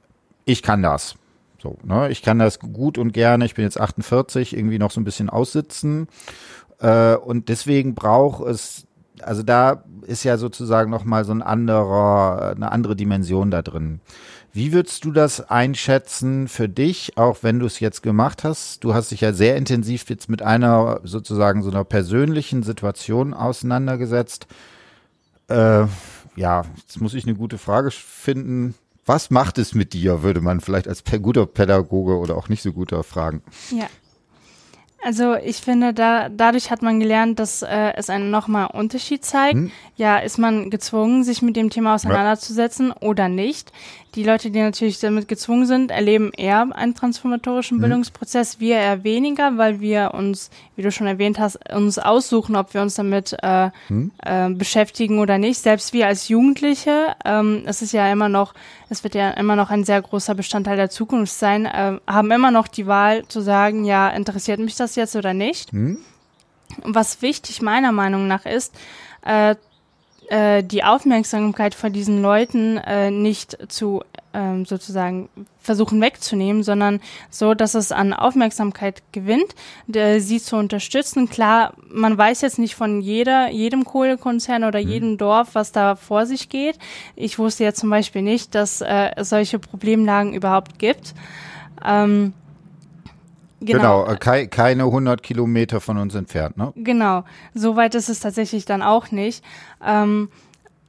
ich 0.45 0.63
kann 0.63 0.83
das. 0.83 1.17
So, 1.63 1.79
ne? 1.85 2.11
Ich 2.11 2.23
kann 2.23 2.39
das 2.39 2.59
gut 2.59 2.99
und 2.99 3.13
gerne. 3.13 3.45
Ich 3.45 3.55
bin 3.55 3.65
jetzt 3.65 3.81
48, 3.81 4.57
irgendwie 4.57 4.79
noch 4.79 4.91
so 4.91 5.01
ein 5.01 5.05
bisschen 5.05 5.31
aussitzen. 5.31 6.09
Äh, 6.81 7.15
und 7.15 7.49
deswegen 7.49 7.95
braucht 7.95 8.47
es, 8.49 8.87
also 9.23 9.43
da 9.43 9.85
ist 10.07 10.25
ja 10.25 10.37
sozusagen 10.37 10.91
nochmal 10.91 11.25
so 11.25 11.33
ein 11.33 11.43
anderer, 11.43 12.55
eine 12.57 12.73
andere 12.73 12.97
Dimension 12.97 13.51
da 13.51 13.63
drin. 13.63 14.01
Wie 14.53 14.73
würdest 14.73 15.05
du 15.05 15.13
das 15.13 15.49
einschätzen 15.49 16.47
für 16.47 16.69
dich, 16.69 17.17
auch 17.17 17.39
wenn 17.43 17.59
du 17.59 17.67
es 17.67 17.81
jetzt 17.81 18.03
gemacht 18.03 18.45
hast? 18.45 18.85
Du 18.85 18.93
hast 18.93 19.11
dich 19.11 19.23
ja 19.23 19.33
sehr 19.33 19.57
intensiv 19.57 20.11
jetzt 20.11 20.29
mit 20.29 20.43
einer 20.43 21.01
sozusagen 21.05 21.63
so 21.63 21.71
einer 21.71 21.85
persönlichen 21.85 22.63
Situation 22.63 23.33
auseinandergesetzt. 23.33 24.47
Äh, 25.49 25.87
ja, 26.37 26.65
jetzt 26.77 27.01
muss 27.01 27.15
ich 27.15 27.25
eine 27.25 27.35
gute 27.35 27.57
Frage 27.57 27.91
finden. 27.91 28.75
Was 29.05 29.31
macht 29.31 29.59
es 29.59 29.75
mit 29.75 29.93
dir, 29.95 30.23
würde 30.23 30.41
man 30.41 30.61
vielleicht 30.61 30.87
als 30.87 31.03
guter 31.21 31.47
Pädagoge 31.47 32.17
oder 32.19 32.37
auch 32.37 32.49
nicht 32.49 32.62
so 32.62 32.73
guter 32.73 33.03
fragen. 33.03 33.43
Ja. 33.71 33.88
Also 35.05 35.35
ich 35.35 35.57
finde, 35.57 35.93
da 35.93 36.29
dadurch 36.29 36.71
hat 36.71 36.81
man 36.81 37.01
gelernt, 37.01 37.41
dass 37.41 37.62
äh, 37.62 37.93
es 37.97 38.09
einen 38.09 38.31
nochmal 38.31 38.69
Unterschied 38.73 39.25
zeigt. 39.25 39.55
Hm. 39.55 39.73
Ja, 39.97 40.19
ist 40.19 40.38
man 40.38 40.71
gezwungen, 40.71 41.25
sich 41.25 41.43
mit 41.43 41.57
dem 41.57 41.71
Thema 41.71 41.97
auseinanderzusetzen 41.97 42.88
ja. 42.91 42.97
oder 43.01 43.29
nicht? 43.29 43.73
Die 44.14 44.25
Leute, 44.25 44.51
die 44.51 44.61
natürlich 44.61 45.01
damit 45.01 45.27
gezwungen 45.27 45.64
sind, 45.64 45.90
erleben 45.90 46.33
eher 46.37 46.68
einen 46.75 46.94
transformatorischen 46.94 47.79
mhm. 47.79 47.83
Bildungsprozess, 47.83 48.61
wir 48.61 48.77
eher 48.77 49.05
weniger, 49.05 49.57
weil 49.57 49.81
wir 49.81 50.12
uns, 50.12 50.51
wie 50.77 50.83
du 50.83 50.92
schon 50.92 51.07
erwähnt 51.07 51.38
hast, 51.38 51.59
uns 51.72 51.98
aussuchen, 51.98 52.55
ob 52.55 52.75
wir 52.75 52.83
uns 52.83 52.94
damit 52.94 53.35
äh, 53.42 53.70
mhm. 53.88 54.11
äh, 54.22 54.51
beschäftigen 54.51 55.18
oder 55.18 55.38
nicht. 55.38 55.59
Selbst 55.61 55.94
wir 55.94 56.09
als 56.09 56.29
Jugendliche, 56.29 57.16
ähm, 57.25 57.62
es 57.64 57.81
ist 57.81 57.92
ja 57.92 58.12
immer 58.12 58.29
noch, 58.29 58.53
es 58.90 59.03
wird 59.03 59.14
ja 59.14 59.31
immer 59.31 59.57
noch 59.57 59.70
ein 59.70 59.85
sehr 59.85 60.03
großer 60.03 60.35
Bestandteil 60.35 60.77
der 60.77 60.90
Zukunft 60.90 61.33
sein, 61.33 61.64
äh, 61.64 61.98
haben 62.07 62.31
immer 62.31 62.51
noch 62.51 62.68
die 62.68 62.87
Wahl 62.87 63.27
zu 63.29 63.40
sagen, 63.40 63.87
ja, 63.87 64.11
interessiert 64.11 64.61
mich 64.61 64.77
das 64.77 64.94
jetzt 64.94 65.16
oder 65.16 65.33
nicht. 65.33 65.72
Mhm. 65.72 65.96
Was 66.85 67.22
wichtig 67.22 67.62
meiner 67.62 67.92
Meinung 67.92 68.29
nach 68.29 68.44
ist, 68.44 68.75
äh, 69.25 69.57
äh, 70.29 70.63
die 70.63 70.85
Aufmerksamkeit 70.85 71.75
von 71.75 71.93
diesen 71.93 72.23
Leuten 72.23 72.77
äh, 72.79 73.11
nicht 73.11 73.59
zu 73.69 74.03
ähm, 74.35 74.65
sozusagen 74.65 75.29
versuchen 75.61 76.01
wegzunehmen, 76.01 76.63
sondern 76.63 77.01
so, 77.31 77.55
dass 77.55 77.75
es 77.75 77.93
an 77.93 78.13
Aufmerksamkeit 78.13 79.03
gewinnt, 79.13 79.55
äh, 79.93 80.21
sie 80.21 80.41
zu 80.41 80.57
unterstützen. 80.57 81.29
Klar, 81.29 81.75
man 81.89 82.17
weiß 82.17 82.41
jetzt 82.41 82.59
nicht 82.59 82.75
von 82.75 83.01
jeder, 83.01 83.51
jedem 83.51 83.85
Kohlekonzern 83.85 84.65
oder 84.65 84.83
mhm. 84.83 84.89
jedem 84.89 85.19
Dorf, 85.19 85.55
was 85.55 85.73
da 85.73 85.97
vor 85.97 86.27
sich 86.27 86.49
geht. 86.49 86.79
Ich 87.15 87.38
wusste 87.38 87.65
ja 87.65 87.73
zum 87.75 87.90
Beispiel 87.90 88.23
nicht, 88.23 88.55
dass 88.55 88.81
äh, 88.81 89.11
es 89.17 89.29
solche 89.29 89.59
Problemlagen 89.59 90.35
überhaupt 90.35 90.79
gibt. 90.79 91.15
Ähm, 91.85 92.33
Genau, 93.65 94.04
genau 94.04 94.17
ke 94.17 94.48
keine 94.48 94.85
100 94.85 95.23
Kilometer 95.23 95.81
von 95.81 95.98
uns 95.98 96.15
entfernt, 96.15 96.56
ne? 96.56 96.73
Genau, 96.77 97.25
so 97.54 97.77
weit 97.77 97.94
ist 97.94 98.08
es 98.08 98.21
tatsächlich 98.21 98.65
dann 98.65 98.83
auch 98.83 99.10
nicht. 99.10 99.44
Ähm, 99.85 100.29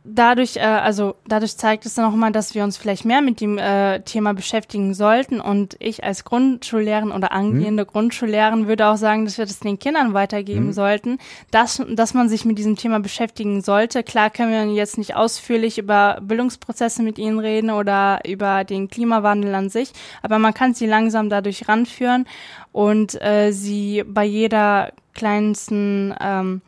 dadurch, 0.04 0.58
äh, 0.58 0.62
also 0.62 1.16
dadurch 1.28 1.58
zeigt 1.58 1.86
es 1.86 1.96
dann 1.96 2.06
auch 2.06 2.16
mal, 2.16 2.32
dass 2.32 2.56
wir 2.56 2.64
uns 2.64 2.78
vielleicht 2.78 3.06
mehr 3.06 3.22
mit 3.22 3.42
dem 3.42 3.58
äh, 3.58 4.02
Thema 4.02 4.34
beschäftigen 4.34 4.94
sollten. 4.94 5.40
Und 5.40 5.76
ich 5.80 6.04
als 6.04 6.24
Grundschullehrerin 6.24 7.12
oder 7.12 7.32
angehende 7.32 7.84
hm. 7.84 7.90
Grundschullehrerin 7.90 8.68
würde 8.68 8.88
auch 8.88 8.98
sagen, 8.98 9.26
dass 9.26 9.38
wir 9.38 9.46
das 9.46 9.60
den 9.60 9.80
Kindern 9.80 10.14
weitergeben 10.14 10.68
hm. 10.68 10.74
sollten, 10.74 11.18
dass, 11.52 11.82
dass 11.90 12.14
man 12.14 12.30
sich 12.30 12.46
mit 12.46 12.58
diesem 12.58 12.76
Thema 12.76 13.00
beschäftigen 13.00 13.62
sollte. 13.62 14.04
Klar 14.04 14.30
können 14.30 14.52
wir 14.52 14.74
jetzt 14.74 14.98
nicht 14.98 15.16
ausführlich 15.16 15.78
über 15.78 16.20
Bildungsprozesse 16.22 17.04
mit 17.04 17.18
ihnen 17.18 17.40
reden 17.40 17.70
oder 17.70 18.20
über 18.26 18.64
den 18.64 18.90
Klimawandel 18.90 19.56
an 19.56 19.70
sich, 19.70 19.92
aber 20.22 20.40
man 20.40 20.54
kann 20.54 20.74
sie 20.74 20.88
langsam 20.88 21.30
dadurch 21.30 21.68
ranführen 21.68 22.26
und 22.72 23.22
äh, 23.22 23.52
sie 23.52 24.04
bei 24.06 24.26
jeder 24.26 24.92
kleinsten 25.14 26.14
ähm, 26.20 26.62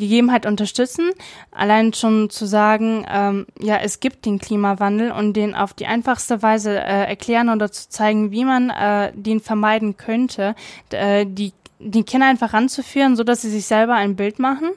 Gegebenheit 0.00 0.46
unterstützen. 0.46 1.10
Allein 1.52 1.92
schon 1.92 2.28
zu 2.30 2.46
sagen, 2.46 3.06
ähm, 3.08 3.46
ja, 3.60 3.76
es 3.76 4.00
gibt 4.00 4.26
den 4.26 4.40
Klimawandel 4.40 5.12
und 5.12 5.34
den 5.34 5.54
auf 5.54 5.74
die 5.74 5.86
einfachste 5.86 6.42
Weise 6.42 6.72
äh, 6.72 7.06
erklären 7.06 7.48
oder 7.48 7.70
zu 7.70 7.88
zeigen, 7.88 8.32
wie 8.32 8.44
man 8.44 8.70
äh, 8.70 9.12
den 9.14 9.38
vermeiden 9.40 9.96
könnte, 9.96 10.56
äh, 10.90 11.24
die 11.24 11.52
die 11.82 12.04
Kinder 12.04 12.26
einfach 12.26 12.52
ranzuführen, 12.52 13.16
so 13.16 13.24
dass 13.24 13.40
sie 13.40 13.48
sich 13.50 13.64
selber 13.64 13.94
ein 13.94 14.14
Bild 14.14 14.38
machen 14.38 14.70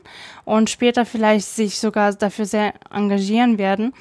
und 0.45 0.69
später 0.69 1.05
vielleicht 1.05 1.47
sich 1.47 1.78
sogar 1.78 2.13
dafür 2.13 2.45
sehr 2.45 2.74
engagieren 2.89 3.57
werden. 3.57 3.93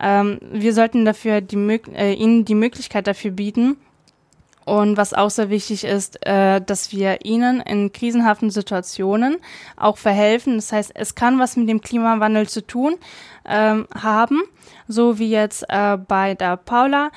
Ähm, 0.00 0.38
wir 0.52 0.72
sollten 0.72 1.04
dafür 1.04 1.40
die, 1.40 1.56
äh, 1.94 2.12
ihnen 2.12 2.44
die 2.44 2.54
Möglichkeit 2.54 3.06
dafür 3.06 3.32
bieten, 3.32 3.76
und 4.66 4.96
was 4.96 5.14
auch 5.14 5.30
sehr 5.30 5.48
wichtig 5.48 5.84
ist, 5.84 6.26
äh, 6.26 6.60
dass 6.60 6.90
wir 6.90 7.24
ihnen 7.24 7.60
in 7.60 7.92
krisenhaften 7.92 8.50
Situationen 8.50 9.36
auch 9.76 9.96
verhelfen. 9.96 10.56
Das 10.56 10.72
heißt, 10.72 10.90
es 10.94 11.14
kann 11.14 11.38
was 11.38 11.56
mit 11.56 11.68
dem 11.68 11.80
Klimawandel 11.80 12.48
zu 12.48 12.66
tun 12.66 12.96
ähm, 13.44 13.86
haben, 13.94 14.42
so 14.88 15.20
wie 15.20 15.30
jetzt 15.30 15.64
äh, 15.68 15.96
bei 15.96 16.34
der 16.34 16.56
Paula. 16.56 17.12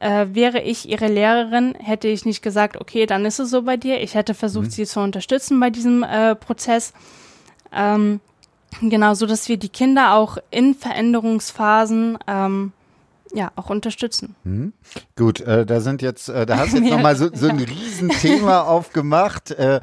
Äh, 0.00 0.28
wäre 0.32 0.62
ich 0.62 0.88
ihre 0.88 1.08
Lehrerin, 1.08 1.74
hätte 1.78 2.08
ich 2.08 2.24
nicht 2.24 2.42
gesagt, 2.42 2.80
okay, 2.80 3.04
dann 3.04 3.26
ist 3.26 3.38
es 3.38 3.50
so 3.50 3.62
bei 3.62 3.76
dir. 3.76 4.00
Ich 4.00 4.14
hätte 4.14 4.32
versucht, 4.32 4.66
mhm. 4.66 4.70
sie 4.70 4.86
zu 4.86 5.00
unterstützen 5.00 5.60
bei 5.60 5.68
diesem 5.68 6.02
äh, 6.04 6.34
Prozess. 6.34 6.94
Ähm, 7.70 8.20
genau, 8.80 9.12
so 9.12 9.26
dass 9.26 9.46
wir 9.50 9.58
die 9.58 9.68
Kinder 9.68 10.14
auch 10.14 10.38
in 10.50 10.74
Veränderungsphasen 10.74 12.18
ähm, 12.26 12.72
ja, 13.34 13.52
auch 13.56 13.68
unterstützen. 13.68 14.34
Mhm. 14.44 14.72
Gut, 15.16 15.40
äh, 15.40 15.66
da 15.66 15.80
sind 15.80 16.02
jetzt, 16.02 16.28
äh, 16.28 16.46
da 16.46 16.58
hast 16.58 16.72
du 16.72 16.78
jetzt 16.78 16.90
nochmal 16.90 17.16
so, 17.16 17.28
so 17.34 17.48
ein 17.48 17.58
ja. 17.60 17.66
Riesenthema 17.66 18.62
aufgemacht, 18.62 19.50
äh, 19.50 19.80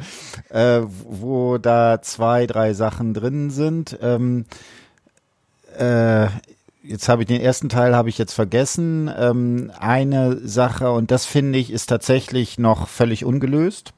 äh, 0.49 0.81
wo 0.85 1.57
da 1.57 2.01
zwei, 2.01 2.47
drei 2.47 2.73
Sachen 2.73 3.13
drin 3.13 3.51
sind. 3.51 3.97
Ähm, 4.01 4.45
äh, 5.77 6.27
jetzt 6.83 7.09
habe 7.09 7.23
ich 7.23 7.27
den 7.27 7.41
ersten 7.41 7.69
Teil 7.69 7.95
habe 7.95 8.09
ich 8.09 8.17
jetzt 8.17 8.33
vergessen. 8.33 9.11
Ähm, 9.15 9.71
eine 9.77 10.37
Sache, 10.47 10.91
und 10.91 11.11
das 11.11 11.25
finde 11.25 11.59
ich, 11.59 11.71
ist 11.71 11.87
tatsächlich 11.87 12.57
noch 12.57 12.87
völlig 12.87 13.25
ungelöst. 13.25 13.93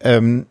Ähm, 0.00 0.46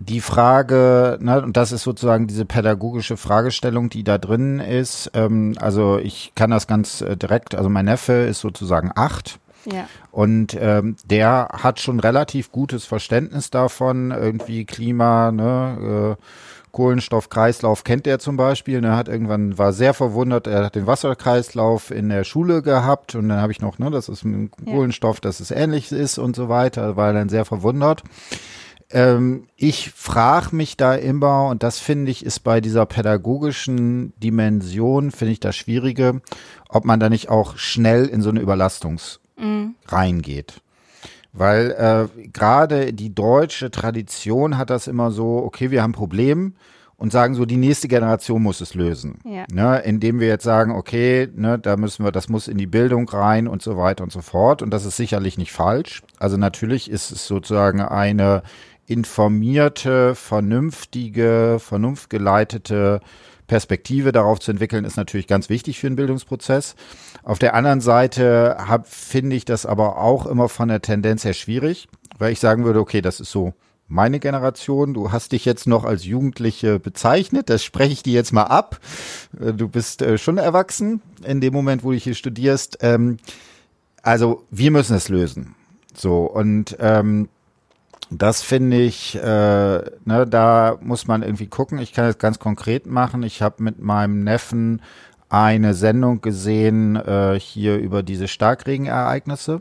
die 0.00 0.20
Frage, 0.20 1.18
ne, 1.20 1.42
und 1.42 1.56
das 1.56 1.72
ist 1.72 1.82
sozusagen 1.82 2.28
diese 2.28 2.44
pädagogische 2.44 3.16
Fragestellung, 3.16 3.90
die 3.90 4.04
da 4.04 4.16
drin 4.16 4.60
ist. 4.60 5.10
Ähm, 5.14 5.56
also 5.60 5.98
ich 5.98 6.32
kann 6.36 6.50
das 6.50 6.68
ganz 6.68 7.00
äh, 7.00 7.16
direkt, 7.16 7.56
also 7.56 7.68
mein 7.68 7.86
Neffe 7.86 8.12
ist 8.12 8.40
sozusagen 8.40 8.92
acht. 8.94 9.40
Ja. 9.64 9.88
Und 10.12 10.56
ähm, 10.58 10.96
der 11.04 11.48
hat 11.52 11.80
schon 11.80 11.98
relativ 11.98 12.52
gutes 12.52 12.84
Verständnis 12.84 13.50
davon, 13.50 14.12
irgendwie 14.12 14.64
Klima, 14.64 15.32
ne, 15.32 16.16
äh, 16.16 16.22
Kohlenstoffkreislauf 16.70 17.82
kennt 17.82 18.06
er 18.06 18.20
zum 18.20 18.36
Beispiel. 18.36 18.84
Er 18.84 18.96
hat 18.96 19.08
irgendwann 19.08 19.58
war 19.58 19.72
sehr 19.72 19.94
verwundert. 19.94 20.46
Er 20.46 20.64
hat 20.64 20.76
den 20.76 20.86
Wasserkreislauf 20.86 21.90
in 21.90 22.08
der 22.08 22.22
Schule 22.22 22.62
gehabt 22.62 23.16
und 23.16 23.30
dann 23.30 23.40
habe 23.40 23.50
ich 23.50 23.60
noch, 23.60 23.80
ne, 23.80 23.90
das 23.90 24.08
ist 24.08 24.22
ein 24.24 24.50
Kohlenstoff, 24.64 25.20
dass 25.20 25.40
es 25.40 25.50
ähnlich 25.50 25.90
ist 25.90 26.18
und 26.18 26.36
so 26.36 26.48
weiter. 26.48 26.96
War 26.96 27.12
dann 27.12 27.30
sehr 27.30 27.44
verwundert 27.44 28.04
ähm, 28.90 29.48
ich 29.56 29.90
frage 29.90 30.56
mich 30.56 30.76
da 30.76 30.94
immer, 30.94 31.48
und 31.48 31.62
das 31.62 31.78
finde 31.78 32.10
ich 32.10 32.24
ist 32.24 32.40
bei 32.40 32.60
dieser 32.60 32.86
pädagogischen 32.86 34.12
Dimension, 34.18 35.10
finde 35.10 35.32
ich 35.32 35.40
das 35.40 35.56
Schwierige, 35.56 36.20
ob 36.68 36.84
man 36.84 37.00
da 37.00 37.08
nicht 37.08 37.28
auch 37.28 37.56
schnell 37.56 38.06
in 38.06 38.22
so 38.22 38.30
eine 38.30 38.40
Überlastungs 38.40 39.20
mhm. 39.36 39.74
reingeht. 39.86 40.62
Weil 41.32 41.70
äh, 41.72 42.28
gerade 42.28 42.92
die 42.92 43.14
deutsche 43.14 43.70
Tradition 43.70 44.56
hat 44.56 44.70
das 44.70 44.86
immer 44.86 45.10
so, 45.10 45.36
okay, 45.44 45.70
wir 45.70 45.82
haben 45.82 45.90
ein 45.90 45.94
Problem 45.94 46.54
und 46.96 47.12
sagen 47.12 47.34
so, 47.34 47.44
die 47.44 47.56
nächste 47.56 47.86
Generation 47.86 48.42
muss 48.42 48.60
es 48.60 48.74
lösen. 48.74 49.20
Ja. 49.24 49.44
Ne, 49.52 49.78
indem 49.84 50.18
wir 50.18 50.26
jetzt 50.26 50.42
sagen, 50.42 50.72
okay, 50.72 51.28
ne, 51.32 51.58
da 51.58 51.76
müssen 51.76 52.04
wir, 52.04 52.10
das 52.10 52.28
muss 52.28 52.48
in 52.48 52.58
die 52.58 52.66
Bildung 52.66 53.08
rein 53.08 53.46
und 53.46 53.62
so 53.62 53.76
weiter 53.76 54.02
und 54.02 54.10
so 54.10 54.20
fort. 54.20 54.62
Und 54.62 54.70
das 54.70 54.84
ist 54.84 54.96
sicherlich 54.96 55.38
nicht 55.38 55.52
falsch. 55.52 56.02
Also 56.18 56.36
natürlich 56.36 56.90
ist 56.90 57.12
es 57.12 57.26
sozusagen 57.26 57.80
eine 57.80 58.42
informierte, 58.88 60.14
vernünftige, 60.14 61.58
vernunftgeleitete 61.60 63.00
Perspektive 63.46 64.12
darauf 64.12 64.40
zu 64.40 64.50
entwickeln, 64.50 64.84
ist 64.84 64.96
natürlich 64.96 65.26
ganz 65.26 65.48
wichtig 65.48 65.78
für 65.78 65.86
einen 65.86 65.96
Bildungsprozess. 65.96 66.74
Auf 67.22 67.38
der 67.38 67.54
anderen 67.54 67.80
Seite 67.80 68.56
finde 68.84 69.36
ich 69.36 69.44
das 69.44 69.66
aber 69.66 69.98
auch 69.98 70.26
immer 70.26 70.48
von 70.48 70.68
der 70.68 70.82
Tendenz 70.82 71.24
her 71.24 71.34
schwierig, 71.34 71.88
weil 72.18 72.32
ich 72.32 72.40
sagen 72.40 72.64
würde, 72.64 72.80
okay, 72.80 73.00
das 73.00 73.20
ist 73.20 73.30
so 73.30 73.54
meine 73.88 74.20
Generation. 74.20 74.94
Du 74.94 75.12
hast 75.12 75.32
dich 75.32 75.44
jetzt 75.44 75.66
noch 75.66 75.84
als 75.84 76.04
Jugendliche 76.04 76.78
bezeichnet. 76.78 77.48
Das 77.48 77.64
spreche 77.64 77.92
ich 77.92 78.02
dir 78.02 78.12
jetzt 78.12 78.32
mal 78.32 78.44
ab. 78.44 78.80
Äh, 79.40 79.54
du 79.54 79.68
bist 79.68 80.02
äh, 80.02 80.18
schon 80.18 80.38
erwachsen 80.38 81.00
in 81.24 81.40
dem 81.40 81.54
Moment, 81.54 81.84
wo 81.84 81.92
du 81.92 81.96
hier 81.96 82.14
studierst. 82.14 82.78
Ähm, 82.82 83.16
also 84.02 84.44
wir 84.50 84.70
müssen 84.70 84.94
es 84.94 85.08
lösen. 85.08 85.54
So 85.94 86.24
und 86.24 86.76
ähm, 86.80 87.28
das 88.10 88.42
finde 88.42 88.78
ich, 88.78 89.16
äh, 89.16 89.20
ne, 89.20 90.26
da 90.28 90.78
muss 90.80 91.06
man 91.06 91.22
irgendwie 91.22 91.46
gucken. 91.46 91.78
Ich 91.78 91.92
kann 91.92 92.06
es 92.06 92.18
ganz 92.18 92.38
konkret 92.38 92.86
machen. 92.86 93.22
Ich 93.22 93.42
habe 93.42 93.62
mit 93.62 93.80
meinem 93.80 94.24
Neffen 94.24 94.82
eine 95.28 95.74
Sendung 95.74 96.22
gesehen 96.22 96.96
äh, 96.96 97.38
hier 97.38 97.76
über 97.76 98.02
diese 98.02 98.28
Starkregenereignisse 98.28 99.60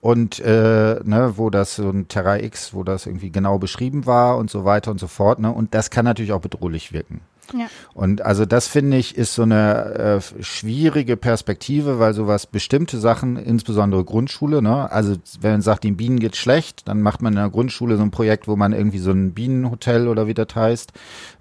und 0.00 0.38
äh, 0.38 1.00
ne, 1.02 1.32
wo 1.36 1.50
das 1.50 1.76
so 1.76 1.90
ein 1.90 2.06
Terra 2.06 2.38
X, 2.38 2.72
wo 2.72 2.84
das 2.84 3.06
irgendwie 3.06 3.30
genau 3.30 3.58
beschrieben 3.58 4.06
war 4.06 4.36
und 4.36 4.50
so 4.50 4.64
weiter 4.64 4.92
und 4.92 5.00
so 5.00 5.08
fort. 5.08 5.40
Ne, 5.40 5.50
und 5.50 5.74
das 5.74 5.90
kann 5.90 6.04
natürlich 6.04 6.32
auch 6.32 6.40
bedrohlich 6.40 6.92
wirken. 6.92 7.22
Ja. 7.52 7.66
Und 7.94 8.22
also 8.22 8.44
das 8.44 8.68
finde 8.68 8.96
ich 8.96 9.16
ist 9.16 9.34
so 9.34 9.42
eine 9.42 10.20
äh, 10.20 10.42
schwierige 10.42 11.16
Perspektive, 11.16 11.98
weil 11.98 12.14
sowas 12.14 12.46
bestimmte 12.46 12.98
Sachen, 12.98 13.36
insbesondere 13.36 14.04
Grundschule, 14.04 14.62
ne, 14.62 14.90
also 14.90 15.16
wenn 15.40 15.52
man 15.52 15.62
sagt, 15.62 15.84
den 15.84 15.96
Bienen 15.96 16.18
geht 16.18 16.36
schlecht, 16.36 16.88
dann 16.88 17.02
macht 17.02 17.22
man 17.22 17.34
in 17.34 17.38
der 17.38 17.50
Grundschule 17.50 17.96
so 17.96 18.02
ein 18.02 18.10
Projekt, 18.10 18.48
wo 18.48 18.56
man 18.56 18.72
irgendwie 18.72 18.98
so 18.98 19.10
ein 19.10 19.32
Bienenhotel 19.32 20.08
oder 20.08 20.26
wie 20.26 20.34
das 20.34 20.54
heißt, 20.54 20.92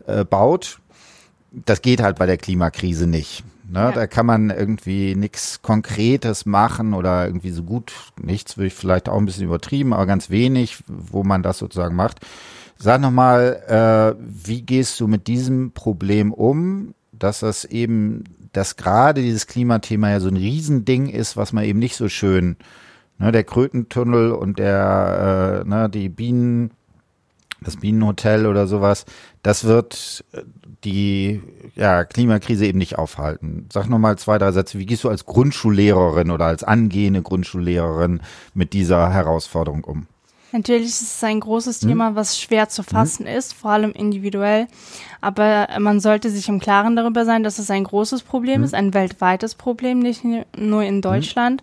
äh, 0.08 0.26
baut. 0.26 0.80
Das 1.52 1.82
geht 1.82 2.02
halt 2.02 2.18
bei 2.18 2.26
der 2.26 2.38
Klimakrise 2.38 3.08
nicht. 3.08 3.44
Ne? 3.70 3.80
Ja. 3.80 3.92
Da 3.92 4.08
kann 4.08 4.26
man 4.26 4.50
irgendwie 4.50 5.16
nichts 5.16 5.62
Konkretes 5.62 6.46
machen 6.46 6.94
oder 6.94 7.26
irgendwie 7.26 7.52
so 7.52 7.64
gut 7.64 7.94
nichts, 8.22 8.58
würde 8.58 8.68
ich 8.68 8.74
vielleicht 8.74 9.10
auch 9.10 9.18
ein 9.18 9.26
bisschen 9.26 9.46
übertrieben, 9.46 9.94
aber 9.94 10.06
ganz 10.06 10.30
wenig, 10.30 10.84
wo 10.88 11.24
man 11.24 11.42
das 11.42 11.58
sozusagen 11.58 11.96
macht. 11.96 12.20
Sag 12.78 13.02
nochmal, 13.02 13.64
äh, 13.68 14.22
wie 14.22 14.62
gehst 14.62 15.00
du 15.00 15.08
mit 15.08 15.28
diesem 15.28 15.72
Problem 15.72 16.34
um, 16.34 16.94
dass 17.12 17.40
das 17.40 17.66
eben, 17.66 18.24
dass 18.52 18.76
gerade 18.76 19.22
dieses 19.22 19.48
Klimathema 19.48 20.12
ja 20.12 20.20
so 20.20 20.28
ein 20.28 20.38
Riesending 20.38 21.08
ist, 21.08 21.38
was 21.38 21.54
man 21.54 21.64
eben 21.64 21.80
nicht 21.80 21.96
so 21.96 22.10
schön, 22.10 22.58
ne, 23.18 23.32
der 23.32 23.44
Krötentunnel 23.44 24.32
und 24.32 24.60
der, 24.60 25.64
äh, 25.64 25.70
ne, 25.70 25.90
die 25.90 26.10
Bienen, 26.10 26.72
das 27.62 27.78
Bienenhotel 27.78 28.46
oder 28.46 28.68
sowas, 28.68 29.06
das 29.42 29.64
wird 29.64 30.26
äh, 30.34 30.44
die 30.84 31.42
ja, 31.76 32.04
Klimakrise 32.04 32.66
eben 32.66 32.78
nicht 32.78 32.98
aufhalten. 32.98 33.68
Sag 33.74 33.90
nochmal 33.90 34.18
zwei, 34.18 34.38
drei 34.38 34.52
Sätze. 34.52 34.78
Wie 34.78 34.86
gehst 34.86 35.04
du 35.04 35.10
als 35.10 35.26
Grundschullehrerin 35.26 36.30
oder 36.30 36.46
als 36.46 36.64
angehende 36.64 37.22
Grundschullehrerin 37.22 38.22
mit 38.54 38.74
dieser 38.74 39.12
Herausforderung 39.12 39.84
um? 39.84 40.08
Natürlich 40.56 40.88
ist 40.88 41.02
es 41.02 41.24
ein 41.24 41.42
großes 41.42 41.82
mhm. 41.82 41.90
Thema, 41.90 42.16
was 42.16 42.40
schwer 42.40 42.70
zu 42.70 42.82
fassen 42.82 43.24
mhm. 43.24 43.38
ist, 43.38 43.54
vor 43.54 43.72
allem 43.72 43.92
individuell. 43.92 44.68
Aber 45.20 45.68
man 45.80 46.00
sollte 46.00 46.30
sich 46.30 46.48
im 46.48 46.62
Klaren 46.62 46.96
darüber 46.96 47.26
sein, 47.26 47.44
dass 47.44 47.60
es 47.60 47.70
ein 47.70 47.84
großes 47.84 48.24
Problem 48.24 48.60
mhm. 48.60 48.64
ist, 48.64 48.74
ein 48.74 48.94
weltweites 48.94 49.56
Problem, 49.56 50.00
nicht 50.00 50.22
nur 50.58 50.84
in 50.84 51.02
Deutschland. 51.02 51.62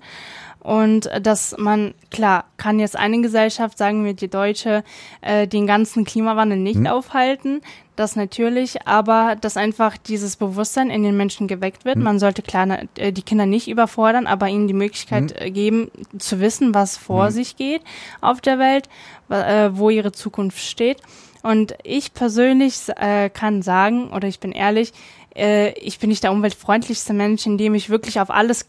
Und 0.60 1.10
dass 1.22 1.56
man, 1.58 1.94
klar, 2.10 2.44
kann 2.58 2.78
jetzt 2.78 2.96
eine 2.96 3.20
Gesellschaft, 3.22 3.78
sagen 3.78 4.04
wir 4.04 4.12
die 4.12 4.28
Deutsche, 4.28 4.84
äh, 5.22 5.48
den 5.48 5.66
ganzen 5.66 6.04
Klimawandel 6.04 6.58
nicht 6.58 6.80
mhm. 6.80 6.86
aufhalten 6.86 7.62
das 7.96 8.16
natürlich, 8.16 8.86
aber 8.86 9.36
dass 9.40 9.56
einfach 9.56 9.96
dieses 9.96 10.36
Bewusstsein 10.36 10.90
in 10.90 11.02
den 11.02 11.16
Menschen 11.16 11.46
geweckt 11.46 11.84
wird. 11.84 11.96
Mhm. 11.96 12.04
Man 12.04 12.18
sollte 12.18 12.42
klar 12.42 12.78
äh, 12.96 13.12
die 13.12 13.22
Kinder 13.22 13.46
nicht 13.46 13.68
überfordern, 13.68 14.26
aber 14.26 14.48
ihnen 14.48 14.68
die 14.68 14.74
Möglichkeit 14.74 15.34
mhm. 15.38 15.52
geben, 15.52 15.90
zu 16.18 16.40
wissen, 16.40 16.74
was 16.74 16.96
vor 16.96 17.26
mhm. 17.26 17.30
sich 17.30 17.56
geht 17.56 17.82
auf 18.20 18.40
der 18.40 18.58
Welt, 18.58 18.88
äh, 19.28 19.70
wo 19.72 19.90
ihre 19.90 20.12
Zukunft 20.12 20.60
steht. 20.60 20.98
Und 21.42 21.74
ich 21.82 22.14
persönlich 22.14 22.88
äh, 22.96 23.28
kann 23.28 23.62
sagen, 23.62 24.10
oder 24.10 24.28
ich 24.28 24.40
bin 24.40 24.52
ehrlich, 24.52 24.92
äh, 25.34 25.72
ich 25.72 25.98
bin 25.98 26.08
nicht 26.08 26.22
der 26.22 26.32
umweltfreundlichste 26.32 27.12
Mensch, 27.12 27.46
indem 27.46 27.74
ich 27.74 27.90
wirklich 27.90 28.20
auf 28.20 28.30
alles 28.30 28.66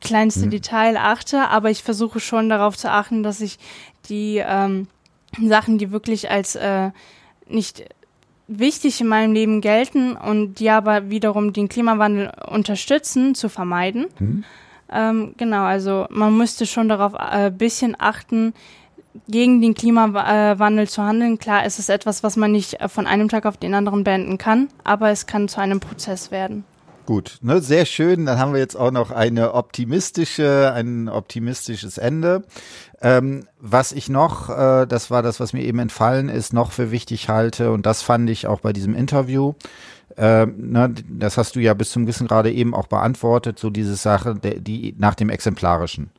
kleinste 0.00 0.46
mhm. 0.46 0.50
Detail 0.50 0.96
achte, 0.96 1.48
aber 1.48 1.70
ich 1.70 1.82
versuche 1.82 2.20
schon 2.20 2.48
darauf 2.48 2.76
zu 2.76 2.90
achten, 2.90 3.22
dass 3.22 3.40
ich 3.40 3.58
die 4.08 4.42
ähm, 4.44 4.86
Sachen, 5.40 5.78
die 5.78 5.90
wirklich 5.90 6.30
als 6.30 6.54
äh, 6.54 6.90
nicht 7.48 7.84
wichtig 8.58 9.00
in 9.00 9.08
meinem 9.08 9.32
Leben 9.32 9.60
gelten 9.60 10.16
und 10.16 10.54
die 10.54 10.70
aber 10.70 11.10
wiederum 11.10 11.52
den 11.52 11.68
Klimawandel 11.68 12.32
unterstützen, 12.46 13.34
zu 13.34 13.48
vermeiden. 13.48 14.06
Mhm. 14.18 14.44
Ähm, 14.90 15.34
genau, 15.36 15.64
also 15.64 16.06
man 16.10 16.36
müsste 16.36 16.66
schon 16.66 16.88
darauf 16.88 17.14
ein 17.14 17.46
äh, 17.46 17.50
bisschen 17.50 17.96
achten, 17.98 18.52
gegen 19.28 19.60
den 19.60 19.74
Klimawandel 19.74 20.88
zu 20.88 21.02
handeln. 21.02 21.38
Klar, 21.38 21.64
es 21.64 21.78
ist 21.78 21.90
etwas, 21.90 22.22
was 22.22 22.36
man 22.36 22.52
nicht 22.52 22.80
äh, 22.80 22.88
von 22.88 23.06
einem 23.06 23.28
Tag 23.28 23.46
auf 23.46 23.56
den 23.56 23.74
anderen 23.74 24.04
beenden 24.04 24.38
kann, 24.38 24.68
aber 24.84 25.10
es 25.10 25.26
kann 25.26 25.48
zu 25.48 25.60
einem 25.60 25.80
Prozess 25.80 26.30
werden. 26.30 26.64
Gut, 27.04 27.38
ne, 27.42 27.60
sehr 27.60 27.84
schön. 27.84 28.26
Dann 28.26 28.38
haben 28.38 28.52
wir 28.52 28.60
jetzt 28.60 28.76
auch 28.76 28.92
noch 28.92 29.10
eine 29.10 29.54
optimistische, 29.54 30.72
ein 30.72 31.08
optimistisches 31.08 31.98
Ende. 31.98 32.44
Ähm, 33.00 33.46
was 33.58 33.90
ich 33.90 34.08
noch, 34.08 34.48
äh, 34.48 34.86
das 34.86 35.10
war 35.10 35.22
das, 35.22 35.40
was 35.40 35.52
mir 35.52 35.64
eben 35.64 35.80
entfallen 35.80 36.28
ist, 36.28 36.52
noch 36.52 36.70
für 36.70 36.92
wichtig 36.92 37.28
halte, 37.28 37.72
und 37.72 37.86
das 37.86 38.02
fand 38.02 38.30
ich 38.30 38.46
auch 38.46 38.60
bei 38.60 38.72
diesem 38.72 38.94
Interview, 38.94 39.54
äh, 40.16 40.46
ne, 40.46 40.94
das 41.08 41.38
hast 41.38 41.56
du 41.56 41.60
ja 41.60 41.74
bis 41.74 41.90
zum 41.90 42.06
Wissen 42.06 42.28
gerade 42.28 42.52
eben 42.52 42.74
auch 42.74 42.86
beantwortet, 42.86 43.58
so 43.58 43.70
diese 43.70 43.96
Sache, 43.96 44.36
die 44.36 44.94
nach 44.96 45.16
dem 45.16 45.30
Exemplarischen. 45.30 46.10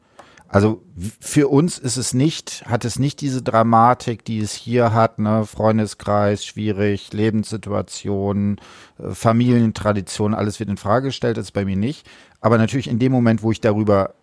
Also 0.54 0.84
für 1.20 1.48
uns 1.48 1.80
ist 1.80 1.98
es 1.98 2.14
nicht, 2.14 2.64
hat 2.68 2.86
es 2.86 3.00
nicht 3.00 3.22
diese 3.22 3.42
Dramatik, 3.42 4.24
die 4.24 4.38
es 4.40 4.54
hier 4.54 4.94
hat, 4.94 5.18
ne? 5.18 5.48
Freundeskreis, 5.48 6.46
schwierig, 6.46 7.12
Lebenssituation, 7.12 8.62
äh, 9.00 9.16
Familientradition, 9.16 10.36
alles 10.36 10.60
wird 10.60 10.70
in 10.70 10.78
Frage 10.78 11.08
gestellt, 11.08 11.38
das 11.38 11.46
ist 11.46 11.54
bei 11.54 11.66
mir 11.66 11.76
nicht. 11.76 12.08
Aber 12.40 12.60
natürlich 12.60 12.88
in 12.88 13.00
dem 13.00 13.12
Moment, 13.12 13.42
wo 13.42 13.52
ich 13.52 13.62
darüber 13.62 14.14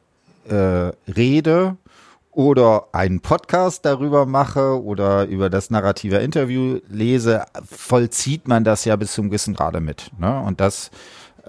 äh, 0.48 0.92
rede 1.10 1.76
oder 2.30 2.84
einen 2.92 3.18
Podcast 3.18 3.84
darüber 3.84 4.24
mache 4.24 4.80
oder 4.80 5.26
über 5.26 5.50
das 5.50 5.70
narrative 5.70 6.18
Interview 6.18 6.78
lese, 6.88 7.44
vollzieht 7.68 8.46
man 8.46 8.62
das 8.62 8.84
ja 8.84 8.94
bis 8.94 9.14
zum 9.14 9.30
gewissen 9.30 9.54
Grade 9.54 9.80
mit. 9.80 10.12
Ne? 10.16 10.40
Und 10.40 10.60
das 10.60 10.92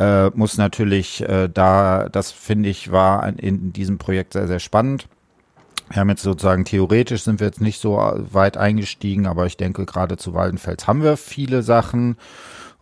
äh, 0.01 0.31
muss 0.33 0.57
natürlich 0.57 1.21
äh, 1.21 1.47
da, 1.47 2.09
das 2.09 2.31
finde 2.31 2.69
ich, 2.69 2.91
war 2.91 3.27
in 3.37 3.71
diesem 3.71 3.99
Projekt 3.99 4.33
sehr, 4.33 4.47
sehr 4.47 4.59
spannend. 4.59 5.07
Wir 5.89 5.99
haben 5.99 6.09
jetzt 6.09 6.23
sozusagen 6.23 6.65
theoretisch 6.65 7.23
sind 7.23 7.39
wir 7.39 7.47
jetzt 7.47 7.61
nicht 7.61 7.79
so 7.79 7.97
weit 8.31 8.57
eingestiegen, 8.57 9.27
aber 9.27 9.45
ich 9.45 9.57
denke, 9.57 9.85
gerade 9.85 10.17
zu 10.17 10.33
Waldenfels 10.33 10.87
haben 10.87 11.03
wir 11.03 11.17
viele 11.17 11.63
Sachen. 11.63 12.15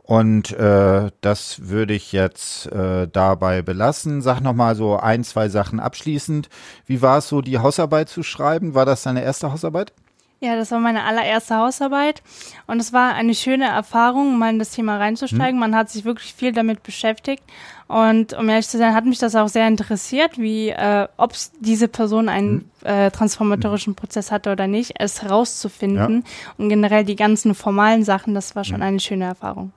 Und 0.04 0.54
äh, 0.54 1.12
das 1.22 1.70
würde 1.70 1.94
ich 1.94 2.14
jetzt 2.14 2.68
äh, 2.72 3.08
dabei 3.08 3.62
belassen. 3.62 4.22
Sag 4.22 4.42
nochmal 4.42 4.76
so 4.76 4.98
ein, 4.98 5.24
zwei 5.24 5.50
Sachen 5.50 5.80
abschließend. 5.80 6.50
Wie 6.86 7.02
war 7.02 7.20
es 7.20 7.28
so, 7.28 7.42
die 7.42 7.60
Hausarbeit 7.60 8.10
zu 8.10 8.24
schreiben? 8.24 8.74
War 8.74 8.86
das 8.86 9.04
deine 9.04 9.24
erste 9.24 9.52
Hausarbeit? 9.52 9.94
Ja, 10.42 10.56
das 10.56 10.72
war 10.72 10.80
meine 10.80 11.04
allererste 11.04 11.58
Hausarbeit 11.58 12.22
und 12.66 12.80
es 12.80 12.94
war 12.94 13.14
eine 13.14 13.36
schöne 13.36 13.66
Erfahrung, 13.66 14.38
mal 14.38 14.52
in 14.52 14.60
das 14.60 14.72
Thema 14.72 14.98
reinzusteigen. 14.98 15.56
Mhm. 15.56 15.60
Man 15.60 15.76
hat 15.76 15.90
sich 15.90 16.06
wirklich 16.06 16.34
viel 16.34 16.54
damit 16.54 16.82
beschäftigt 16.82 17.44
und 17.90 18.34
um 18.34 18.48
ehrlich 18.48 18.70
zu 18.70 18.78
sein, 18.78 18.94
hat 18.94 19.06
mich 19.06 19.20
das 19.20 19.36
auch 19.36 19.50
sehr 19.50 19.68
interessiert, 19.68 20.38
wie 20.38 20.70
äh, 20.70 21.10
ob 21.18 21.34
diese 21.60 21.90
Person 21.90 22.30
einen 22.30 22.54
mhm. 22.54 22.66
äh, 22.84 23.12
transformatorischen 23.12 23.96
Prozess 23.96 24.32
hatte 24.32 24.54
oder 24.54 24.68
nicht, 24.68 24.94
es 24.98 25.22
herauszufinden 25.22 26.24
ja. 26.24 26.52
und 26.58 26.70
generell 26.70 27.04
die 27.04 27.18
ganzen 27.18 27.54
formalen 27.54 28.06
Sachen, 28.06 28.34
das 28.34 28.56
war 28.56 28.64
schon 28.64 28.78
mhm. 28.78 28.84
eine 28.84 29.00
schöne 29.02 29.26
Erfahrung. 29.26 29.74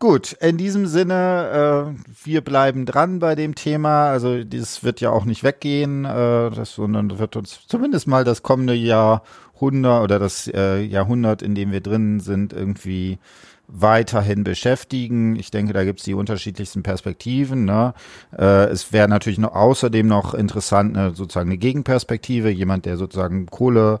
Gut, 0.00 0.32
in 0.40 0.58
diesem 0.58 0.86
Sinne, 0.86 1.94
äh, 1.96 2.24
wir 2.24 2.40
bleiben 2.42 2.84
dran 2.84 3.20
bei 3.20 3.34
dem 3.34 3.54
Thema. 3.54 4.08
Also 4.08 4.44
dieses 4.44 4.82
wird 4.82 5.00
ja 5.00 5.10
auch 5.10 5.24
nicht 5.24 5.44
weggehen, 5.44 6.04
äh, 6.04 6.50
das, 6.50 6.74
sondern 6.74 7.18
wird 7.18 7.36
uns 7.36 7.66
zumindest 7.66 8.06
mal 8.06 8.24
das 8.24 8.42
kommende 8.42 8.74
Jahr 8.74 9.22
100 9.64 10.02
oder 10.02 10.18
das 10.18 10.48
äh, 10.48 10.80
Jahrhundert, 10.80 11.42
in 11.42 11.54
dem 11.54 11.72
wir 11.72 11.80
drin 11.80 12.20
sind, 12.20 12.52
irgendwie 12.52 13.18
weiterhin 13.66 14.44
beschäftigen. 14.44 15.36
Ich 15.36 15.50
denke, 15.50 15.72
da 15.72 15.84
gibt 15.84 16.00
es 16.00 16.04
die 16.04 16.14
unterschiedlichsten 16.14 16.82
Perspektiven. 16.82 17.64
Ne? 17.64 17.94
Äh, 18.36 18.66
es 18.66 18.92
wäre 18.92 19.08
natürlich 19.08 19.38
noch 19.38 19.54
außerdem 19.54 20.06
noch 20.06 20.34
interessant, 20.34 20.96
eine, 20.96 21.14
sozusagen 21.14 21.48
eine 21.48 21.58
Gegenperspektive, 21.58 22.50
jemand, 22.50 22.84
der 22.84 22.96
sozusagen 22.96 23.46
Kohle 23.46 24.00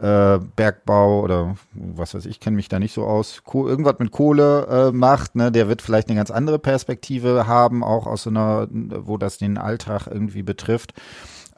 äh, 0.00 0.38
Bergbau 0.56 1.22
oder 1.22 1.56
was 1.72 2.14
weiß 2.14 2.26
ich, 2.26 2.40
kenne 2.40 2.56
mich 2.56 2.68
da 2.68 2.78
nicht 2.78 2.92
so 2.92 3.04
aus, 3.04 3.42
irgendwas 3.52 3.98
mit 3.98 4.12
Kohle 4.12 4.66
äh, 4.90 4.92
macht, 4.92 5.34
ne, 5.34 5.50
der 5.50 5.68
wird 5.68 5.80
vielleicht 5.80 6.08
eine 6.08 6.16
ganz 6.16 6.30
andere 6.30 6.58
Perspektive 6.58 7.46
haben, 7.46 7.82
auch 7.82 8.06
aus 8.06 8.24
so 8.24 8.30
einer, 8.30 8.68
wo 8.70 9.16
das 9.16 9.38
den 9.38 9.56
Alltag 9.56 10.06
irgendwie 10.06 10.42
betrifft. 10.42 10.92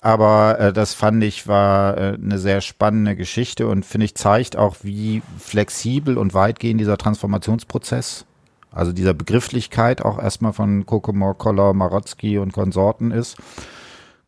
Aber 0.00 0.58
äh, 0.58 0.72
das 0.72 0.94
fand 0.94 1.22
ich 1.22 1.46
war 1.46 1.96
äh, 1.98 2.14
eine 2.14 2.38
sehr 2.38 2.60
spannende 2.60 3.16
Geschichte 3.16 3.66
und 3.66 3.84
finde 3.84 4.06
ich 4.06 4.14
zeigt 4.14 4.56
auch, 4.56 4.76
wie 4.82 5.22
flexibel 5.38 6.16
und 6.16 6.32
weitgehend 6.32 6.80
dieser 6.80 6.96
Transformationsprozess, 6.96 8.24
also 8.72 8.92
dieser 8.92 9.12
Begrifflichkeit 9.12 10.02
auch 10.02 10.18
erstmal 10.18 10.54
von 10.54 10.86
Kokomor, 10.86 11.36
Koller, 11.36 11.74
Marotzki 11.74 12.38
und 12.38 12.52
Konsorten 12.52 13.10
ist. 13.10 13.36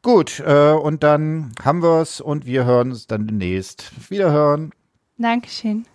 Gut, 0.03 0.41
äh, 0.41 0.73
und 0.73 1.03
dann 1.03 1.53
haben 1.65 1.83
wir 1.83 2.03
es 2.03 2.21
und 2.21 2.45
wir 2.45 2.65
hören 2.65 2.91
uns 2.91 3.07
dann 3.07 3.27
demnächst. 3.27 3.93
Wiederhören. 4.11 4.73
Dankeschön. 5.17 5.87